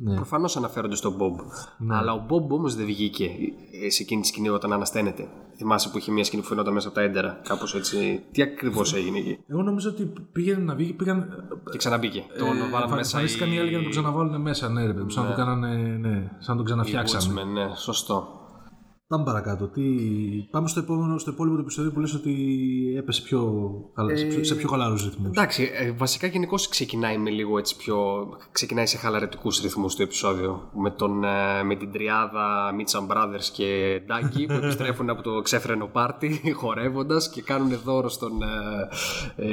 Ναι. 0.00 0.14
Προφανώς 0.14 0.56
αναφέρονται 0.56 0.96
στον 0.96 1.12
Μπομπ. 1.12 1.38
Αλλά 1.88 2.12
ο 2.12 2.24
Μπομπ 2.26 2.52
όμως 2.52 2.74
δεν 2.74 2.86
βγήκε 2.86 3.30
ε, 3.84 3.90
σε 3.90 4.02
εκείνη 4.02 4.20
τη 4.20 4.26
σκηνή 4.26 4.48
όταν 4.48 4.72
ανασταίνεται. 4.72 5.28
Θυμάσαι 5.56 5.90
που 5.90 5.98
είχε 5.98 6.10
μια 6.10 6.24
σκηνή 6.24 6.42
που 6.42 6.48
φαινόταν 6.48 6.72
μέσα 6.72 6.88
από 6.88 6.96
τα 6.96 7.02
έντερα. 7.02 7.40
Κάπως 7.42 7.74
έτσι. 7.74 8.22
Τι 8.32 8.42
ακριβώς 8.42 8.94
έγινε 8.94 9.18
εκεί; 9.18 9.38
Εγώ 9.46 9.62
νομίζω 9.62 9.90
ότι 9.90 10.12
πήγαινε 10.32 10.64
να 10.64 10.74
βγει. 10.74 10.92
Πήγαν, 10.92 11.48
Και 11.70 11.78
ξαναμπήκε. 11.78 12.24
Τον 12.38 12.70
βάλαμε 12.70 12.96
μέσα. 12.96 13.18
Εμφανίστηκαν 13.18 13.52
οι 13.52 13.58
άλλοι 13.58 13.68
για 13.68 13.76
να 13.76 13.82
τον 13.82 13.92
ξαναβάλουν 13.92 14.40
μέσα. 14.40 14.68
Ναι, 14.68 14.86
ρε 14.86 14.92
παιδί 14.92 15.02
μου, 15.02 15.10
σαν 15.10 15.24
να 15.24 15.30
το 15.30 15.36
κάνανε. 15.36 15.76
Ναι, 15.76 16.30
σαν 16.38 16.48
να 16.48 16.56
τον 16.56 16.64
ξαναφτιάξανε. 16.64 17.40
Woodsman, 17.40 17.46
ναι, 17.52 17.74
σωστό. 17.76 18.37
Πάμε 19.08 19.24
παρακάτω. 19.24 19.66
Τι... 19.68 19.82
Πάμε 20.50 20.68
στο, 20.68 20.80
επόμενο, 20.80 21.18
στο 21.18 21.30
υπόλοιπο 21.30 21.54
του 21.56 21.60
επεισόδιο 21.62 21.90
που 21.92 22.00
λες 22.00 22.14
ότι 22.14 22.34
έπεσε 22.98 23.22
πιο, 23.22 23.50
χαλα- 23.94 24.16
σε 24.16 24.24
πιο- 24.24 24.44
σε 24.44 24.54
πιο 24.54 24.68
χαλαρούς 24.68 25.04
ρυθμούς. 25.04 25.28
Εντάξει, 25.28 25.70
ε, 25.74 25.90
βασικά 25.92 26.26
γενικώ 26.26 26.54
ξεκινάει 26.70 27.18
με 27.18 27.30
λίγο 27.30 27.58
έτσι 27.58 27.76
πιο. 27.76 27.96
ξεκινάει 28.52 28.86
σε 28.86 28.96
χαλαρετικούς 28.96 29.60
ρυθμούς 29.60 29.96
το 29.96 30.02
επεισόδιο. 30.02 30.70
Με, 30.82 30.90
τον, 30.90 31.24
ε, 31.24 31.62
με 31.64 31.74
την 31.76 31.92
τριάδα 31.92 32.70
Mitcham 32.78 33.12
Brothers 33.14 33.44
και 33.52 34.00
Ντάγκη 34.06 34.46
που 34.46 34.52
επιστρέφουν 34.52 35.10
από 35.10 35.22
το 35.22 35.40
ξέφρενο 35.40 35.86
πάρτι 35.86 36.40
χορεύοντας 36.60 37.30
και 37.30 37.42
κάνουν 37.42 37.78
δώρο 37.84 38.08
στον. 38.08 38.32
Ε, 39.36 39.46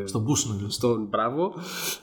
ε, 0.00 0.06
Στον 0.06 0.22
Μπούσνελ. 0.22 0.70
στον 0.70 1.06
Μπράβο, 1.10 1.54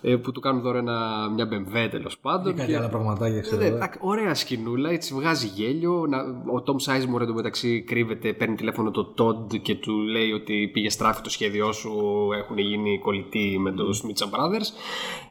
ε, 0.01 0.15
που 0.15 0.31
του 0.31 0.39
κάνουν 0.39 0.61
δώρο 0.61 0.77
ένα, 0.77 1.29
μια 1.33 1.45
μπεμβέ 1.45 1.87
τέλος 1.87 2.17
πάντων. 2.19 2.55
Κάτι 2.55 2.75
άλλα 2.75 2.89
πραγματάκια, 2.89 3.41
ξέρω. 3.41 3.61
Ναι, 3.61 3.67
ε. 3.67 3.77
τάκ, 3.77 3.93
ωραία 3.99 4.35
σκηνούλα, 4.35 4.89
έτσι 4.89 5.13
βγάζει 5.13 5.47
γέλιο. 5.47 6.05
Να, 6.09 6.17
ο 6.53 6.63
Tom 6.65 6.77
Sizemore 6.85 7.21
εντωμεταξύ 7.21 7.81
κρύβεται, 7.81 8.33
παίρνει 8.33 8.55
τηλέφωνο 8.55 8.91
το 8.91 9.13
Todd 9.17 9.61
και 9.61 9.75
του 9.75 9.93
λέει 9.97 10.31
ότι 10.31 10.69
πήγε 10.73 10.89
στράφη 10.89 11.21
το 11.21 11.29
σχέδιό 11.29 11.71
σου, 11.71 11.91
έχουν 12.37 12.57
γίνει 12.57 12.99
κολλητοί 12.99 13.57
με 13.59 13.71
τους 13.71 14.03
Mitcham 14.03 14.25
Brothers. 14.25 14.67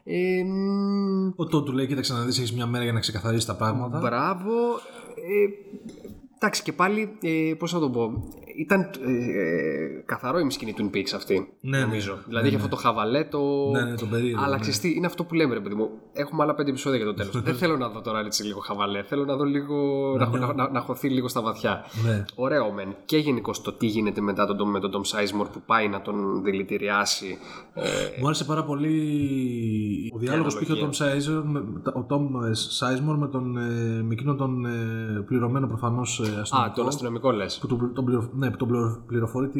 Ε, 0.03 0.43
μ, 0.43 1.33
Ο 1.35 1.45
Τόν 1.45 1.65
του 1.65 1.71
λέει: 1.71 1.87
Κοίταξε 1.87 2.13
να 2.13 2.23
δεις, 2.23 2.37
έχεις 2.37 2.53
μια 2.53 2.65
μέρα 2.65 2.83
για 2.83 2.93
να 2.93 2.99
ξεκαθαρίσει 2.99 3.45
τα 3.45 3.55
πράγματα. 3.55 3.99
μπράβο. 3.99 4.51
Ε, 5.15 5.47
εντάξει 6.35 6.63
και 6.63 6.73
πάλι, 6.73 7.17
ε, 7.21 7.53
πώς 7.57 7.71
θα 7.71 7.79
το 7.79 7.89
πω, 7.89 8.23
ήταν 8.59 8.79
ε, 8.81 9.11
ε, 9.41 10.03
καθαρό 10.05 10.39
η 10.39 10.49
σκηνή 10.49 10.73
του 10.73 10.89
Peaks 10.93 11.11
αυτή, 11.15 11.53
Ναι, 11.61 11.79
νομίζω. 11.79 12.13
ναι. 12.13 12.19
δηλαδή 12.27 12.47
είχε 12.47 12.55
αυτό 12.55 12.67
το 12.67 12.75
χαβαλέ, 12.75 13.23
το... 13.23 13.39
Ναι, 13.71 13.81
ναι, 13.81 13.95
τον 13.95 14.09
περίεργο, 14.09 14.43
Αλλά 14.43 14.53
ναι. 14.53 14.59
ξέρεις 14.59 14.79
τι, 14.79 14.93
είναι 14.95 15.05
αυτό 15.05 15.23
που 15.23 15.33
λέμε 15.33 15.53
ρε 15.53 15.59
παιδί 15.59 15.75
μου, 15.75 15.89
έχουμε 16.13 16.43
άλλα 16.43 16.55
πέντε 16.55 16.69
επεισόδια 16.69 16.97
για 16.97 17.07
το 17.07 17.13
τέλος. 17.13 17.41
Δεν 17.47 17.55
θέλω 17.55 17.77
να 17.77 17.89
δω 17.89 18.01
τώρα 18.01 18.19
έτσι 18.19 18.43
λίγο 18.43 18.59
χαβαλέ, 18.59 19.03
θέλω 19.03 19.25
να 19.25 19.35
δω 19.35 19.43
λίγο, 19.43 19.75
να, 20.17 20.27
να, 20.39 20.53
να, 20.53 20.69
να 20.69 20.79
χωθεί 20.79 21.09
λίγο 21.09 21.27
στα 21.27 21.41
βαθιά. 21.41 21.85
Ναι. 22.05 22.25
Ωραίο 22.35 22.71
μεν. 22.71 22.95
Και 23.05 23.17
γενικώ 23.17 23.53
το 23.63 23.73
τι 23.73 23.85
γίνεται 23.85 24.21
μετά 24.21 24.45
τον, 24.55 24.69
με 24.69 24.79
τον 24.79 24.91
Tom 24.93 24.97
Sizemore 24.97 25.47
που 25.51 25.61
πάει 25.65 25.87
να 25.87 26.01
τον 26.01 26.43
δηλητηριάσει. 26.43 27.37
Ε, 27.73 27.89
Μου 28.19 28.25
άρεσε 28.25 28.43
πάρα 28.43 28.63
πολύ 28.63 30.11
ο 30.15 30.17
διάλογος 30.17 30.55
που 30.57 30.63
είχε 30.63 30.73
ο 30.73 30.75
Tom 30.75 31.03
Sizemore, 31.03 31.43
με, 31.43 31.59
ο 31.93 32.05
Tom 32.09 32.21
Sizemore 32.79 33.17
με, 33.17 33.27
τον, 33.27 33.57
ε, 33.57 34.03
με 34.03 34.13
εκείνον 34.13 34.37
τον 34.37 34.65
ε, 34.65 35.23
πληρωμένο 35.25 35.67
προφανώς 35.67 36.19
ε, 36.19 36.37
α, 36.37 36.41
αστυνομικό. 36.41 36.75
τον 36.75 36.87
αστυνομικό 36.87 37.31
λες. 37.31 37.57
που 37.61 37.67
τον, 37.67 37.93
τον, 37.93 38.05
πληρο, 38.05 38.29
ναι, 38.49 38.55
που 38.55 38.57
τον 38.57 38.67
πληρο- 38.67 39.03
πληροφορεί 39.07 39.47
τι, 39.47 39.59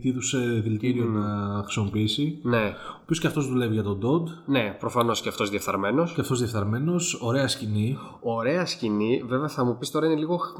τι 0.00 0.08
είδους 0.08 0.34
δηλητήριο 0.62 1.04
να 1.04 1.60
χρησιμοποιήσει. 1.62 2.38
Ναι, 2.42 2.74
Ο 2.94 2.98
οποίος 3.02 3.20
και 3.20 3.26
αυτός 3.26 3.48
δουλεύει 3.48 3.74
για 3.74 3.82
τον 3.82 4.00
Dodd. 4.02 4.28
ναι, 4.46 4.76
προφανώς 4.78 5.20
και 5.20 5.28
αυτός 5.28 5.50
διεφθαρμένος. 5.50 6.12
Και 6.12 6.20
αυτός 6.20 6.38
διεφθαρμένος. 6.38 7.18
Ωραία 7.22 7.48
σκηνή. 7.48 7.98
Ωραία 8.20 8.66
σκηνή. 8.66 9.22
Βέβαια 9.26 9.48
θα 9.48 9.64
μου 9.64 9.76
πεις 9.78 9.90
τώρα 9.90 10.06
είναι 10.06 10.16
λίγο 10.16 10.36
χ- 10.36 10.58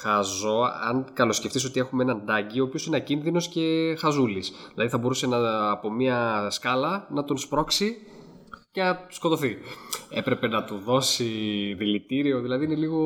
χαζό 0.00 0.60
αν 0.88 1.04
καλοσκεφτείς 1.12 1.64
ότι 1.64 1.80
έχουμε 1.80 2.02
έναν 2.02 2.22
Ντάγκη 2.24 2.60
ο 2.60 2.64
οποίος 2.64 2.86
είναι 2.86 2.96
ακίνδυνος 2.96 3.48
και 3.48 3.94
χαζούλης. 3.98 4.52
Δηλαδή 4.74 4.90
θα 4.90 4.98
μπορούσε 4.98 5.26
να, 5.26 5.70
από 5.70 5.90
μια 5.92 6.46
σκάλα 6.50 7.06
να 7.10 7.24
τον 7.24 7.36
σπρώξει 7.38 7.96
και 8.72 8.82
να 8.82 9.06
σκοτωθεί. 9.08 9.56
Έπρεπε 10.10 10.48
να 10.48 10.64
του 10.64 10.74
δώσει 10.84 11.24
δηλητήριο, 11.78 12.40
δηλαδή 12.40 12.64
είναι 12.64 12.74
λίγο. 12.74 12.98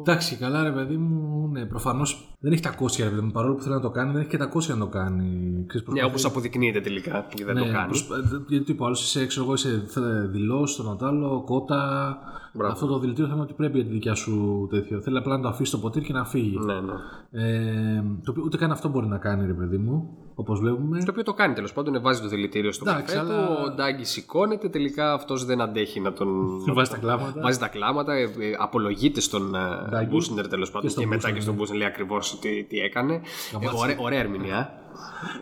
Εντάξει, 0.00 0.36
καλά 0.36 0.62
ρε 0.62 0.70
παιδί 0.70 0.96
μου. 0.96 1.48
Ναι, 1.52 1.66
προφανώς 1.66 2.36
δεν 2.40 2.52
έχει 2.52 2.62
τα 2.62 2.70
κόσια 2.70 3.04
ρε 3.04 3.10
παιδί 3.10 3.22
μου. 3.26 3.30
Παρόλο 3.30 3.54
που 3.54 3.62
θέλει 3.62 3.74
να 3.74 3.80
το 3.80 3.90
κάνει, 3.90 4.12
δεν 4.12 4.20
έχει 4.20 4.30
και 4.30 4.36
τα 4.36 4.46
κόσια 4.46 4.74
να 4.74 4.80
το 4.80 4.86
κάνει. 4.86 5.24
Ξέρεις, 5.66 5.72
Ναι, 5.74 5.82
προσπαθεί- 5.82 6.04
όπως 6.04 6.24
αποδεικνύεται 6.24 6.80
τελικά 6.80 7.26
και 7.34 7.44
δεν 7.44 7.56
το 7.56 7.64
κάνει. 7.72 7.86
προσ- 7.86 8.10
ε, 8.10 8.14
Γιατί 8.48 8.64
το 8.66 8.72
είπα, 8.74 8.86
άλλος 8.86 9.02
είσαι 9.04 9.20
έξω, 9.22 9.42
εγώ 9.42 9.52
είσαι 9.52 9.84
δηλό, 10.30 10.68
τον 10.76 11.06
άλλο, 11.08 11.42
κότα. 11.46 12.16
Μπράβο. 12.54 12.72
Αυτό 12.72 12.86
το 12.86 12.98
δηλητήριο 12.98 13.26
θα 13.28 13.34
είναι 13.34 13.42
ότι 13.42 13.52
πρέπει 13.52 13.76
για 13.76 13.86
τη 13.86 13.92
δικιά 13.92 14.14
σου 14.14 14.66
τέτοιο. 14.70 15.00
Θέλει 15.00 15.18
απλά 15.18 15.36
να 15.36 15.42
το 15.42 15.48
αφήσει 15.48 15.68
στο 15.70 15.78
ποτήρι 15.78 16.04
και 16.04 16.12
να 16.12 16.24
φύγει. 16.24 16.58
Ναι, 16.58 16.74
ναι. 16.80 16.92
Ε, 17.30 18.02
το 18.24 18.30
οποίο 18.30 18.42
ούτε 18.46 18.56
καν 18.56 18.70
αυτό 18.70 18.88
μπορεί 18.88 19.06
να 19.06 19.18
κάνει, 19.18 19.46
ρε 19.46 19.52
παιδί 19.52 19.78
μου. 19.78 20.16
Όπως 20.42 20.60
βλέπουμε. 20.60 20.98
Το 20.98 21.10
οποίο 21.10 21.22
το 21.22 21.32
κάνει 21.32 21.54
τέλος 21.54 21.72
πάντων, 21.72 22.02
βάζει 22.02 22.20
το 22.20 22.28
δηλητήριο 22.28 22.72
στο 22.72 22.84
Εντάξει, 22.90 23.14
καφέ 23.16 23.18
αλλά- 23.32 23.46
του, 23.46 23.62
ο 23.66 23.70
Ντάγκη 23.74 24.04
σηκώνεται, 24.04 24.68
τελικά 24.68 25.12
αυτός 25.12 25.44
δεν 25.44 25.60
αντέχει 25.60 26.00
να 26.00 26.12
τον. 26.12 26.28
Βάζει 26.76 26.90
τα 26.90 26.96
κλάματα. 26.96 27.40
Βάζει 27.40 27.58
τα 27.58 27.68
κλάματα, 27.68 28.12
ε, 28.14 28.22
ε, 28.22 28.28
απολογείται 28.58 29.20
στον 29.20 29.54
ε, 29.54 29.58
Ντάγκη. 29.90 30.10
Μπούσνερ 30.10 30.48
τέλος 30.48 30.68
πάντων 30.70 30.82
και, 30.82 30.88
στον 30.88 31.02
μετά 31.04 31.14
Μπούσνερ, 31.16 31.34
και 31.34 31.40
στον 31.40 31.54
Μπούσνερ 31.54 31.78
λέει 31.78 31.86
ακριβώς 31.88 32.38
τι, 32.38 32.64
τι 32.64 32.78
έκανε. 32.78 33.14
Ε, 33.60 33.68
ωραία, 33.82 33.96
ωραία 33.98 34.20
ερμηνεία. 34.20 34.72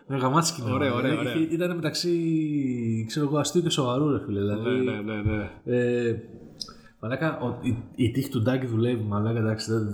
Ναι, 0.06 0.16
γαμάτι 0.16 0.46
σκηνή. 0.46 0.72
Ωραία, 0.72 0.94
ωραία, 0.94 1.10
Δηλαδή, 1.10 1.28
ωραία. 1.28 1.42
είχε- 1.42 1.54
Ήταν 1.54 1.74
μεταξύ 1.74 2.10
ξέρω 3.08 3.26
εγώ, 3.26 3.38
αστείου 3.38 3.62
και 3.62 3.70
σοβαρού, 3.70 4.10
ρε 4.10 4.20
φίλε. 4.24 4.40
Δηλαδή, 4.40 4.70
ναι, 5.04 5.14
ναι. 5.22 5.50
Ε, 5.64 6.16
μαλάκα, 7.00 7.38
ο, 7.40 7.58
η, 7.62 7.76
η 7.94 8.10
τύχη 8.10 8.28
του 8.30 8.42
Ντάγκη 8.42 8.66
δουλεύει, 8.66 9.02
μαλάκα, 9.08 9.38
εντάξει. 9.38 9.72
Δεν... 9.72 9.86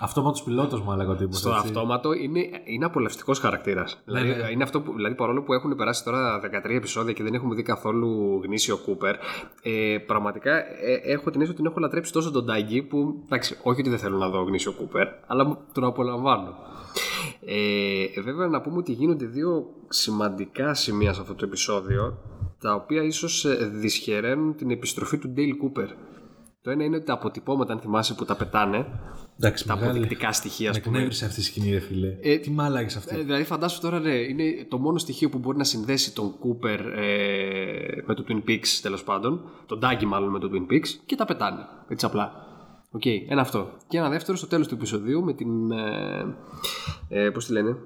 Αυτόματος 0.00 0.42
πιλότος, 0.42 0.82
μαλάκα 0.82 1.10
ο 1.10 1.14
τύπος. 1.14 1.38
Στο 1.38 1.50
αυτόματο 1.50 2.12
είναι, 2.12 2.40
είναι 2.64 2.84
απολαυστικός 2.84 3.38
χαρακτήρας. 3.38 4.02
δηλαδή, 4.04 4.28
ναι. 4.28 4.50
είναι 4.50 4.62
αυτό 4.62 4.80
που, 4.80 4.92
δηλαδή, 4.94 5.14
παρόλο 5.14 5.42
που 5.42 5.52
έχουν 5.52 5.76
περάσει 5.76 6.04
τώρα 6.04 6.40
13 6.40 6.74
επεισόδια 6.76 7.12
και 7.12 7.22
δεν 7.22 7.34
έχουμε 7.34 7.54
δει 7.54 7.62
καθόλου 7.62 8.40
γνήσιο 8.44 8.76
Κούπερ, 8.76 9.14
ε, 9.62 9.98
πραγματικά 10.06 10.56
ε, 10.56 10.92
έχω 11.04 11.30
την 11.30 11.40
αίσθηση 11.40 11.50
ότι 11.50 11.54
την 11.54 11.66
έχω 11.66 11.78
λατρέψει 11.78 12.12
τόσο 12.12 12.30
τον 12.30 12.44
Ντάγκη 12.44 12.82
που. 12.82 13.22
Εντάξει, 13.24 13.58
όχι 13.62 13.80
ότι 13.80 13.90
δεν 13.90 13.98
θέλω 13.98 14.16
να 14.16 14.28
δω 14.28 14.42
γνήσιο 14.42 14.72
Κούπερ, 14.72 15.08
αλλά 15.26 15.44
μου- 15.44 15.58
τον 15.72 15.84
απολαμβάνω. 15.84 16.54
Ε, 17.44 18.20
βέβαια, 18.20 18.46
να 18.46 18.60
πούμε 18.60 18.76
ότι 18.76 18.92
γίνονται 18.92 19.26
δύο 19.26 19.66
σημαντικά 19.88 20.74
σημεία 20.74 21.12
σε 21.12 21.20
αυτό 21.20 21.34
το 21.34 21.44
επεισόδιο, 21.44 22.18
τα 22.60 22.74
οποία 22.74 23.02
ίσως 23.02 23.46
δυσχεραίνουν 23.72 24.56
την 24.56 24.70
επιστροφή 24.70 25.18
του 25.18 25.28
Ντέιλ 25.28 25.56
Κούπερ. 25.56 25.86
Το 26.62 26.70
ένα 26.70 26.84
είναι 26.84 26.96
ότι 26.96 27.04
τα 27.04 27.12
αποτυπώματα, 27.12 27.72
αν 27.72 27.80
θυμάσαι, 27.80 28.14
που 28.14 28.24
τα 28.24 28.36
πετάνε, 28.36 28.86
Εντάξει, 29.40 29.66
τα 29.66 29.74
μεγάλη. 29.74 29.90
αποδεικτικά 29.98 30.32
στοιχεία, 30.32 30.70
Με 30.70 30.78
α 30.78 30.80
πούμε. 30.80 30.94
εκνεύρισε 30.96 31.24
αυτή 31.24 31.40
η 31.40 31.42
σκηνή, 31.42 31.70
ρε 31.70 31.78
φίλε. 31.78 32.16
Ε, 32.20 32.38
Τι 32.38 32.50
μάλακε 32.50 32.96
αυτή; 32.96 33.16
Ε, 33.16 33.22
δηλαδή, 33.22 33.44
φαντάσου 33.44 33.80
τώρα, 33.80 34.00
ναι, 34.00 34.14
είναι 34.14 34.66
το 34.68 34.78
μόνο 34.78 34.98
στοιχείο 34.98 35.28
που 35.28 35.38
μπορεί 35.38 35.56
να 35.58 35.64
συνδέσει 35.64 36.14
τον 36.14 36.34
Cooper 36.34 36.78
ε, 36.96 38.02
με 38.06 38.14
το 38.14 38.24
Twin 38.28 38.48
Peaks, 38.50 38.66
τέλος 38.82 39.04
πάντων. 39.04 39.50
Τον 39.66 39.78
Ντάγκη, 39.78 40.06
μάλλον 40.06 40.30
με 40.30 40.38
το 40.38 40.50
Twin 40.52 40.72
Peaks, 40.72 40.88
και 41.06 41.16
τα 41.16 41.24
πετάνε. 41.24 41.60
Έτσι 41.88 42.06
απλά. 42.06 42.32
Οκ, 42.90 43.06
ένα 43.06 43.40
αυτό. 43.40 43.70
Και 43.88 43.98
ένα 43.98 44.08
δεύτερο 44.08 44.36
στο 44.36 44.46
τέλος 44.46 44.68
του 44.68 44.74
επεισοδίου 44.74 45.24
με 45.24 45.32
την. 45.34 45.70
Ε, 45.70 46.36
ε, 47.08 47.30
Πώς 47.30 47.46
τη 47.46 47.52
λένε, 47.52 47.76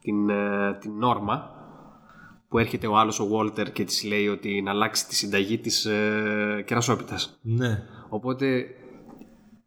την, 0.00 0.28
ε, 0.30 0.76
την 0.80 0.92
Νόρμα, 0.92 1.50
που 2.48 2.58
έρχεται 2.58 2.86
ο 2.86 2.96
άλλος 2.96 3.20
ο 3.20 3.28
Walter 3.32 3.72
και 3.72 3.84
της 3.84 4.04
λέει 4.04 4.28
ότι 4.28 4.62
να 4.62 4.70
αλλάξει 4.70 5.08
τη 5.08 5.14
συνταγή 5.14 5.58
της 5.58 5.84
ε, 5.84 6.62
κερασόπιτας. 6.66 7.38
Ναι. 7.42 7.82
Οπότε, 8.08 8.64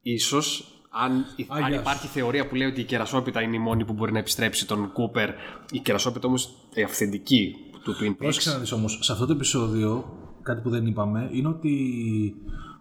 ίσως, 0.01 0.71
αν, 1.03 1.25
αν 1.47 1.63
Άγιας. 1.63 1.81
υπάρχει 1.81 2.07
θεωρία 2.07 2.47
που 2.47 2.55
λέει 2.55 2.67
ότι 2.67 2.81
η 2.81 2.83
κερασόπιτα 2.83 3.41
είναι 3.41 3.55
η 3.55 3.59
μόνη 3.59 3.85
που 3.85 3.93
μπορεί 3.93 4.11
να 4.11 4.19
επιστρέψει 4.19 4.67
τον 4.67 4.91
Κούπερ, 4.91 5.29
η 5.71 5.79
κερασόπιτα 5.79 6.27
όμως 6.27 6.49
η 6.73 6.83
αυθεντική 6.83 7.55
του 7.83 7.93
Twin 7.93 8.15
Πρόσεξε 8.17 8.49
Peaks. 8.49 8.53
να 8.53 8.59
δεις 8.59 8.71
όμως, 8.71 8.99
σε 9.01 9.11
αυτό 9.11 9.25
το 9.25 9.33
επεισόδιο, 9.33 10.17
κάτι 10.41 10.61
που 10.61 10.69
δεν 10.69 10.85
είπαμε, 10.85 11.29
είναι 11.31 11.47
ότι 11.47 11.73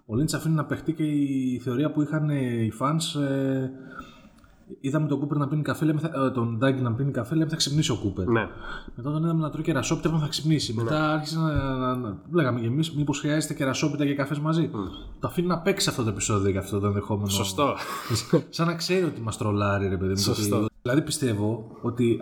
ο 0.06 0.14
Λίντς 0.16 0.34
αφήνει 0.34 0.54
να 0.54 0.64
παιχτεί 0.64 0.92
και 0.92 1.02
η 1.02 1.60
θεωρία 1.64 1.92
που 1.92 2.02
είχαν 2.02 2.30
ε, 2.30 2.64
οι 2.64 2.72
fans. 2.80 3.20
Ε, 3.20 3.70
είδαμε 4.80 5.06
τον 5.08 5.18
Κούπερ 5.18 5.38
να 5.38 5.48
πίνει 5.48 5.62
καφέ, 5.62 5.84
λέμε, 5.84 6.00
θα, 6.00 6.10
ε, 6.26 6.30
τον 6.30 6.58
Ντάγκη 6.58 6.80
να 6.82 6.92
πίνει 6.94 7.10
καφέ, 7.10 7.34
λέμε 7.34 7.50
θα 7.50 7.56
ξυπνήσει 7.56 7.90
ο 7.90 7.96
Κούπερ. 8.02 8.26
Ναι. 8.26 8.48
Μετά 8.94 9.10
τον 9.12 9.22
είδαμε 9.22 9.40
να 9.42 9.50
τρώει 9.50 9.62
κερασόπιτα, 9.64 10.08
λέμε 10.08 10.20
θα 10.20 10.28
ξυπνήσει. 10.28 10.72
Μετά 10.74 11.12
άρχισε 11.12 11.38
να, 11.38 11.74
να, 11.76 11.96
να- 11.96 12.20
Λέγαμε 12.32 12.60
και 12.60 12.66
εμείς, 12.66 12.94
μήπως 12.94 13.20
χρειάζεται 13.20 13.54
κερασόπιτα 13.54 14.06
και 14.06 14.14
καφές 14.14 14.38
μαζί. 14.38 14.70
Το 15.20 15.26
αφήνει 15.28 15.46
να 15.46 15.58
παίξει 15.58 15.88
αυτό 15.88 16.02
το 16.02 16.08
επεισόδιο 16.08 16.50
για 16.50 16.60
αυτό 16.60 16.78
το 16.80 16.86
ενδεχόμενο. 16.86 17.28
Σωστό. 17.28 17.74
Σαν 18.48 18.66
να 18.66 18.74
ξέρει 18.74 19.04
ότι 19.04 19.20
μας 19.20 19.36
τρολάρει, 19.38 19.88
ρε 19.88 19.96
παιδί 19.96 20.10
μου. 20.10 20.16
Σωστό. 20.16 20.56
ότι- 20.56 20.74
Δηλαδή 20.82 21.02
πιστεύω 21.02 21.76
ότι 21.82 22.20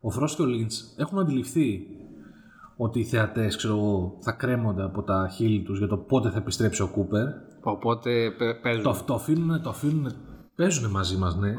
ο 0.00 0.10
Φρόστ 0.10 0.36
και 0.36 0.42
ο 0.42 0.46
Λίντ 0.46 0.70
έχουν 0.96 1.18
αντιληφθεί 1.18 1.80
ότι 2.76 2.98
οι 3.00 3.04
θεατές 3.04 3.66
θα 4.20 4.32
κρέμονται 4.32 4.82
από 4.84 5.02
τα 5.02 5.30
χείλη 5.34 5.62
τους 5.62 5.78
για 5.78 5.86
το 5.88 5.96
πότε 5.96 6.30
θα 6.30 6.36
επιστρέψει 6.38 6.82
ο 6.82 6.88
Κούπερ. 6.88 7.26
Οπότε 7.62 8.30
παι- 8.38 8.60
παίζουν. 8.62 8.82
Το, 8.82 8.96
το 9.06 9.14
αφήνουν, 9.14 9.62
το 9.62 9.68
αφήνουν, 9.68 10.12
παίζουν 10.58 10.90
μαζί 10.90 11.16
μας, 11.16 11.36
ναι. 11.36 11.54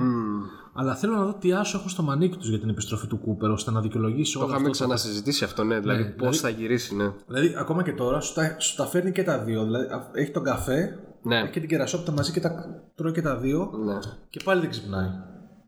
Αλλά 0.74 0.96
θέλω 0.96 1.14
να 1.16 1.26
δω 1.26 1.34
τι 1.34 1.54
άσο 1.54 1.78
έχουν 1.78 1.90
στο 1.90 2.04
μανίκι 2.04 2.38
τους 2.38 2.50
για 2.50 2.60
την 2.60 2.70
επιστροφή 2.70 3.08
του 3.08 3.18
Κούπερ, 3.18 3.50
ώστε 3.50 3.72
να 3.72 3.82
δικαιολογήσει 3.82 4.34
Το 4.34 4.40
όλο 4.40 4.48
είχαμε 4.48 4.70
αυτό. 4.70 4.78
το- 4.78 4.84
ξανασυζητήσει 4.94 5.44
αυτό, 5.44 5.64
ναι. 5.64 5.80
Δηλαδή, 5.80 6.04
Ναι, 6.04 6.10
πώς 6.10 6.18
δηλαδή- 6.18 6.38
θα 6.38 6.50
γυρίσει, 6.62 6.96
ναι. 6.96 7.12
Δηλαδή, 7.28 7.56
ακόμα 7.58 7.84
και 7.84 7.92
τώρα 7.94 8.20
σου 8.20 8.34
τα, 8.34 8.56
σου 8.60 8.76
τα 8.76 8.86
φέρνει 8.86 9.12
και 9.12 9.24
τα 9.24 9.40
δύο. 9.40 9.64
Δηλαδή, 9.64 9.86
α- 9.86 10.10
έχει 10.14 10.32
τον 10.32 10.44
καφέ, 10.44 11.00
Ναι. 11.22 11.38
έχει 11.40 11.50
και 11.52 11.60
την 11.60 11.70
κερασόπιτα 11.70 12.12
μαζί 12.12 12.32
και 12.32 12.40
τα 12.40 12.66
τρώει 12.96 13.12
και 13.12 13.22
τα 13.22 13.36
δύο 13.38 13.72
ναι. 13.86 14.00
και 14.30 14.40
πάλι 14.44 14.62
δεν 14.62 14.70
ξυπνάει. 14.70 15.10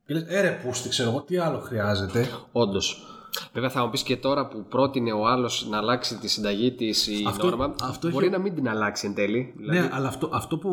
Και 0.06 0.14
λες, 0.14 0.24
έρε 0.28 0.60
πούστη, 0.66 0.90
ξέρω 0.90 1.10
εγώ, 1.10 1.22
τι 1.22 1.38
άλλο 1.38 1.60
χρειάζεται. 1.60 2.26
Όντως. 2.52 3.06
Βέβαια 3.54 3.70
θα 3.70 3.84
μου 3.84 3.90
πεις 3.90 4.04
και 4.04 4.18
τώρα 4.18 4.48
που 4.48 4.66
πρότεινε 4.70 5.12
ο 5.14 5.28
άλλος 5.28 5.68
να 5.70 5.78
αλλάξει 5.78 6.18
τη 6.20 6.28
συνταγή 6.28 6.72
της 6.72 7.08
η 7.08 7.26
Αυτό- 7.28 7.48
Νόρμα. 7.50 7.76
αυτό 7.84 8.10
μπορεί 8.10 8.26
έχει- 8.26 8.36
να 8.36 8.42
μην 8.42 8.56
την 8.56 8.70
αλλάξει 8.70 9.08
εν 9.08 9.14
τέλει. 9.14 9.54
Δηλαδή, 9.58 9.80
Ναι, 9.80 9.90
αλλά 9.92 10.08
αυτό, 10.08 10.30
αυτό 10.34 10.58
που 10.58 10.70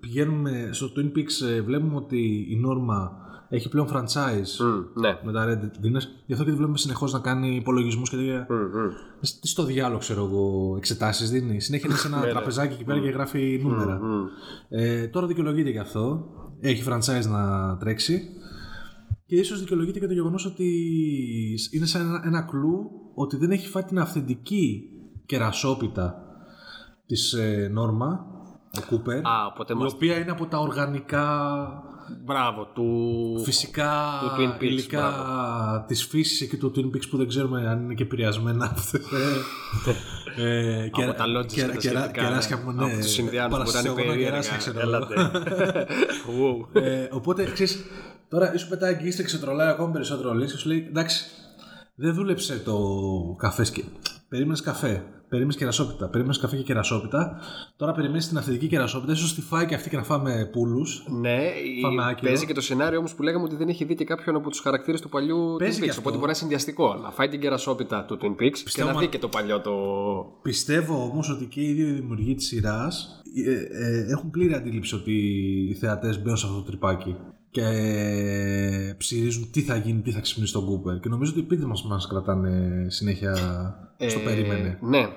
πηγαίνουμε 0.00 0.68
στο 0.72 0.86
Twin 0.96 1.18
Peaks 1.18 1.46
ε, 1.56 1.60
βλέπουμε 1.60 1.96
ότι 1.96 2.46
η 2.50 2.56
Νόρμα 2.56 3.12
έχει 3.48 3.68
πλέον 3.68 3.88
franchise 3.92 4.64
μ, 4.94 5.00
ναι. 5.00 5.18
με 5.24 5.32
τα 5.32 5.44
Red 5.46 5.64
Dinners. 5.64 6.04
Γι' 6.26 6.32
αυτό 6.32 6.44
και 6.44 6.50
τη 6.50 6.56
βλέπουμε 6.56 6.78
συνεχώς 6.78 7.12
να 7.12 7.18
κάνει 7.18 7.56
υπολογισμούς 7.56 8.10
και 8.10 8.16
τέτοια. 8.16 8.46
Μ, 8.48 8.54
μ. 8.54 8.88
Τι 9.40 9.48
στο 9.48 9.64
διάλογο, 9.64 9.98
ξέρω 9.98 10.24
εγώ, 10.24 10.74
εξετάσεις 10.76 11.30
δίνει. 11.30 11.60
Συνέχεια 11.60 11.88
είναι 11.90 11.98
σε 11.98 12.06
ένα 12.06 12.20
τραπεζάκι 12.20 12.74
εκεί 12.74 12.84
πέρα 12.84 13.00
και 13.00 13.08
γράφει 13.08 13.60
νούμερα. 13.62 14.00
Ε, 14.68 15.06
τώρα 15.06 15.26
δικαιολογείται 15.26 15.70
γι' 15.70 15.78
αυτό. 15.78 16.26
Έχει 16.60 16.84
franchise 16.88 17.28
να 17.30 17.76
τρέξει. 17.76 18.28
Και 19.30 19.36
ίσως 19.36 19.60
δικαιολογείται 19.60 19.98
και 19.98 20.06
το 20.06 20.12
γεγονός 20.12 20.44
ότι 20.46 20.68
είναι 21.70 21.86
σαν 21.86 22.00
ένα, 22.00 22.22
ένα 22.24 22.42
κλου 22.42 22.90
ότι 23.14 23.36
δεν 23.36 23.50
έχει 23.50 23.68
φάει 23.68 23.82
την 23.82 23.98
αυθεντική 23.98 24.82
κερασόπιτα 25.26 26.22
της 27.06 27.32
ε, 27.32 27.68
Νόρμα, 27.72 28.26
ο 28.78 28.80
Κούπερ. 28.86 29.16
Α, 29.16 29.46
οπότε 29.52 29.72
η 29.72 29.76
μας... 29.76 29.92
οποία 29.92 30.18
είναι 30.18 30.30
από 30.30 30.46
τα 30.46 30.58
οργανικά 30.58 31.24
Μπράβο, 32.24 32.64
του... 32.74 33.40
φυσικά 33.44 33.92
Του 34.20 34.30
Twin 34.38 34.56
Peaks, 34.56 34.62
υλικά 34.62 35.84
της 35.88 36.04
φύσης 36.06 36.40
εκεί 36.40 36.56
του 36.56 36.72
Twin 36.76 36.96
Peaks 36.96 37.08
που 37.10 37.16
δεν 37.16 37.28
ξέρουμε 37.28 37.68
αν 37.68 37.82
είναι 37.82 37.94
και 37.94 38.02
επηρεασμένα 38.02 38.64
αυτές, 38.76 39.00
ε, 40.36 40.82
ε, 40.84 40.88
κερα- 40.88 41.14
τα 41.14 41.24
logics 41.24 41.46
κερα- 41.46 41.66
και 41.72 41.76
τα 41.76 41.80
κερα- 41.80 42.00
σχετικά, 42.00 42.22
κεράσια 42.22 42.56
ναι. 42.56 42.62
που 42.62 42.70
ναι, 42.72 42.84
Από 42.92 43.00
τους 43.00 43.18
Ινδιάνους 43.18 43.56
που 43.56 43.62
ήταν 43.70 43.72
παρασυζωγόνα 43.72 44.04
περίεργα. 44.06 44.30
κεράσια, 44.30 44.56
ξέρω 44.56 44.80
εγώ. 44.80 44.88
Έλατε. 44.88 45.14
Wow. 46.40 46.82
Ε, 46.82 47.08
οπότε 47.10 47.44
ξέρεις, 47.44 47.84
τώρα 48.28 48.58
σου 48.58 48.68
πετάει 48.68 48.92
εκεί, 48.92 49.10
σε 49.10 49.22
ξετρολάει 49.22 49.68
ακόμα 49.68 49.90
περισσότερο 49.92 50.30
ο 50.30 50.34
Λίνς 50.34 50.52
και 50.52 50.58
σου 50.58 50.68
λέει 50.68 50.86
εντάξει, 50.88 51.24
δεν 51.94 52.14
δούλεψε 52.14 52.58
το 52.64 52.78
καφέ. 53.38 53.62
Και... 53.72 53.84
Περίμενες 54.30 54.60
καφέ, 54.60 55.02
περίμενες 55.28 55.56
κερασόπιτα, 55.56 56.08
περίμενες 56.08 56.38
καφέ 56.38 56.56
και 56.56 56.62
κερασόπιτα. 56.62 57.40
Τώρα 57.76 57.92
περιμένεις 57.92 58.28
την 58.28 58.36
αυθεντική 58.38 58.66
κερασόπιτα, 58.66 59.12
ίσως 59.12 59.34
τη 59.34 59.40
φάει 59.40 59.66
και 59.66 59.74
αυτή 59.74 59.88
και 59.90 59.96
να 59.96 60.02
φάμε 60.02 60.48
πούλου. 60.52 60.82
Ναι, 61.20 61.38
η- 61.76 61.80
Φάμε 61.82 62.02
άκυρο. 62.04 62.26
παίζει 62.26 62.46
και 62.46 62.52
το 62.54 62.60
σενάριο 62.60 62.98
όμως 62.98 63.14
που 63.14 63.22
λέγαμε 63.22 63.44
ότι 63.44 63.56
δεν 63.56 63.68
έχει 63.68 63.84
δει 63.84 63.94
και 63.94 64.04
κάποιον 64.04 64.36
από 64.36 64.50
τους 64.50 64.60
χαρακτήρες 64.60 65.00
του 65.00 65.08
παλιού 65.08 65.56
Παίζει 65.58 65.76
Twin 65.78 65.80
και 65.80 65.86
Peaks. 65.86 65.88
αυτό. 65.88 66.00
Οπότε 66.00 66.14
μπορεί 66.14 66.20
να 66.20 66.26
είναι 66.30 66.38
συνδυαστικό. 66.38 66.94
Να 66.94 67.10
φάει 67.10 67.28
την 67.28 67.40
κερασόπιτα 67.40 68.04
του 68.04 68.18
Twin 68.22 68.42
Peaks 68.42 68.58
και 68.72 68.84
να 68.84 68.92
μα- 68.92 69.00
δει 69.00 69.06
και 69.06 69.18
το 69.18 69.28
παλιό 69.28 69.60
το. 69.60 69.72
Πιστεύω 70.42 71.02
όμως 71.02 71.30
ότι 71.30 71.44
και 71.44 71.60
οι 71.62 71.72
δύο 71.72 71.94
δημιουργοί 71.94 72.34
της 72.34 72.46
σειράς 72.46 73.22
ε, 73.46 73.52
ε, 73.52 74.10
έχουν 74.10 74.30
πλήρη 74.30 74.54
αντίληψη 74.54 74.94
ότι 74.94 75.12
οι 75.70 75.74
θεατές 75.74 76.22
μπαίνουν 76.22 76.36
σε 76.36 76.46
αυτό 76.46 76.58
το 76.58 76.64
τρυπάκι 76.64 77.16
και 77.50 77.62
ε, 77.62 78.94
ψηρίζουν 78.98 79.50
τι 79.50 79.60
θα 79.60 79.76
γίνει, 79.76 80.00
τι 80.00 80.10
θα 80.10 80.20
ξυπνήσει 80.20 80.52
τον 80.52 80.64
Κούπερ. 80.64 81.00
Και 81.00 81.08
νομίζω 81.08 81.30
ότι 81.30 81.40
οι 81.40 81.42
πίτε 81.42 81.66
μας 81.66 81.84
μας 81.84 82.06
κρατάνε 82.06 82.86
συνέχεια 82.88 83.34
στο 84.06 84.18
Ε, 84.18 84.22
περίμενε. 84.24 84.78
Ναι. 84.82 85.08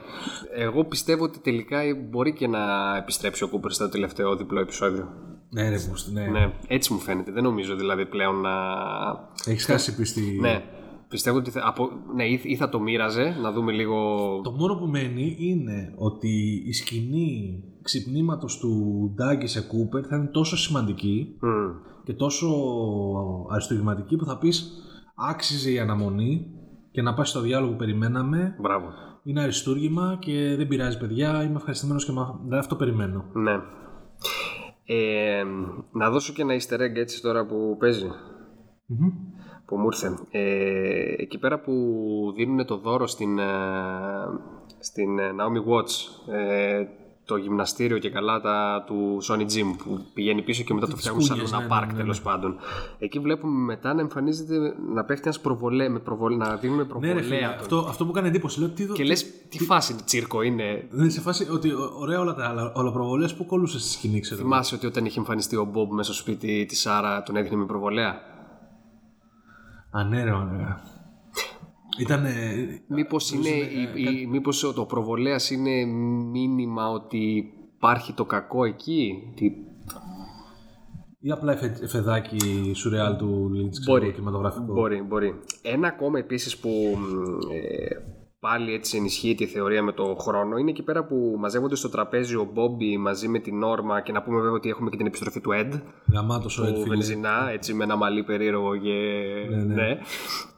Εγώ 0.56 0.86
πιστεύω 0.86 1.24
ότι 1.24 1.40
τελικά 1.40 1.80
μπορεί 2.10 2.34
και 2.34 2.48
να 2.48 2.96
επιστρέψει 2.98 3.44
ο 3.44 3.48
Κούπερ 3.48 3.72
στο 3.72 3.90
τελευταίο 3.90 4.36
διπλό 4.36 4.60
επεισόδιο. 4.60 5.08
Ναι, 5.50 5.70
ρε 5.70 5.78
Μπούστη, 5.88 6.12
ναι. 6.12 6.28
Ναι, 6.28 6.54
έτσι 6.68 6.94
μου 6.94 7.00
φαίνεται. 7.00 7.32
Δεν 7.32 7.44
νομίζω 7.44 7.76
δηλαδή 7.76 8.06
πλέον 8.06 8.42
να. 8.42 8.52
Έχεις 9.46 9.66
χάσει 9.66 9.96
πίστη. 9.96 10.38
Ναι. 10.42 10.64
Πιστεύω 11.10 11.38
ότι 11.38 11.52
θα, 11.52 11.62
από, 11.66 11.90
ναι, 12.16 12.26
ή, 12.26 12.40
ή 12.44 12.56
θα 12.56 12.70
το 12.70 12.80
μοίραζε, 12.80 13.38
να 13.42 13.52
δούμε 13.52 13.72
λίγο. 13.72 13.96
Το 14.44 14.52
μόνο 14.52 14.76
που 14.76 14.86
μένει 14.86 15.36
είναι 15.40 15.94
ότι 15.96 16.64
η 16.66 16.74
σκηνή 16.74 17.64
ξυπνήματος 17.82 18.58
του 18.58 18.72
Ντάγκη 19.16 19.48
σε 19.48 19.62
Κούπερ 19.62 20.04
θα 20.10 20.16
είναι 20.16 20.26
τόσο 20.28 20.58
σημαντική 20.58 21.36
Μμ. 21.40 21.92
Και 22.04 22.14
τόσο 22.14 22.48
αριστουργηματική 23.52 24.16
που 24.16 24.26
θα 24.26 24.38
πεις 24.38 24.72
άξιζε 25.16 25.72
η 25.72 25.80
αναμονή 25.80 26.48
και 26.92 27.02
να 27.02 27.14
πάει 27.14 27.26
στο 27.26 27.40
διάλογο 27.40 27.72
που 27.72 27.78
περιμέναμε 27.78 28.56
Μπράβο. 28.60 28.88
είναι 29.24 29.42
αριστούργημα 29.42 30.18
και 30.20 30.56
δεν 30.58 30.68
πειράζει 30.68 30.98
παιδιά 30.98 31.44
είμαι 31.44 31.56
ευχαριστημένος 31.56 32.06
και 32.06 32.12
μα... 32.12 32.40
δηλαδή 32.42 32.60
αυτό 32.60 32.76
περιμένω 32.76 33.26
Ναι. 33.34 33.60
Ε, 34.86 35.44
να 35.92 36.10
δώσω 36.10 36.34
και 36.34 36.42
ένα 36.42 36.54
easter 36.54 36.80
egg 36.80 36.96
έτσι 36.96 37.22
τώρα 37.22 37.46
που 37.46 37.78
παίζει. 37.80 38.08
Που 39.66 39.78
μου 39.78 39.86
ήρθε. 39.86 40.18
Ε, 40.32 41.14
εκεί 41.18 41.40
πέρα 41.40 41.60
που 41.60 41.74
δίνουν 42.36 42.66
το 42.66 42.78
δώρο 42.78 43.08
στην, 43.08 43.40
ε, 43.40 43.44
στην 44.80 45.20
ε, 45.20 45.32
Naomi 45.32 45.70
Watts 45.70 46.32
ε, 46.34 46.86
το 47.26 47.36
γυμναστήριο 47.36 47.98
και 47.98 48.10
καλά 48.10 48.42
τα, 48.42 48.84
του 48.88 49.18
Sony 49.30 49.42
Gym 49.42 49.76
που 49.84 50.06
πηγαίνει 50.14 50.42
πίσω 50.42 50.64
και 50.64 50.74
μετά 50.74 50.88
το 50.88 50.96
φτιάχνουν 50.96 51.22
σαν 51.24 51.36
κούνιες, 51.36 51.52
ένα 51.54 51.62
ναι, 51.62 51.68
πάρκ 51.68 51.86
ναι, 51.88 51.94
ναι, 51.98 52.00
τέλο 52.00 52.16
πάντων. 52.24 52.56
Εκεί 53.00 53.20
βλέπουμε 53.20 53.60
μετά 53.66 53.94
να 53.94 54.02
εμφανίζεται 54.02 54.76
να 54.94 55.04
πέφτει 55.04 55.22
ένας 55.26 55.40
προβολέ, 55.40 55.90
με 55.90 56.00
προβολέ, 56.00 56.36
να 56.36 56.56
δίνουμε 56.56 56.82
Ναι, 56.82 56.88
προβολέα. 56.88 57.14
ρε 57.14 57.22
φίλε, 57.22 57.40
τον- 57.40 57.50
αυτό, 57.60 57.78
αυτό 57.90 58.06
που 58.06 58.12
έκανε 58.12 58.28
εντύπωση. 58.28 58.60
Λέω, 58.60 58.70
τι, 58.70 58.86
Και 58.88 59.04
λες, 59.04 59.26
τι 59.50 59.60
φάση 59.64 59.96
τσίρκο 60.04 60.42
είναι. 60.42 60.88
Ναι, 60.92 61.10
σε 61.10 61.22
φάση 61.22 61.48
ότι 61.52 61.72
ω- 61.72 61.94
ωραία 62.00 62.20
όλα 62.20 62.34
τα 62.34 62.46
άλλα 62.48 62.72
ολοπροβολές 62.76 63.34
που 63.36 63.46
κολούσε 63.46 63.80
στη 63.80 63.90
σκηνή, 63.90 64.20
ξέρω. 64.20 64.40
εγώ. 64.40 64.50
Θυμάσαι 64.50 64.76
ότι 64.76 64.86
όταν 64.86 65.06
είχε 65.06 65.20
εμφανιστεί 65.20 65.56
ο 65.56 65.64
Μπομπ 65.66 65.92
μέσα 65.92 66.14
στο 66.14 66.22
σπίτι 66.22 66.66
της 66.68 66.80
Σάρα 66.80 67.24
τον 67.24 67.36
έδειχνε 67.36 67.58
με 67.58 67.66
προβολέα; 67.66 68.16
Α, 69.92 70.04
ναι, 70.04 70.24
ρε, 70.24 70.32
μαλάκα. 70.32 70.82
Ήταν. 72.00 72.26
Μήπως, 72.88 73.32
είναι, 73.32 73.50
η- 73.50 74.04
η- 74.22 74.28
μήπως 74.28 74.72
το 74.76 74.86
προβολέας 74.86 75.50
είναι 75.52 75.86
μήνυμα 76.32 76.90
ότι 76.90 77.44
υπάρχει 77.76 78.14
το 78.14 78.26
κακό 78.26 78.64
εκεί; 78.66 79.14
Τι... 79.36 79.46
ή 81.20 81.32
απλά 81.32 81.52
εφε, 81.52 81.78
εφεδάκι 81.82 82.72
σουρεάλ 82.76 83.16
του 83.16 83.52
Lynch, 83.56 83.70
ξέρω, 83.80 83.98
Μπορεί, 84.00 84.12
κινηματογραφικό. 84.12 84.74
μπορεί, 84.74 85.02
μπορεί. 85.08 85.34
Ένα 85.62 85.88
ακόμα 85.88 86.20
επίσης 86.20 86.58
που 86.58 86.70
μ, 86.70 87.52
ε, 87.52 87.96
πάλι 88.40 88.74
έτσι 88.74 88.98
ενισχύει 88.98 89.36
τη 89.36 89.46
θεωρία 89.46 89.84
με 89.84 89.92
το 89.92 90.16
χρόνο 90.20 90.58
είναι 90.58 90.70
εκεί 90.70 90.84
πέρα 90.84 91.06
που 91.06 91.36
μαζεύονται 91.40 91.76
στο 91.76 91.90
τραπέζι 91.90 92.36
ο 92.36 92.50
Μπόμπι 92.54 92.98
μαζί 92.98 93.28
με 93.28 93.40
την 93.40 93.58
Νόρμα 93.58 94.02
και 94.02 94.12
να 94.12 94.22
πούμε 94.24 94.38
βέβαια 94.38 94.52
ότι 94.56 94.70
έχουμε 94.70 94.90
και 94.90 94.98
την 94.98 95.06
επιστροφή 95.06 95.42
του 95.42 95.50
Ed 95.54 95.80
Γαμάτος 96.14 96.60
ο 96.60 96.64
του 96.64 96.70
Ed, 96.70 96.74
φίλε. 96.74 96.88
Βενζινά, 96.88 97.50
έτσι 97.52 97.74
με 97.74 97.84
ένα 97.84 97.96
μαλλί 97.96 98.24
περίεργο 98.24 98.76
και... 98.78 98.90
ναι. 99.66 99.98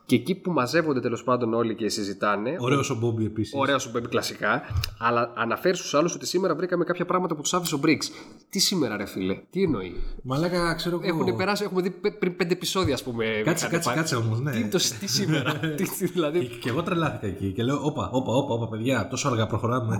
Και 0.05 0.15
εκεί 0.15 0.35
που 0.35 0.51
μαζεύονται 0.51 0.99
τέλος 0.99 1.23
πάντων 1.23 1.53
όλοι 1.53 1.75
και 1.75 1.89
συζητάνε, 1.89 2.55
Ωραίος 2.59 2.89
ο 2.89 2.95
Μπόμπι 2.95 3.25
επίσης. 3.25 3.53
Ωραία 3.55 3.77
σου 3.79 3.89
Μπέμπι 3.93 4.07
κλασικά, 4.07 4.61
αλλά 4.99 5.33
αναφέρει 5.35 5.75
στους 5.77 5.93
άλλους 5.93 6.15
ότι 6.15 6.25
σήμερα 6.25 6.55
βρήκαμε 6.55 6.83
κάποια 6.83 7.05
πράγματα 7.05 7.35
που 7.35 7.41
τους 7.41 7.53
άφησε 7.53 7.75
ο 7.75 7.77
Μπρίξ. 7.77 8.11
Τι 8.49 8.59
σήμερα, 8.59 8.97
ρε 8.97 9.05
φίλε, 9.05 9.39
τι 9.49 9.63
εννοεί; 9.63 9.95
Μαλάκα, 10.23 10.73
ξέρω 10.73 10.99
εγώ. 11.03 11.21
Έχουν 11.21 11.35
περάσει, 11.37 11.63
έχουμε 11.63 11.81
δει 11.81 11.89
πε- 11.89 12.17
πριν 12.19 12.35
πέντε 12.35 12.53
επεισόδια, 12.53 12.93
ας 12.93 13.03
πούμε. 13.03 13.25
Κάτσε, 13.43 13.65
είχαν 13.65 13.69
κάτσε, 13.69 13.89
πάει. 13.89 13.97
κάτσε 13.97 14.15
όμως, 14.15 14.39
ναι. 14.39 14.51
Τι, 14.51 14.63
το, 14.67 14.77
τι 14.99 15.07
σήμερα, 15.07 15.59
τι, 15.77 15.89
τι, 15.97 16.05
δηλαδή. 16.05 16.39
Και, 16.39 16.55
και 16.55 16.69
εγώ 16.69 16.83
τρελάθηκα 16.83 17.27
εκεί 17.27 17.51
και 17.51 17.63
λέω: 17.63 17.79
Όπα, 17.85 18.09
όπα, 18.11 18.31
όπα, 18.33 18.53
όπα, 18.53 18.67
παιδιά, 18.69 19.07
τόσο 19.07 19.27
αργά 19.27 19.47
προχωράμε. 19.47 19.99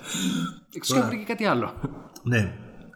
Εξού 0.76 0.94
και 0.94 1.00
βρήκε 1.00 1.24
κάτι 1.24 1.44
άλλο. 1.44 1.72
ναι. 2.22 2.52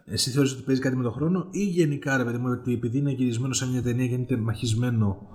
Εσύ 0.07 0.29
θεωρείς 0.29 0.51
ότι 0.51 0.61
παίζει 0.61 0.81
κάτι 0.81 0.95
με 0.95 1.03
τον 1.03 1.11
χρόνο 1.11 1.47
ή 1.51 1.63
γενικά 1.63 2.17
ρε 2.17 2.23
παιδί 2.23 2.37
μου 2.37 2.57
ότι 2.59 2.73
επειδή 2.73 2.97
είναι 2.97 3.11
γυρισμένο 3.11 3.53
σε 3.53 3.67
μια 3.67 3.81
ταινία 3.81 4.07
και 4.07 4.13
είναι 4.13 4.41
μαχισμένο 4.41 5.27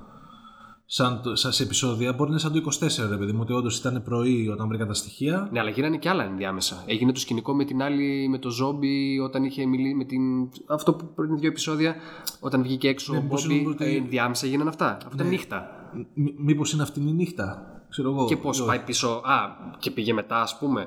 σαν, 0.92 1.20
το- 1.22 1.36
σαν 1.36 1.52
σε 1.52 1.62
επεισόδια 1.62 2.12
μπορεί 2.12 2.22
να 2.22 2.28
είναι 2.30 2.38
σαν 2.38 2.52
το 2.52 2.86
24 3.06 3.10
ρε 3.10 3.16
παιδί 3.16 3.32
μου 3.32 3.38
ότι 3.42 3.52
όντως 3.52 3.78
ήταν 3.78 4.02
πρωί 4.02 4.48
όταν 4.48 4.68
βρήκα 4.68 4.86
τα 4.86 4.94
στοιχεία 4.94 5.48
Ναι, 5.52 5.60
αλλά 5.60 5.70
γίνανε 5.70 5.96
και 5.96 6.08
άλλα 6.08 6.24
ενδιάμεσα. 6.24 6.82
Έγινε 6.86 7.12
το 7.12 7.20
σκηνικό 7.20 7.54
με 7.54 7.64
την 7.64 7.82
άλλη, 7.82 8.28
με 8.28 8.38
το 8.38 8.50
ζόμπι, 8.50 9.18
όταν 9.18 9.44
είχε 9.44 9.66
μιλήσει 9.66 9.94
με 9.94 10.04
την. 10.04 10.48
Αυτό 10.66 10.94
που 10.94 11.12
πριν 11.14 11.38
δύο 11.38 11.48
επεισόδια, 11.48 11.94
όταν 12.40 12.62
βγήκε 12.62 12.88
έξω 12.88 13.16
ο 13.16 13.22
μήπως 13.22 13.42
Μπόμπι, 13.46 13.60
είναι 13.60 13.68
ότι- 13.68 13.84
ε, 13.84 13.96
ενδιάμεσα 13.96 14.46
έγιναν 14.46 14.68
αυτά. 14.68 14.96
Αυτό 14.96 15.10
ήταν 15.14 15.28
νύχτα. 15.28 15.66
М- 16.14 16.34
μήπως 16.44 16.72
είναι 16.72 16.82
αυτήν 16.82 17.06
η 17.08 17.12
νύχτα 17.12 17.66
ξέρω 17.88 18.10
εγώ 18.10 18.24
Και 18.26 18.36
πώς 18.36 18.58
Όχι. 18.58 18.68
πάει 18.68 18.78
πίσω. 18.80 19.08
Α, 19.08 19.36
και 19.78 19.90
πήγε 19.90 20.12
μετά, 20.12 20.42
ας 20.42 20.58
πούμε. 20.58 20.86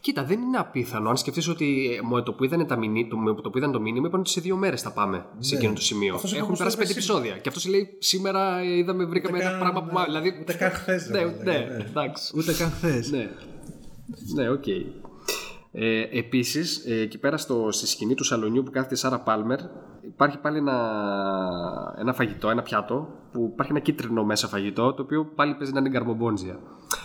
Κοίτα, 0.00 0.24
δεν 0.24 0.40
είναι 0.40 0.58
απίθανο. 0.58 1.08
Αν 1.08 1.16
σκεφτείς 1.16 1.48
ότι 1.48 1.98
ε, 1.98 2.06
με 2.14 2.22
το 2.22 2.32
που 2.32 2.44
είδαν, 2.44 2.66
τα 2.66 2.76
μηνύ, 2.76 3.08
το, 3.08 3.16
με 3.16 3.34
το 3.34 3.50
που 3.50 3.58
είδαν 3.58 3.72
το 3.72 3.80
μήνυμα, 3.80 4.06
είπαν 4.06 4.20
ότι 4.20 4.30
σε 4.30 4.40
δύο 4.40 4.56
μέρες 4.56 4.82
θα 4.82 4.92
πάμε 4.92 5.26
σε 5.38 5.54
εκείνο 5.56 5.72
το 5.72 5.80
σημείο. 5.80 6.10
Ναι. 6.10 6.14
Αυτός 6.14 6.30
είπε 6.30 6.38
Έχουν 6.38 6.50
πως 6.50 6.58
περάσει 6.58 6.76
το 6.76 6.82
πέντε 6.82 6.92
είπε 6.92 7.00
επεισόδια. 7.00 7.38
Και 7.38 7.48
αυτός 7.48 7.66
λέει 7.66 7.88
σήμερα 7.98 8.58
ε, 8.58 8.76
είδαμε, 8.76 9.04
βρήκαμε 9.04 9.38
ένα 9.38 9.50
καν, 9.50 9.58
πράγμα 9.58 9.82
που. 9.84 9.98
ναι, 9.98 10.04
Δηλαδή, 10.04 10.36
ούτε 10.40 10.52
καν 10.52 10.70
χθες, 10.70 11.06
ρε, 11.10 11.18
Ναι, 11.18 11.24
μαλάκα, 11.24 11.44
ναι, 11.44 11.58
ναι. 11.76 11.84
εντάξει. 11.88 12.32
ούτε 12.36 12.52
καν 12.52 12.70
χθες. 12.70 13.10
Ναι. 13.10 13.30
Ναι, 14.34 14.48
οκ. 14.50 14.66
Ε, 15.72 16.00
επίσης, 16.18 16.84
ε, 16.86 17.00
εκεί 17.00 17.18
πέρα 17.18 17.36
στο, 17.36 17.68
στη 17.70 17.86
σκηνή 17.86 18.14
του 18.14 18.24
σαλονιού 18.24 18.62
που 18.62 18.70
κάθεται 18.70 18.94
η 18.94 18.96
Σάρα 18.96 19.20
Πάλμερ 19.20 19.58
υπάρχει 20.06 20.38
πάλι 20.38 20.58
ένα, 20.58 20.76
ένα 21.98 22.12
φαγητό, 22.12 22.48
ένα 22.48 22.62
πιάτο 22.62 23.08
που 23.32 23.50
υπάρχει 23.52 23.72
ένα 23.72 23.80
κίτρινο 23.80 24.24
μέσα 24.24 24.48
φαγητό 24.48 24.92
το 24.92 25.02
οποίο 25.02 25.24
πάλι 25.34 25.54
παίζει 25.54 25.72
να 25.72 25.80
είναι 25.80 25.88
garmonbozia. 25.88 26.58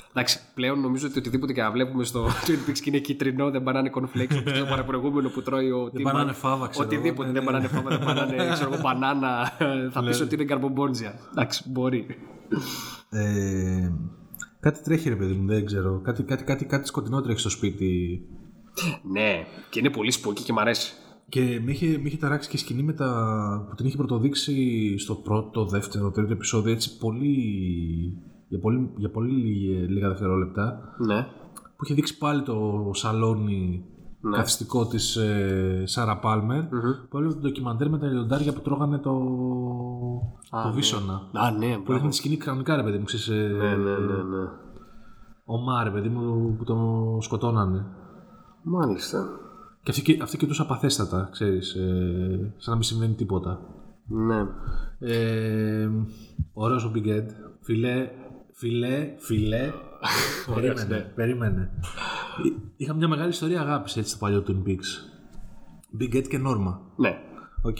Εντάξει, 0.09 0.39
πλέον 0.53 0.79
νομίζω 0.79 1.07
ότι 1.07 1.19
οτιδήποτε 1.19 1.53
και 1.53 1.61
να 1.61 1.71
βλέπουμε 1.71 2.03
στο 2.03 2.27
Twin 2.45 2.69
Peaks 2.69 2.77
και 2.79 2.89
είναι 2.89 2.97
κίτρινο, 2.97 3.51
δεν 3.51 3.63
πα 3.63 3.70
να 3.70 3.77
'ναι 3.77 3.91
cornflakes 3.93 4.37
όπως 4.39 4.59
το 4.59 4.65
παραπροηγούμενο 4.65 5.29
που 5.29 5.41
τρώει 5.41 5.71
ο 5.71 5.89
Τίμαν. 5.89 6.13
πα 6.13 6.18
να 6.18 6.22
'ναι 6.22 6.31
φάβα, 6.31 6.67
ξέρω 6.67 6.87
εγώ, 6.87 6.95
Οτιδήποτε 6.95 7.27
ναι, 7.27 7.33
δεν 7.33 7.43
ναι. 7.43 7.51
πανάνε 7.51 7.67
φάβα, 7.67 7.89
δεν 7.89 7.99
πανάνε 7.99 8.51
ξέρω, 8.51 8.73
εγώ, 8.73 8.81
μπανάνα. 8.81 9.51
Θα 9.91 10.03
πεις 10.03 10.21
ότι 10.21 10.35
είναι 10.35 10.43
garmonbozia. 10.43 11.19
Εντάξει, 11.31 11.69
μπορεί. 11.69 12.05
Ε, 13.09 13.91
κάτι 14.59 14.83
τρέχει 14.83 15.09
ρε 15.09 15.15
παιδί 15.15 15.33
μου, 15.33 15.47
δεν 15.47 15.65
ξέρω. 15.65 16.01
Κάτι, 16.03 16.23
κάτι, 16.23 16.43
κάτι, 16.43 16.65
κάτι 16.65 16.87
σκοτεινό 16.87 17.21
τρέχει 17.21 17.39
στο 17.39 17.49
σπίτι. 17.49 18.21
Ναι, 19.03 19.45
και 19.69 19.79
είναι 19.79 19.89
πολύ 19.89 20.11
spooky 20.11 20.43
και 20.43 20.53
μ' 20.53 20.59
αρέσει. 20.59 20.93
Και 21.31 21.61
με 21.65 21.71
είχε, 21.71 21.85
με 21.87 22.07
είχε 22.07 22.17
ταράξει 22.17 22.49
και 22.49 22.55
η 22.55 22.59
σκηνή 22.59 22.83
με 22.83 22.93
τα, 22.93 23.65
που 23.69 23.75
την 23.75 23.85
είχε 23.85 23.97
πρωτοδείξει 23.97 24.55
στο 24.97 25.15
πρώτο, 25.15 25.65
δεύτερο, 25.65 26.11
τρίτο 26.11 26.33
επεισόδιο 26.33 26.71
έτσι 26.73 26.97
πολύ, 26.97 27.35
για 28.47 28.59
πολύ, 28.59 28.91
για 28.97 29.09
πολύ 29.11 29.31
λίγα, 29.31 29.79
λίγα 29.89 30.07
δευτερόλεπτα 30.07 30.79
Ναι. 31.07 31.27
που 31.77 31.83
είχε 31.83 31.93
δείξει 31.93 32.17
πάλι 32.17 32.41
το 32.41 32.89
σαλόνι 32.93 33.85
Ναι. 34.21 34.35
καθιστικό 34.37 34.87
της 34.87 35.15
ε, 35.15 35.83
Σάρα 35.85 36.19
Πάλμερ 36.19 36.63
που 37.09 37.17
έλεγε 37.17 37.33
το 37.33 37.39
ντοκιμαντέρ 37.39 37.89
με 37.89 37.97
τα 37.97 38.07
λιοντάρια 38.07 38.53
που 38.53 38.61
τρώγανε 38.61 38.97
το, 38.97 39.11
το 40.63 40.71
βίσονα. 40.73 41.13
Α, 41.33 41.51
ναι, 41.51 41.67
Που 41.75 41.81
μπράβο. 41.81 41.91
έδειχνε 41.91 42.09
τη 42.09 42.15
σκηνή 42.15 42.37
κανονικά 42.37 42.75
ρε 42.75 42.83
παιδί 42.83 42.97
μου, 42.97 43.03
ξέρεις, 43.03 43.27
ε, 43.27 43.47
Ναι, 43.57 43.75
ναι, 43.75 43.97
ναι, 43.97 44.23
ναι. 44.23 44.47
ομά 45.45 45.83
ρε 45.83 45.89
παιδί 45.89 46.09
μου 46.09 46.55
που 46.57 46.63
το 46.63 46.77
σκοτώνανε. 47.21 47.85
Μάλιστα. 48.63 49.25
Και 49.83 49.91
αυτή, 49.91 50.19
αυτή 50.21 50.37
κοιτούσε 50.37 50.61
απαθέστατα, 50.61 51.29
ξέρεις, 51.31 51.73
ε, 51.73 52.53
σαν 52.57 52.69
να 52.69 52.73
μην 52.73 52.83
συμβαίνει 52.83 53.13
τίποτα. 53.13 53.59
Ναι. 54.07 54.45
Ε, 54.99 55.89
ωραίος 56.53 56.83
ο 56.85 56.91
Big 56.95 57.05
Ed. 57.07 57.25
Φίλε, 57.61 58.09
φίλε, 58.53 59.13
φίλε. 59.17 59.71
περίμενε, 60.55 61.11
περίμενε. 61.15 61.71
Εί- 62.45 62.57
Είχαμε 62.77 62.93
μια 62.93 63.07
μεγάλη 63.07 63.29
ιστορία 63.29 63.61
αγάπης 63.61 63.97
έτσι 63.97 64.09
στο 64.09 64.17
παλιό 64.19 64.43
Twin 64.47 64.67
Peaks. 64.67 64.89
Big 66.01 66.15
Ed 66.15 66.27
και 66.27 66.41
Norma. 66.45 66.77
Ναι. 66.95 67.17
Οκ. 67.61 67.77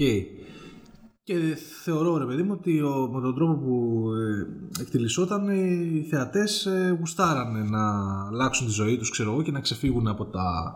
Και 1.24 1.38
θεωρώ 1.84 2.18
ρε 2.18 2.26
παιδί 2.26 2.44
μου 2.44 2.56
ότι 2.60 2.82
ο, 2.82 3.10
με 3.14 3.22
τον 3.22 3.36
τρόπο 3.36 3.54
που 3.54 4.04
ε, 4.14 4.82
εξελισσόταν 4.82 5.48
ε, 5.50 5.54
οι 5.64 6.06
θεατές 6.10 6.66
ε, 6.66 6.96
γουστάρανε 7.00 7.64
να 7.64 7.82
αλλάξουν 8.28 8.66
τη 8.68 8.72
ζωή 8.72 8.98
τους 8.98 9.10
ξέρω 9.10 9.32
εγώ 9.32 9.42
και 9.42 9.52
να 9.52 9.60
ξεφύγουν 9.60 10.08
από 10.08 10.26
τα 10.26 10.76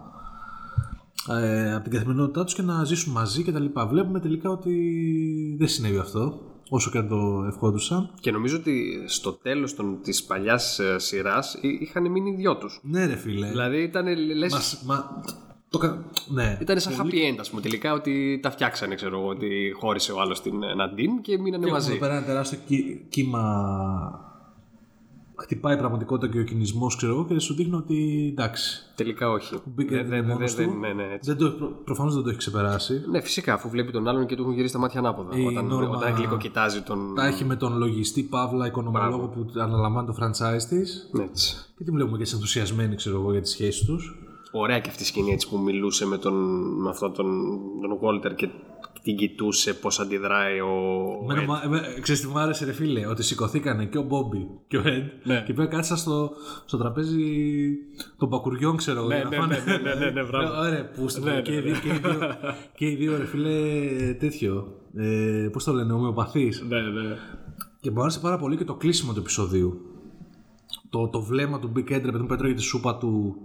ε, 1.29 1.73
από 1.73 1.83
την 1.83 1.91
καθημερινότητά 1.91 2.43
τους 2.43 2.53
και 2.55 2.61
να 2.61 2.83
ζήσουν 2.83 3.13
μαζί 3.13 3.43
και 3.43 3.51
τα 3.51 3.59
λοιπά. 3.59 3.87
Βλέπουμε 3.87 4.19
τελικά 4.19 4.49
ότι 4.49 4.75
δεν 5.59 5.67
συνέβη 5.67 5.97
αυτό 5.97 6.39
όσο 6.69 6.89
και 6.91 6.97
αν 6.97 7.07
το 7.07 7.43
ευχόντουσαν. 7.47 8.09
Και 8.19 8.31
νομίζω 8.31 8.57
ότι 8.57 9.03
στο 9.05 9.31
τέλος 9.31 9.75
των, 9.75 9.97
της 10.03 10.23
παλιάς 10.23 10.79
ε, 10.79 10.99
σειράς 10.99 11.53
εί- 11.61 11.81
είχαν 11.81 12.11
μείνει 12.11 12.29
οι 12.29 12.35
δυο 12.35 12.57
τους. 12.57 12.79
Ναι 12.83 13.05
ρε 13.05 13.15
φίλε. 13.15 13.47
Δηλαδή 13.47 13.81
ήταν, 13.81 14.05
λες, 14.35 14.51
Μας- 14.53 14.81
μα, 14.85 15.21
το, 15.69 15.77
κα- 15.77 16.05
ναι. 16.27 16.57
ήταν 16.61 16.79
σαν 16.79 16.93
happy 16.93 17.13
end 17.33 17.37
ας 17.39 17.49
πούμε 17.49 17.61
τελικά 17.61 17.93
ότι 17.93 18.39
τα 18.41 18.51
φτιάξανε 18.51 18.95
ξέρω 18.95 19.19
εγώ 19.19 19.27
ότι 19.27 19.71
χώρισε 19.79 20.11
ο 20.11 20.21
άλλος 20.21 20.41
την 20.41 20.63
ε, 20.63 20.73
Ναντίν 20.73 21.21
και 21.21 21.37
μείνανε 21.39 21.63
Εδώ 21.65 21.73
μαζί. 21.73 21.97
πέρα 21.97 22.15
ένα 22.17 22.25
τεράστιο 22.25 22.59
κύ- 22.67 23.09
κύμα 23.09 23.43
χτυπάει 25.37 25.73
η 25.75 25.77
πραγματικότητα 25.77 26.33
και 26.33 26.39
ο 26.39 26.43
κινησμός, 26.43 26.95
ξέρω 26.95 27.13
εγώ, 27.13 27.25
και 27.25 27.39
σου 27.39 27.53
δείχνει 27.53 27.75
ότι 27.75 28.27
εντάξει. 28.31 28.81
Τελικά 28.95 29.29
όχι. 29.29 29.55
Μπήκε 29.65 29.95
Δεν- 29.95 30.07
δεν- 30.09 30.25
μόνος 30.25 30.55
δεν- 30.55 30.67
του. 30.71 30.77
ναι, 30.79 30.93
ναι, 30.93 31.03
έτσι. 31.13 31.29
Δεν 31.29 31.37
το, 31.39 31.45
έχει- 31.45 31.55
προ- 31.55 31.83
προφανώς 31.85 32.13
δεν 32.13 32.23
το 32.23 32.29
έχει 32.29 32.37
ξεπεράσει. 32.37 33.01
Ναι, 33.11 33.21
φυσικά, 33.21 33.53
αφού 33.53 33.69
βλέπει 33.69 33.91
τον 33.91 34.07
άλλον 34.07 34.25
και 34.25 34.35
του 34.35 34.41
έχουν 34.41 34.53
γυρίσει 34.53 34.73
τα 34.73 34.79
μάτια 34.79 34.99
ανάποδα. 34.99 35.37
Η 35.37 35.45
Όταν, 35.45 35.65
Νόρμα- 35.65 35.95
όταν 35.97 36.13
γλυκοκοιτάζει 36.13 36.81
τον. 36.81 37.13
Τα 37.15 37.25
έχει 37.25 37.45
με 37.45 37.55
τον 37.55 37.77
λογιστή 37.77 38.23
Παύλα, 38.23 38.65
οικονομολόγο 38.67 39.27
που 39.27 39.45
αναλαμβάνει 39.59 40.07
το 40.07 40.15
franchise 40.19 40.63
της. 40.69 41.09
Έτσι. 41.21 41.55
Και 41.77 41.83
την 41.83 41.93
βλέπουμε 41.93 42.17
και 42.17 42.25
σε 42.25 42.35
ενθουσιασμένη, 42.35 42.95
ξέρω 42.95 43.19
εγώ, 43.19 43.31
για 43.31 43.41
τη 43.41 43.49
σχέση 43.49 43.85
τους. 43.85 44.19
Ωραία 44.51 44.79
και 44.79 44.89
αυτή 44.89 45.03
η 45.03 45.05
σκηνή 45.05 45.31
έτσι 45.31 45.49
που 45.49 45.57
μιλούσε 45.59 46.05
με, 46.05 46.17
τον, 46.17 46.33
με 46.81 46.89
αυτόν 46.89 47.13
τον, 47.13 47.25
τον 47.81 47.99
Walter 48.01 48.35
και 48.35 48.49
την 49.05 49.15
κοιτούσε 49.17 49.73
πώς 49.73 49.99
αντιδράει 49.99 50.59
ο... 50.59 50.73
Εμένα, 51.23 51.41
Ed. 51.43 51.45
μα- 51.47 51.61
εμέ- 51.63 51.99
ξέρεις 52.01 52.21
τι 52.21 52.27
μου 52.27 52.39
άρεσε, 52.39 52.65
ρε 52.65 52.71
φίλε, 52.71 53.07
ότι 53.07 53.23
σηκωθήκανε 53.23 53.85
και 53.85 53.97
ο 53.97 54.01
Μπόμπι 54.01 54.47
και 54.67 54.77
ο 54.77 54.81
Ed 54.85 55.03
Ναι. 55.23 55.43
και 55.45 55.53
πήγαν 55.53 55.69
κάτσαν 55.69 55.97
στο, 55.97 56.31
στο 56.65 56.77
τραπέζι 56.77 57.23
των 58.17 58.27
μπακουριών, 58.27 58.77
ξέρω 58.77 58.99
εγώ. 58.99 59.07
Ναι, 59.07 59.15
για 59.15 59.23
να 59.23 59.29
ναι, 59.29 59.35
φάνε. 59.55 59.63
ναι, 59.65 59.77
ναι, 59.77 59.93
ναι, 60.05 60.09
ναι, 60.11 60.23
μπράβο. 60.23 60.53
Ε, 60.53 60.67
Ωραία, 60.67 60.89
που 60.91 61.07
στο- 61.09 61.21
Ναι, 61.23 61.31
ναι, 61.33 61.41
και, 61.41 61.53
οι 61.53 61.59
δύο, 61.61 61.73
και, 61.81 61.87
οι 61.89 61.97
δύο, 61.97 62.19
και 62.75 62.85
οι 62.89 62.95
δύο, 62.95 63.17
ρε 63.17 63.25
φίλε, 63.25 63.53
τέτοιο. 64.19 64.67
Ε, 64.95 65.49
Πώς 65.51 65.63
το 65.63 65.73
λένε, 65.73 65.93
ομοιοπαθείς. 65.93 66.63
Ναι, 66.67 66.81
ναι. 66.81 67.15
Και 67.79 67.91
μου 67.91 68.01
άρεσε 68.01 68.19
πάρα 68.19 68.37
πολύ 68.37 68.57
και 68.57 68.63
το 68.63 68.73
κλείσιμο 68.75 69.13
του 69.13 69.19
επεισοδίου. 69.19 69.79
Το, 70.89 71.07
το 71.09 71.21
βλέμμα 71.21 71.59
του 71.59 71.71
Big 71.75 71.79
Ed, 71.79 72.01
ρε 72.03 72.11
παιδί 72.11 72.17
μου, 72.17 72.25
που 72.25 72.33
έτρωγε 72.33 72.53
τη 72.53 72.61
σούπα 72.61 72.97
του 72.97 73.35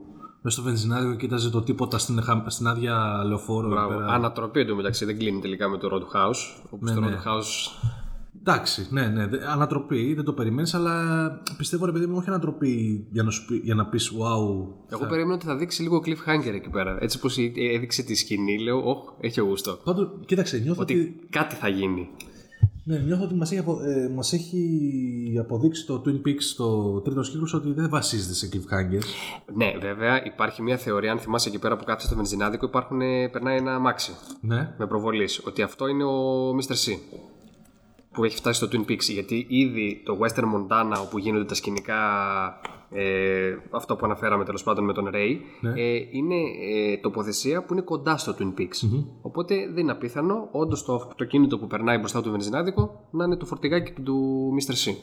μέσα 0.42 0.56
στο 0.56 0.62
βενζινάδιο 0.62 1.10
και 1.10 1.16
κοίταζε 1.16 1.50
το 1.50 1.62
τίποτα 1.62 1.98
στην, 1.98 2.22
χα- 2.22 2.50
στην 2.50 2.66
άδεια 2.66 3.22
λεωφόρο. 3.26 3.66
εκεί 3.66 3.74
Μπράβο. 3.76 3.94
πέρα. 3.98 4.06
Ανατροπή 4.12 4.60
εντωμεταξύ 4.60 5.04
δεν 5.04 5.18
κλείνει 5.18 5.40
τελικά 5.40 5.68
με 5.68 5.78
το 5.78 5.88
Roadhouse. 5.92 6.62
Όπου 6.70 6.84
Ναι, 6.84 6.90
στο 6.90 7.00
ναι. 7.00 7.06
Roadhouse 7.16 7.88
Εντάξει, 8.40 8.86
ναι, 8.90 9.06
ναι. 9.06 9.26
δε- 9.26 9.46
Ανατροπή, 9.50 10.14
δεν 10.14 10.24
το 10.24 10.32
περιμένεις, 10.32 10.74
αλλά 10.74 11.30
πιστεύω 11.56 11.86
ρε 11.86 11.92
παιδί 11.92 12.06
μου, 12.06 12.14
όχι 12.16 12.28
ανατροπή 12.28 13.06
για 13.10 13.22
να, 13.22 13.30
σου 13.30 13.44
πει, 13.46 13.60
για 13.64 13.74
να 13.74 13.86
πεις 13.86 14.10
wow. 14.10 14.66
Εγώ 14.88 15.06
περίμενα 15.08 15.34
ότι 15.34 15.46
θα 15.46 15.56
δείξει 15.56 15.82
λίγο 15.82 16.02
cliffhanger 16.06 16.52
εκεί 16.54 16.68
πέρα. 16.70 16.96
Έτσι 17.00 17.18
πως 17.18 17.36
έδειξε 17.74 18.02
τη 18.02 18.14
σκηνή, 18.14 18.58
λέω, 18.62 18.88
Ωχ, 18.90 18.98
έχει 19.20 19.40
γούστο. 19.40 19.78
Πάντως, 19.84 20.08
κοίταξε, 20.26 20.58
νιώθω 20.58 20.80
ότι. 20.82 20.92
Ότι 20.94 21.26
κάτι 21.30 21.54
θα 21.54 21.68
γίνει. 21.68 22.08
Ναι, 22.90 22.98
νιώθω 22.98 23.24
ότι 23.24 23.34
μας 23.34 23.50
έχει, 23.50 23.60
απο, 23.60 23.80
ε, 23.82 24.08
μας 24.08 24.32
έχει 24.32 25.36
αποδείξει 25.40 25.86
το 25.86 26.02
Twin 26.06 26.28
Peaks 26.28 26.40
στο 26.40 27.00
τρίτο 27.00 27.20
κύκλο 27.20 27.52
ότι 27.54 27.72
δεν 27.72 27.88
βασίζεται 27.88 28.34
σε 28.34 28.48
cliffhanger. 28.52 29.02
Ναι, 29.54 29.72
βέβαια, 29.80 30.24
υπάρχει 30.24 30.62
μια 30.62 30.76
θεωρία, 30.76 31.12
αν 31.12 31.18
θυμάσαι 31.18 31.48
εκεί 31.48 31.58
πέρα 31.58 31.76
που 31.76 31.84
κάθεσαι 31.84 32.06
στο 32.06 32.16
βενζινάδικο, 32.16 32.66
υπάρχουν, 32.66 32.98
περνάει 33.32 33.56
ένα 33.56 33.74
αμάξι 33.74 34.12
Ναι. 34.40 34.74
με 34.78 34.86
προβολής. 34.86 35.40
Ότι 35.46 35.62
αυτό 35.62 35.86
είναι 35.86 36.04
ο 36.04 36.50
Mr. 36.50 36.72
C. 36.72 36.98
Που 38.12 38.24
έχει 38.24 38.36
φτάσει 38.36 38.64
στο 38.64 38.68
Twin 38.72 38.90
Peaks. 38.90 39.02
Γιατί 39.12 39.46
ήδη 39.48 40.02
το 40.04 40.18
Western 40.20 40.44
Montana, 40.54 40.96
όπου 41.02 41.18
γίνονται 41.18 41.44
τα 41.44 41.54
σκηνικά. 41.54 41.96
Ε, 42.92 43.56
αυτό 43.70 43.96
που 43.96 44.04
αναφέραμε 44.04 44.44
τέλος 44.44 44.62
πάντων 44.62 44.84
με 44.84 44.92
τον 44.92 45.08
Ray, 45.14 45.36
Ναι. 45.60 45.70
ε, 45.82 45.94
είναι 46.10 46.34
ε, 46.70 46.96
τοποθεσία 46.96 47.64
που 47.64 47.72
είναι 47.72 47.82
κοντά 47.82 48.16
στο 48.16 48.34
Twin 48.38 48.60
Peaks. 48.60 48.88
Οπότε 49.22 49.54
δεν 49.54 49.76
είναι 49.82 49.92
απίθανο, 49.92 50.48
όντως 50.52 50.84
το 50.84 50.94
αυτοκίνητο 50.94 51.58
που 51.58 51.66
περνάει 51.66 51.98
μπροστά 51.98 52.16
από 52.18 52.26
το 52.26 52.32
βενζινάδικο 52.32 53.08
να 53.10 53.24
είναι 53.24 53.36
το 53.36 53.46
φορτηγάκι 53.46 53.92
του 54.02 54.48
Mr. 54.58 54.70
C. 54.72 54.94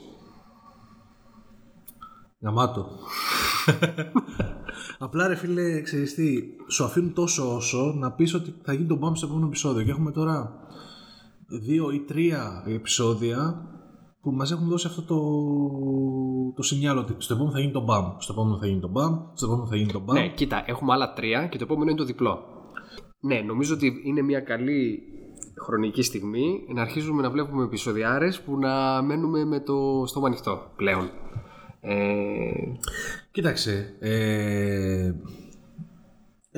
Γαμάτο. 2.41 2.87
Απλά 4.99 5.27
ρε 5.27 5.35
φίλε, 5.35 5.81
ξέρεις 5.81 6.13
τι, 6.13 6.39
σου 6.67 6.83
αφήνουν 6.83 7.13
τόσο 7.13 7.55
όσο 7.55 7.93
να 7.97 8.11
πεις 8.11 8.33
ότι 8.33 8.53
θα 8.63 8.73
γίνει 8.73 8.87
το 8.87 8.95
μπαμ 8.95 9.13
στο 9.13 9.25
επόμενο 9.25 9.47
επεισόδιο. 9.47 9.83
Και 9.83 9.91
έχουμε 9.91 10.11
τώρα 10.11 10.66
δύο 11.47 11.91
ή 11.91 11.99
τρία 11.99 12.63
επεισόδια 12.67 13.61
που 14.21 14.31
μας 14.31 14.51
έχουν 14.51 14.67
δώσει 14.67 14.87
αυτό 14.87 15.01
το, 15.01 15.19
το 16.55 16.61
σινιάλο 16.61 16.99
ότι 16.99 17.15
στο 17.17 17.33
επόμενο 17.33 17.53
θα 17.53 17.59
γίνει 17.59 17.71
το 17.71 17.83
μπαμ, 17.83 18.15
στο 18.17 18.33
επόμενο 18.33 18.57
θα 18.57 18.67
γίνει 18.67 18.79
το 18.79 18.87
μπαμ, 18.87 19.19
στο 19.33 19.45
επόμενο 19.45 19.67
θα 19.67 19.75
γίνει 19.75 19.91
το 19.91 19.99
μπαμ. 19.99 20.17
Ναι, 20.17 20.29
κοίτα, 20.29 20.63
έχουμε 20.67 20.93
άλλα 20.93 21.13
τρία 21.13 21.47
και 21.47 21.57
το 21.57 21.63
επόμενο 21.63 21.89
είναι 21.89 21.99
το 21.99 22.05
διπλό. 22.05 22.39
Ναι, 23.19 23.39
νομίζω 23.39 23.73
ότι 23.73 24.01
είναι 24.05 24.21
μια 24.21 24.39
καλή 24.39 25.01
χρονική 25.63 26.01
στιγμή 26.01 26.65
να 26.73 26.81
αρχίζουμε 26.81 27.21
να 27.21 27.29
βλέπουμε 27.29 27.63
επεισοδιάρες 27.63 28.41
που 28.41 28.57
να 28.57 29.01
μένουμε 29.01 29.45
με 29.45 29.59
το 29.59 30.03
στόμα 30.05 30.27
ανοιχτό 30.27 30.71
πλέον. 30.75 31.09
Ε, 31.81 31.95
Κοίταξε, 33.31 33.95
ε, 33.99 35.11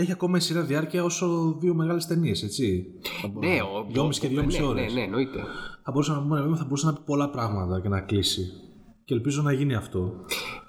έχει 0.01 0.11
ακόμα 0.11 0.37
η 0.37 0.39
σειρά 0.39 0.61
διάρκεια 0.61 1.03
όσο 1.03 1.55
δύο 1.59 1.73
μεγάλες 1.73 2.05
ταινίες, 2.05 2.43
έτσι. 2.43 2.85
ναι, 3.39 3.61
ο, 3.61 3.85
Δυόμιση 3.91 4.19
και 4.19 4.25
ο- 4.25 4.29
δυόμιση 4.29 4.59
ναι, 4.61 4.65
ώρες. 4.67 4.93
Ναι, 4.93 4.99
ναι, 4.99 5.05
εννοείται. 5.05 5.39
Θα 5.83 5.91
μπορούσε 5.91 6.11
να, 6.11 6.21
πούμε, 6.21 6.39
θα 6.57 6.63
μπορούσε 6.63 6.85
να 6.85 6.93
πει 6.93 6.99
πολλά 7.05 7.29
πράγματα 7.29 7.79
και 7.81 7.89
να 7.89 7.99
κλείσει. 8.01 8.51
Και 9.05 9.13
ελπίζω 9.13 9.41
να 9.41 9.51
γίνει 9.51 9.75
αυτό. 9.75 10.13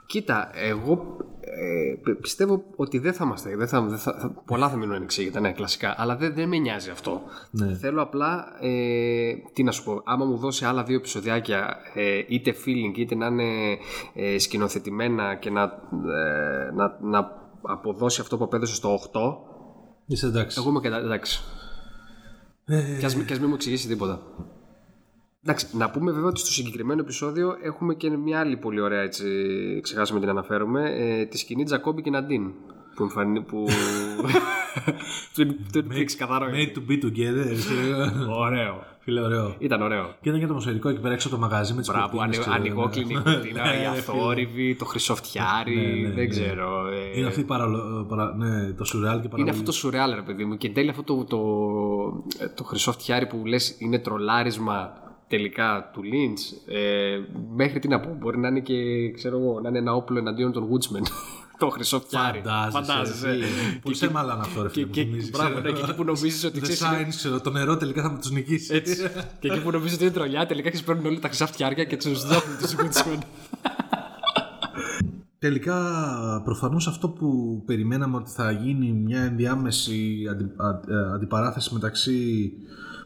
Κοίτα, 0.06 0.50
εγώ 0.54 1.16
ε, 1.40 1.94
πι- 2.02 2.20
πιστεύω 2.20 2.62
ότι 2.76 2.98
δεν 2.98 3.12
θα 3.12 3.24
είμαστε. 3.24 3.56
Δεν 3.56 3.68
θα, 3.68 3.80
δεν 3.82 3.98
θα, 3.98 4.18
θα- 4.20 4.42
πολλά 4.46 4.68
θα 4.68 4.76
μείνουν 4.76 4.94
ανεξήγητα, 4.94 5.40
ναι, 5.40 5.52
κλασικά. 5.52 5.94
Αλλά 5.98 6.16
δεν, 6.16 6.34
δεν 6.34 6.48
με 6.48 6.56
νοιάζει 6.58 6.90
αυτό. 6.90 7.20
Ναι. 7.50 7.74
Θέλω 7.74 8.02
απλά, 8.02 8.44
ε, 8.60 9.32
τι 9.52 9.62
να 9.62 9.70
σου 9.70 9.84
πω, 9.84 10.02
άμα 10.04 10.24
μου 10.24 10.36
δώσει 10.36 10.64
άλλα 10.64 10.82
δύο 10.82 10.96
επεισοδιάκια, 10.96 11.76
ε, 11.94 12.22
είτε 12.28 12.54
feeling 12.64 12.98
είτε 12.98 13.14
να 13.14 13.26
είναι 13.26 13.78
ε, 14.14 14.38
σκηνοθετημένα 14.38 15.34
και 15.34 15.50
να, 15.50 15.62
ε, 15.62 16.70
να, 16.74 16.98
να 17.02 17.39
αποδώσει 17.62 18.20
αυτό 18.20 18.36
που 18.36 18.44
απέδωσε 18.44 18.74
στο 18.74 18.98
8, 19.12 19.20
Είσαι 20.06 20.26
εντάξει. 20.26 20.56
εγώ 20.61 20.70
είμαι 20.70 20.80
κατα... 20.80 20.96
εντάξει. 20.96 21.40
Ε, 22.64 22.96
Κι 22.98 23.04
ας, 23.04 23.14
μη- 23.16 23.24
κι 23.24 23.32
ας 23.32 23.38
μην 23.38 23.48
μου 23.48 23.54
εξηγήσει 23.54 23.88
τίποτα. 23.88 24.22
Εντάξει, 25.44 25.76
να 25.76 25.90
πούμε 25.90 26.12
βέβαια 26.12 26.28
ότι 26.28 26.40
στο 26.40 26.50
συγκεκριμένο 26.52 27.00
επεισόδιο 27.00 27.56
έχουμε 27.62 27.94
και 27.94 28.11
μια 28.11 28.40
άλλη 28.40 28.56
πολύ 28.56 28.80
ωραία 28.80 29.00
έτσι, 29.00 29.24
ξεχάσαμε 29.82 30.20
την 30.20 30.28
αναφέρουμε, 30.28 30.90
ε, 30.96 31.24
τη 31.26 31.38
σκηνή 31.38 31.64
Τζακόμπι 31.64 32.02
και 32.02 32.11
Ναντίν. 32.11 32.50
Που 32.94 33.02
εμφανίζει. 33.02 33.44
που. 33.44 33.66
του 35.34 35.46
του 35.72 35.86
Netflix, 35.88 36.12
καθαρό. 36.18 36.46
Made 36.46 36.76
to 36.78 36.90
be 36.90 37.04
together. 37.04 37.56
Ωραίο. 38.28 38.82
Φίλε, 39.03 39.20
ωραίο. 39.20 39.55
Ήταν 39.59 39.82
ωραίο. 39.82 40.14
Και 40.20 40.28
ήταν 40.28 40.40
και 40.40 40.46
το 40.46 40.55
μοσαϊκό 40.55 40.88
εκεί 40.88 41.01
πέρα 41.01 41.14
έξω 41.14 41.28
από 41.28 41.36
το 41.36 41.42
μαγαζί 41.42 41.72
με 41.74 41.80
τις 41.80 41.90
Μπράβο, 41.90 42.20
ανε- 42.20 42.48
ανοιγόκλινη 42.48 43.14
κουρτίνα, 43.14 43.82
η 43.82 43.86
αθόρυβη, 43.86 44.74
το 44.74 44.84
χρυσοφτιάρι, 44.84 46.12
δεν 46.14 46.28
ξέρω. 46.28 46.86
ε, 46.86 47.18
Είναι 47.18 47.26
αυτή 47.26 47.40
η 47.40 47.44
παραλο... 47.44 48.07
παρα... 48.09 48.34
ναι, 48.36 48.72
το 48.72 48.84
σουρεάλ 48.84 49.20
και 49.20 49.28
παραλογή. 49.28 49.40
Είναι 49.40 49.51
αυτό 49.51 49.62
το 49.62 49.72
σουρεάλ, 49.72 50.14
ρε 50.14 50.22
παιδί 50.22 50.44
μου. 50.44 50.57
Και 50.57 50.66
εν 50.66 50.74
τέλει 50.74 50.88
αυτό 50.90 51.03
το, 51.03 51.24
το, 51.24 51.38
το 52.55 52.64
χρυσό 52.64 52.92
φτιάρι 52.92 53.26
που 53.26 53.42
λες 53.46 53.76
είναι 53.78 53.98
τρολάρισμα 53.98 54.92
τελικά 55.28 55.90
του 55.92 56.01
Lynch. 56.03 56.72
Ε, 56.74 57.18
μέχρι 57.55 57.78
τι 57.78 57.88
να 57.88 58.01
πω, 58.01 58.16
μπορεί 58.20 58.38
να 58.38 58.48
είναι 58.48 58.61
και 58.61 59.11
ξέρω 59.11 59.38
εγώ, 59.38 59.61
να 59.61 59.68
είναι 59.68 59.78
ένα 59.78 59.94
όπλο 59.94 60.18
εναντίον 60.18 60.53
των 60.53 60.68
Woodsman. 60.70 61.07
Το 61.61 61.68
χρυσό 61.68 62.00
φτιάρι. 62.00 62.42
Φαντάζεσαι. 62.70 63.38
Πολύ 63.82 63.94
σε 63.94 64.11
μάλλον 64.11 64.40
αυτό, 64.40 64.62
ρε 64.62 64.68
Και, 64.68 64.72
φίλε. 64.74 64.86
μου 64.86 64.92
και, 64.92 65.02
θυμίζεις, 65.02 65.30
μπράβο, 65.30 65.48
ξέρω. 65.50 65.64
ναι, 65.66 65.72
και 65.72 65.80
εκεί 65.82 65.94
που 65.94 66.04
νομίζεις 66.04 66.44
ότι 66.44 66.58
The 66.58 66.62
ξέρεις, 66.62 66.82
Signs, 66.82 67.00
είναι- 67.00 67.08
ξέρω, 67.08 67.40
το 67.40 67.50
νερό 67.50 67.76
τελικά 67.76 68.02
θα 68.02 68.18
τους 68.18 68.30
νικήσεις. 68.30 68.70
έτσι. 68.70 68.96
και 69.40 69.48
εκεί 69.48 69.61
που 69.61 69.70
νομίζεις 69.70 69.94
ότι 69.94 70.04
είναι 70.04 70.12
τρολιά, 70.12 70.46
τελικά 70.46 70.70
και 70.70 70.82
παίρνουν 70.84 71.06
όλοι 71.06 71.18
τα 71.18 71.28
χρυσά 71.28 71.46
φτιάρια 71.46 71.84
και 71.84 71.96
τους 71.96 72.26
δώχνουν 72.26 72.56
τους 72.58 72.74
Woodsman. 72.76 73.18
Τελικά, 75.38 75.76
προφανώς 76.44 76.86
αυτό 76.88 77.08
που 77.08 77.62
περιμέναμε 77.66 78.16
ότι 78.16 78.30
θα 78.30 78.50
γίνει 78.50 78.92
μια 78.92 79.20
ενδιάμεση 79.20 80.26
αντι, 80.30 80.44
α- 80.56 80.94
ε, 80.94 81.12
αντιπαράθεση 81.14 81.74
μεταξύ 81.74 82.52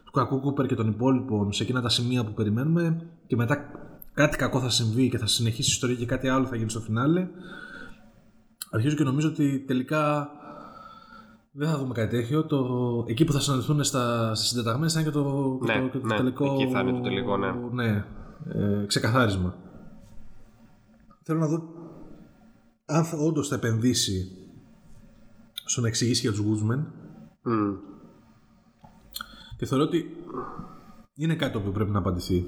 του 0.05 0.11
κακού 0.11 0.39
Κούπερ 0.39 0.65
και 0.65 0.75
των 0.75 0.87
υπόλοιπων 0.87 1.53
σε 1.53 1.63
εκείνα 1.63 1.81
τα 1.81 1.89
σημεία 1.89 2.23
που 2.23 2.33
περιμένουμε 2.33 3.01
και 3.27 3.35
μετά 3.35 3.65
κάτι 4.13 4.37
κακό 4.37 4.59
θα 4.59 4.69
συμβεί 4.69 5.09
και 5.09 5.17
θα 5.17 5.27
συνεχίσει 5.27 5.69
η 5.69 5.71
ιστορία 5.73 5.95
και 5.95 6.05
κάτι 6.05 6.27
άλλο 6.27 6.45
θα 6.45 6.55
γίνει 6.55 6.69
στο 6.69 6.79
φινάλε. 6.79 7.27
Αρχίζω 8.75 8.95
και 8.95 9.03
νομίζω 9.03 9.27
ότι 9.27 9.63
τελικά 9.67 10.29
δεν 11.51 11.69
θα 11.69 11.77
δούμε 11.77 11.93
κάτι 11.93 12.17
τέτοιο. 12.17 12.45
Το... 12.45 12.59
Εκεί 13.07 13.23
που 13.25 13.31
θα 13.31 13.39
συναντηθούν 13.39 13.83
στα, 13.83 14.35
στις 14.35 14.49
συντεταγμένες 14.49 14.93
θα 14.93 14.99
είναι 14.99 15.09
και 15.09 15.15
το, 15.15 15.57
Ναι, 15.61 15.81
το, 15.81 15.87
και 15.87 15.97
το 15.97 16.07
ναι, 16.07 16.15
τελικό, 16.15 16.53
εκεί 16.53 16.71
θα 16.71 16.79
είναι 16.79 16.91
το 16.91 17.01
τελικό, 17.01 17.37
ναι. 17.37 17.51
ναι, 17.71 18.05
ε, 18.53 18.85
ξεκαθάρισμα. 18.85 19.55
Θέλω 21.23 21.39
να 21.39 21.47
δω 21.47 21.63
αν 22.85 23.03
θα, 23.03 23.17
όντως 23.17 23.47
θα 23.47 23.55
επενδύσει 23.55 24.31
στο 25.65 25.81
να 25.81 25.87
εξηγήσει 25.87 26.21
για 26.21 26.31
τους 26.31 26.41
Woodsman 26.41 26.83
Μμ. 27.43 27.73
και 29.57 29.65
θεωρώ 29.65 29.83
ότι 29.83 30.05
είναι 31.15 31.35
κάτι 31.35 31.51
το 31.51 31.59
οποίο 31.59 31.71
πρέπει 31.71 31.91
να 31.91 31.99
απαντηθεί. 31.99 32.45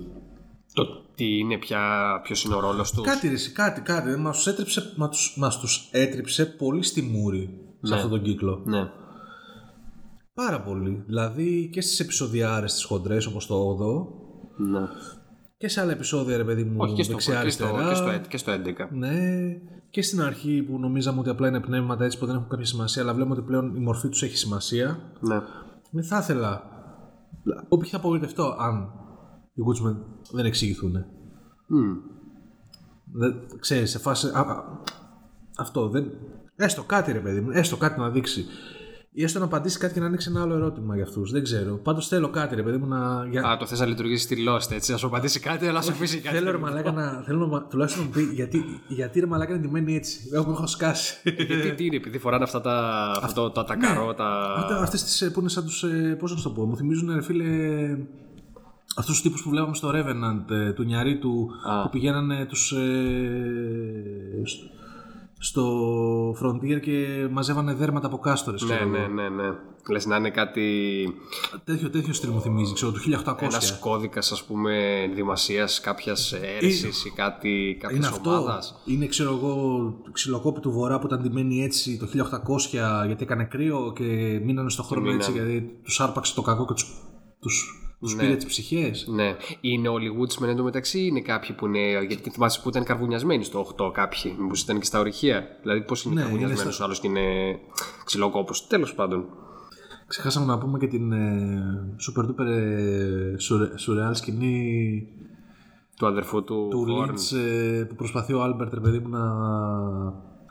Το 0.78 0.86
τι 1.16 1.38
είναι 1.38 1.58
πια, 1.58 1.82
ποιος 2.24 2.44
είναι 2.44 2.56
ο 2.56 2.60
ρόλος 2.60 2.92
τους. 2.92 3.04
Κάτι, 3.06 3.28
ρε, 3.28 3.34
εσύ, 3.34 3.52
κάτι, 3.52 3.82
κάτι. 3.82 4.18
Μας 4.18 4.36
τους, 4.38 4.48
έτρεψε, 4.48 4.94
μας 4.98 5.10
τους, 5.10 5.38
μας 5.38 5.60
τους 5.60 5.90
έτρεψε 5.92 6.46
πολύ 6.46 6.84
στη 6.84 7.02
μούρη 7.02 7.50
σε 7.82 7.90
Ναι. 7.94 7.96
αυτόν 7.96 8.10
τον 8.12 8.22
κύκλο. 8.22 8.62
Ναι. 8.66 8.90
Πάρα 10.34 10.62
πολύ. 10.62 11.04
Δηλαδή 11.06 11.70
και 11.74 11.82
στις 11.82 12.00
επεισοδιάρες 12.00 12.74
τις 12.74 12.84
χοντρές 12.84 13.26
όπως 13.26 13.46
το 13.48 13.56
8 13.56 14.08
ναι. 14.72 14.88
και 15.58 15.68
σε 15.68 15.82
άλλα 15.82 15.92
επεισόδια 15.92 16.38
ρε 16.38 16.44
παιδί 16.44 16.64
μου 16.64 16.76
Όχι 16.80 16.94
και 16.96 17.04
στο, 17.04 17.12
δεξιά 17.12 17.42
και, 17.44 17.50
στο, 17.50 17.66
αριστερά. 17.66 17.90
και, 17.90 17.96
στο, 17.96 18.10
έντ- 18.10 18.28
και 18.28 18.38
στο 18.38 18.52
11. 18.52 18.88
Ναι, 18.92 19.14
και 19.90 20.02
στην 20.02 20.22
αρχή 20.22 20.62
που 20.64 20.80
νομίζαμε 20.80 21.20
ότι 21.20 21.30
απλά 21.30 21.48
είναι 21.48 21.60
πνεύματα 21.60 22.06
έτσι 22.06 22.18
που 22.18 22.26
δεν 22.26 22.36
έχουν 22.36 22.48
κάποια 22.50 22.66
σημασία, 22.66 23.02
αλλά 23.02 23.14
βλέπουμε 23.14 23.36
ότι 23.36 23.46
πλέον 23.46 23.76
η 23.76 23.80
μορφή 23.80 24.10
τους 24.10 24.24
έχει 24.24 24.38
σημασία. 24.38 25.00
Ναι. 25.20 25.40
Δεν 25.92 26.04
θα 26.04 26.18
ήθελα. 26.18 26.64
Όποιοι 27.68 27.90
θα 27.90 27.98
απογοητευτώ 27.98 28.56
αν 28.60 28.92
οι 29.58 29.62
Woodsman 29.68 29.96
δεν 30.32 30.46
εξηγηθούν. 30.46 31.06
Μμ. 31.68 31.94
Δεν, 33.12 33.36
ξέρεις, 33.60 33.90
σε 33.90 34.00
φάση. 34.00 34.28
α, 34.28 34.40
α, 34.40 34.64
αυτό 35.58 35.90
δεν. 35.90 36.12
Έστω 36.56 36.84
κάτι 36.84 37.12
ρε 37.12 37.20
παιδί 37.20 37.42
μου, 37.42 37.50
έστω 37.52 37.78
κάτι 37.78 38.00
να 38.00 38.10
δείξει. 38.10 38.46
Ή 39.12 39.24
έστω 39.24 39.40
να 39.40 39.46
απαντήσει 39.46 39.80
κάτι 39.80 39.94
και 39.94 40.00
να 40.00 40.06
ανοίξει 40.06 40.30
ένα 40.30 40.42
άλλο 40.42 40.54
ερώτημα 40.54 40.96
για 40.96 41.04
αυτούς. 41.04 41.32
Δεν 41.32 41.44
ξέρω. 41.44 41.76
Πάντως 41.76 42.08
θέλω 42.08 42.30
κάτι 42.30 42.56
ρε 42.56 42.64
παιδί 42.64 42.78
μου 42.78 42.88
να. 42.88 43.28
Για... 43.30 43.44
Α, 43.44 43.58
το 43.58 43.66
θες 43.66 43.80
να 43.80 43.86
λειτουργήσει 43.86 44.24
στη 44.24 44.46
Lost, 44.50 44.72
έτσι, 44.72 44.92
να 44.92 44.98
σου 44.98 45.08
απαντήσει 45.08 45.40
κάτι, 45.40 45.66
αλλά 45.66 45.74
να 45.74 45.82
σου 45.82 45.92
αφήσει 45.92 46.20
κάτι. 46.20 46.36
Θέλω 46.36 46.52
ρε 46.52 46.58
μαλάκα 46.58 46.92
να. 46.92 47.24
Θέλω 47.26 47.48
να, 47.48 47.64
τουλάχιστον 47.64 48.04
να 48.04 48.08
μου 48.08 48.14
πει 48.16 48.34
γιατί, 48.34 48.64
γιατί 48.88 49.20
ρε 49.20 49.26
μαλάκα 49.26 49.54
είναι 49.54 49.62
ντυμένη 49.62 49.96
έτσι. 49.96 50.30
Εγώ 50.34 50.52
έχω 50.52 50.68
σκάσει. 50.68 51.22
Γιατί 51.24 51.74
τι 51.76 51.86
είναι, 51.86 51.96
επειδή 51.96 52.18
φοράνε 52.18 52.44
αυτά 52.44 52.62
τα, 52.62 53.06
αυτό, 53.22 53.52
τα, 53.52 53.64
τα 53.64 53.76
καρό, 53.76 54.14
τα... 54.14 54.56
Αυτές 54.82 55.04
τις 55.04 55.32
που 55.34 55.40
είναι 55.40 55.50
σαν 55.50 55.66
τους. 55.66 55.86
Πώς 56.20 56.32
να 56.32 56.38
σου 56.38 56.44
το 56.44 56.50
πω, 56.50 56.66
μου 56.66 56.78
θυμίζουν 56.78 57.14
ρε 57.14 57.22
φίλε. 57.22 57.46
Αυτούς 58.98 59.14
τους 59.14 59.22
τύπους 59.22 59.44
που 59.44 59.50
βλέπαμε 59.50 59.76
στο 59.76 59.90
Revenant 59.94 60.50
ε, 60.52 60.72
του 60.74 60.84
Νιαρίτου 60.84 61.50
Α. 61.70 61.82
που 61.84 61.90
πηγαίνανε 61.90 62.46
τους. 62.46 62.74
στο 65.40 65.66
Frontier 66.42 66.80
και 66.82 67.28
μαζεύανε 67.32 67.74
δέρματα 67.74 68.08
από 68.08 68.18
κάστορες 68.18 68.62
Ναι, 68.62 68.68
ξέρω 68.76 68.90
ναι, 68.90 68.98
εγώ. 68.98 69.08
ναι, 69.08 69.30
ναι. 69.30 69.50
Λες 69.92 70.06
να 70.06 70.16
είναι 70.16 70.30
κάτι, 70.30 70.64
Τέτοιο, 71.64 71.90
τέτοιο 71.90 72.14
στυλ 72.14 72.30
μου 72.30 72.42
θυμίζει, 72.42 72.74
ξέρω, 72.74 72.92
του 72.92 73.00
1800. 73.00 73.36
ένας 73.42 73.80
κώδικας 73.80 74.32
ας 74.32 74.44
πούμε 74.44 75.02
ενδυμασίας 75.04 75.80
κάποιας 75.80 76.34
αίρεσης 76.34 77.06
ή 77.06 77.10
κάτι 77.12 77.50
Είναι 77.50 77.74
κάποιας 77.74 78.08
αυτό. 78.08 78.30
ομάδας. 78.30 78.82
Είναι, 78.86 79.06
ξέρω 79.08 79.30
εγώ, 79.34 79.94
ξυλοκόπη 80.12 80.60
του 80.60 80.72
Βορρά 80.72 81.00
που 81.00 81.08
ήταν 81.08 81.22
ντυμένη 81.22 81.64
έτσι 81.64 81.98
το 81.98 82.08
1800 82.08 83.06
γιατί 83.06 83.24
έκανε 83.24 83.44
κρύο 83.46 83.94
και 83.96 84.04
μείνανε 84.44 84.70
στο 84.70 84.84
χρόνο 84.84 85.02
μείνανε. 85.06 85.24
έτσι 85.24 85.32
γιατί 85.32 85.80
τους 85.84 86.00
άρπαξε 86.00 86.36
το 86.36 86.42
κακό 86.42 86.66
και 86.66 86.74
τους 86.74 86.86
τους 87.40 87.82
Τους 88.00 88.16
Ναι. 88.16 88.22
πήρε 88.24 88.36
τις 88.36 88.46
ψυχές. 88.46 89.08
Ναι. 89.08 89.36
Είναι 89.62 89.88
όλοι 89.88 90.12
Woodsman 90.20 90.48
εντωμεταξύ 90.48 91.00
ή 91.00 91.08
είναι 91.10 91.22
κάποιοι 91.22 91.56
που 91.56 91.66
είναι. 91.66 92.04
Γιατί 92.08 92.30
θυμάσαι 92.30 92.60
που 92.64 92.70
ήταν 92.70 92.84
καρβουνιασμένοι 92.84 93.44
στο 93.44 93.60
8 93.80 93.92
κάποιοι. 93.94 94.36
Μήπω 94.40 94.54
ήταν 94.64 94.80
και 94.80 94.86
στα 94.86 95.00
ορυχεία. 95.00 95.48
Δηλαδή 95.62 95.82
πώς 95.82 96.04
είναι 96.04 96.14
Ναι, 96.16 96.22
καρβουνιασμένος 96.22 96.64
είναι 96.76 96.82
ο 96.82 96.86
άλλος 96.86 97.00
και 97.00 97.08
είναι 97.08 97.60
ξυλοκόπος. 98.06 98.68
Τέλος 98.68 98.94
πάντων. 98.96 99.26
Ξεχάσαμε 100.08 100.46
να 100.46 100.58
πούμε 100.58 100.78
και 100.80 100.88
την 100.88 101.12
ε, 101.12 101.98
super 102.08 102.22
duper 102.26 102.46
ε, 102.46 103.38
σουρε- 103.38 103.72
surreal 103.88 104.12
σκηνή 104.12 105.08
Του 105.98 106.08
αδερφού 106.08 106.44
του, 106.44 106.68
του 106.70 106.86
Horne. 106.90 107.10
Lynch 107.10 107.38
ε, 107.38 107.84
που 107.84 107.96
προσπαθεί 107.96 108.34
ο 108.34 108.42
Άλμπερτ, 108.44 108.74
ρε 108.74 108.80
παιδί 108.80 109.00
μου, 109.00 109.10
να. 109.10 109.22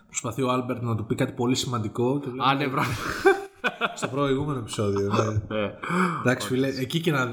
Προσπαθεί 0.07 0.43
ο 0.43 0.51
Άλμπερτ 0.51 0.83
να 0.83 0.95
του 0.97 1.05
πει 1.07 1.15
κάτι 1.15 1.33
πολύ 1.33 1.55
σημαντικό. 1.55 2.21
Και 2.21 2.29
Α, 2.39 2.55
ναι, 2.55 2.69
μπράβο. 2.69 2.91
στο 3.95 4.09
προηγούμενο 4.09 4.59
επεισόδιο. 4.59 5.13
Ναι. 5.13 5.57
Ναι. 5.61 5.73
Εντάξει, 6.21 6.47
φίλε, 6.49 6.69
εκεί 6.69 7.01
και 7.01 7.11
να. 7.11 7.29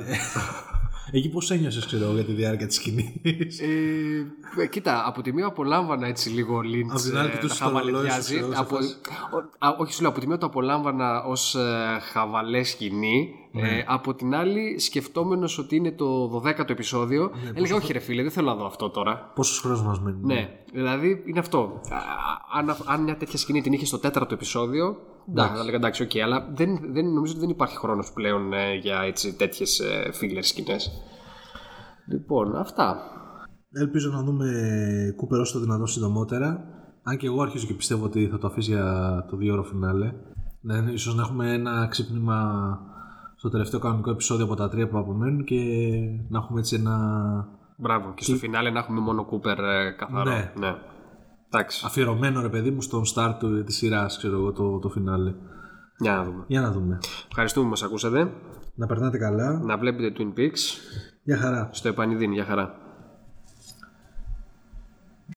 εκεί 1.11 1.29
πώς 1.29 1.51
ένιωσες, 1.51 1.85
ξέρω 1.85 2.03
εγώ, 2.03 2.13
για 2.13 2.23
τη 2.23 2.31
διάρκεια 2.31 2.67
της 2.67 2.75
σκηνής; 2.75 3.59
Ε, 3.59 4.61
ε, 4.61 4.67
κοίτα, 4.67 5.03
από 5.07 5.21
τη 5.21 5.33
μία 5.33 5.45
απολάμβανα 5.45 6.07
έτσι 6.07 6.29
λίγο 6.29 6.59
Lynch 6.59 6.91
Απ' 6.91 6.99
την 7.01 7.17
άλλη, 7.17 7.27
ε, 7.27 7.31
κοιτούσες 7.31 7.59
να 7.59 7.71
το 7.71 7.77
ρολόι 7.77 7.89
σου, 7.91 7.95
χαβαλεδιάζει. 7.95 8.35
ξέρω, 8.35 8.51
σε 8.53 8.59
Από, 8.59 8.75
φάση. 8.75 8.95
ο- 9.33 9.65
α, 9.67 9.75
όχι, 9.79 9.93
σου 9.93 10.01
λέω, 10.01 10.09
από 10.09 10.19
τη 10.19 10.27
μία 10.27 10.37
το 10.37 10.45
απολάμβανα 10.45 11.23
ως 11.23 11.55
ε, 11.55 11.99
χαβαλέ 12.11 12.63
σκηνή. 12.63 13.29
Ναι. 13.55 13.61
Ε, 13.61 13.83
από 13.87 14.13
την 14.13 14.35
άλλη, 14.35 14.79
σκεφτόμενος 14.79 15.57
ότι 15.57 15.75
είναι 15.75 15.91
το 15.91 16.41
12ο 16.45 16.69
επεισόδιο, 16.69 17.31
Ναι, 17.43 17.51
έλεγα: 17.53 17.75
Όχι, 17.75 17.93
ρε 17.93 17.99
φίλε, 17.99 18.21
δεν 18.21 18.31
θέλω 18.31 18.47
να 18.47 18.55
δω 18.55 18.65
αυτό 18.65 18.89
τώρα. 18.89 19.31
Πόσος 19.35 19.59
χρόνος 19.59 19.83
μας 19.83 19.99
μένει. 19.99 20.19
Ναι, 20.21 20.49
δηλαδή 20.73 21.23
είναι 21.25 21.39
αυτό. 21.39 21.81
Α, 21.89 21.97
Αν, 22.59 22.75
αν 22.85 23.03
μια 23.03 23.17
τέτοια 23.17 23.37
σκηνή 23.37 23.61
την 23.61 23.73
είχε 23.73 23.85
στο 23.85 23.99
τέταρτο 23.99 24.33
επεισόδιο, 24.33 24.97
εντάξει, 25.29 25.53
θα 25.53 25.61
έλεγα 25.61 25.75
εντάξει, 25.77 26.03
οκ, 26.03 26.11
αλλά 26.23 26.51
δεν, 26.55 26.79
δεν, 26.91 27.05
νομίζω 27.05 27.31
ότι 27.31 27.41
δεν 27.41 27.49
υπάρχει 27.49 27.77
χρόνος 27.77 28.11
πλέον 28.13 28.53
ε, 28.53 28.75
για 28.75 29.13
τέτοιες 29.37 29.81
filler 30.21 30.39
σκηνές. 30.41 30.91
Λοιπόν, 32.07 32.55
αυτά. 32.55 32.97
Ελπίζω 33.71 34.11
να 34.11 34.23
δούμε 34.23 34.45
Κούπερ 35.15 35.39
όσο 35.39 35.53
το 35.53 35.59
δυνατόν 35.59 35.87
συντομότερα. 35.87 36.63
Αν 37.03 37.17
και 37.17 37.25
εγώ 37.27 37.41
αρχίζω 37.41 37.65
και 37.65 37.73
πιστεύω 37.73 38.05
ότι 38.05 38.27
θα 38.27 38.37
το 38.37 38.47
αφήσει 38.47 38.71
για 38.71 39.25
το 39.29 39.37
δύο 39.37 39.53
ώρο 39.53 39.63
φινάλε. 39.63 40.13
Ναι, 40.61 40.91
ίσως 40.91 41.15
να 41.15 41.21
έχουμε 41.21 41.53
ένα 41.53 41.87
ξύπνημα 41.89 42.79
στο 43.43 43.51
τελευταίο 43.51 43.79
κανονικό 43.79 44.09
επεισόδιο 44.11 44.45
από 44.45 44.55
τα 44.55 44.69
τρία 44.69 44.87
που 44.87 44.97
απομένουν 44.97 45.43
και 45.43 45.55
να 46.29 46.37
έχουμε 46.37 46.59
έτσι 46.59 46.75
ένα 46.75 46.97
Μπράβο. 47.77 48.13
Και 48.13 48.23
στο 48.23 48.35
φινάλε 48.35 48.69
να 48.69 48.79
έχουμε 48.79 48.99
μόνο 48.99 49.25
Κούπερ 49.25 49.59
ε, 49.59 49.91
καθαρό. 49.97 50.31
Ναι. 50.31 50.51
ναι. 50.59 50.75
Εντάξει. 51.47 51.85
αφιερωμένο 51.85 52.41
ρε 52.41 52.49
παιδί 52.49 52.71
μου 52.71 52.81
στον 52.81 53.01
start 53.13 53.35
του, 53.39 53.63
της 53.63 53.75
σειράς, 53.75 54.17
ξέρω 54.17 54.37
εγώ, 54.37 54.51
το, 54.51 54.79
το 54.79 54.89
φινάλε. 54.89 55.33
Για 55.97 56.15
να 56.15 56.23
δούμε. 56.23 56.43
Για 56.47 56.61
να 56.61 56.71
δούμε. 56.71 56.99
Ευχαριστούμε 57.27 57.65
που 57.65 57.69
μας 57.71 57.83
ακούσατε. 57.83 58.31
Να 58.75 58.85
περνάτε 58.85 59.17
καλά. 59.17 59.59
Να 59.63 59.77
βλέπετε 59.77 60.13
Twin 60.17 60.39
Peaks 60.39 60.59
Γεια 61.23 61.37
χαρά. 61.37 61.69
στο 61.71 61.87
επανειδήν. 61.87 62.31
Για 62.31 62.45
χαρά. 62.45 62.82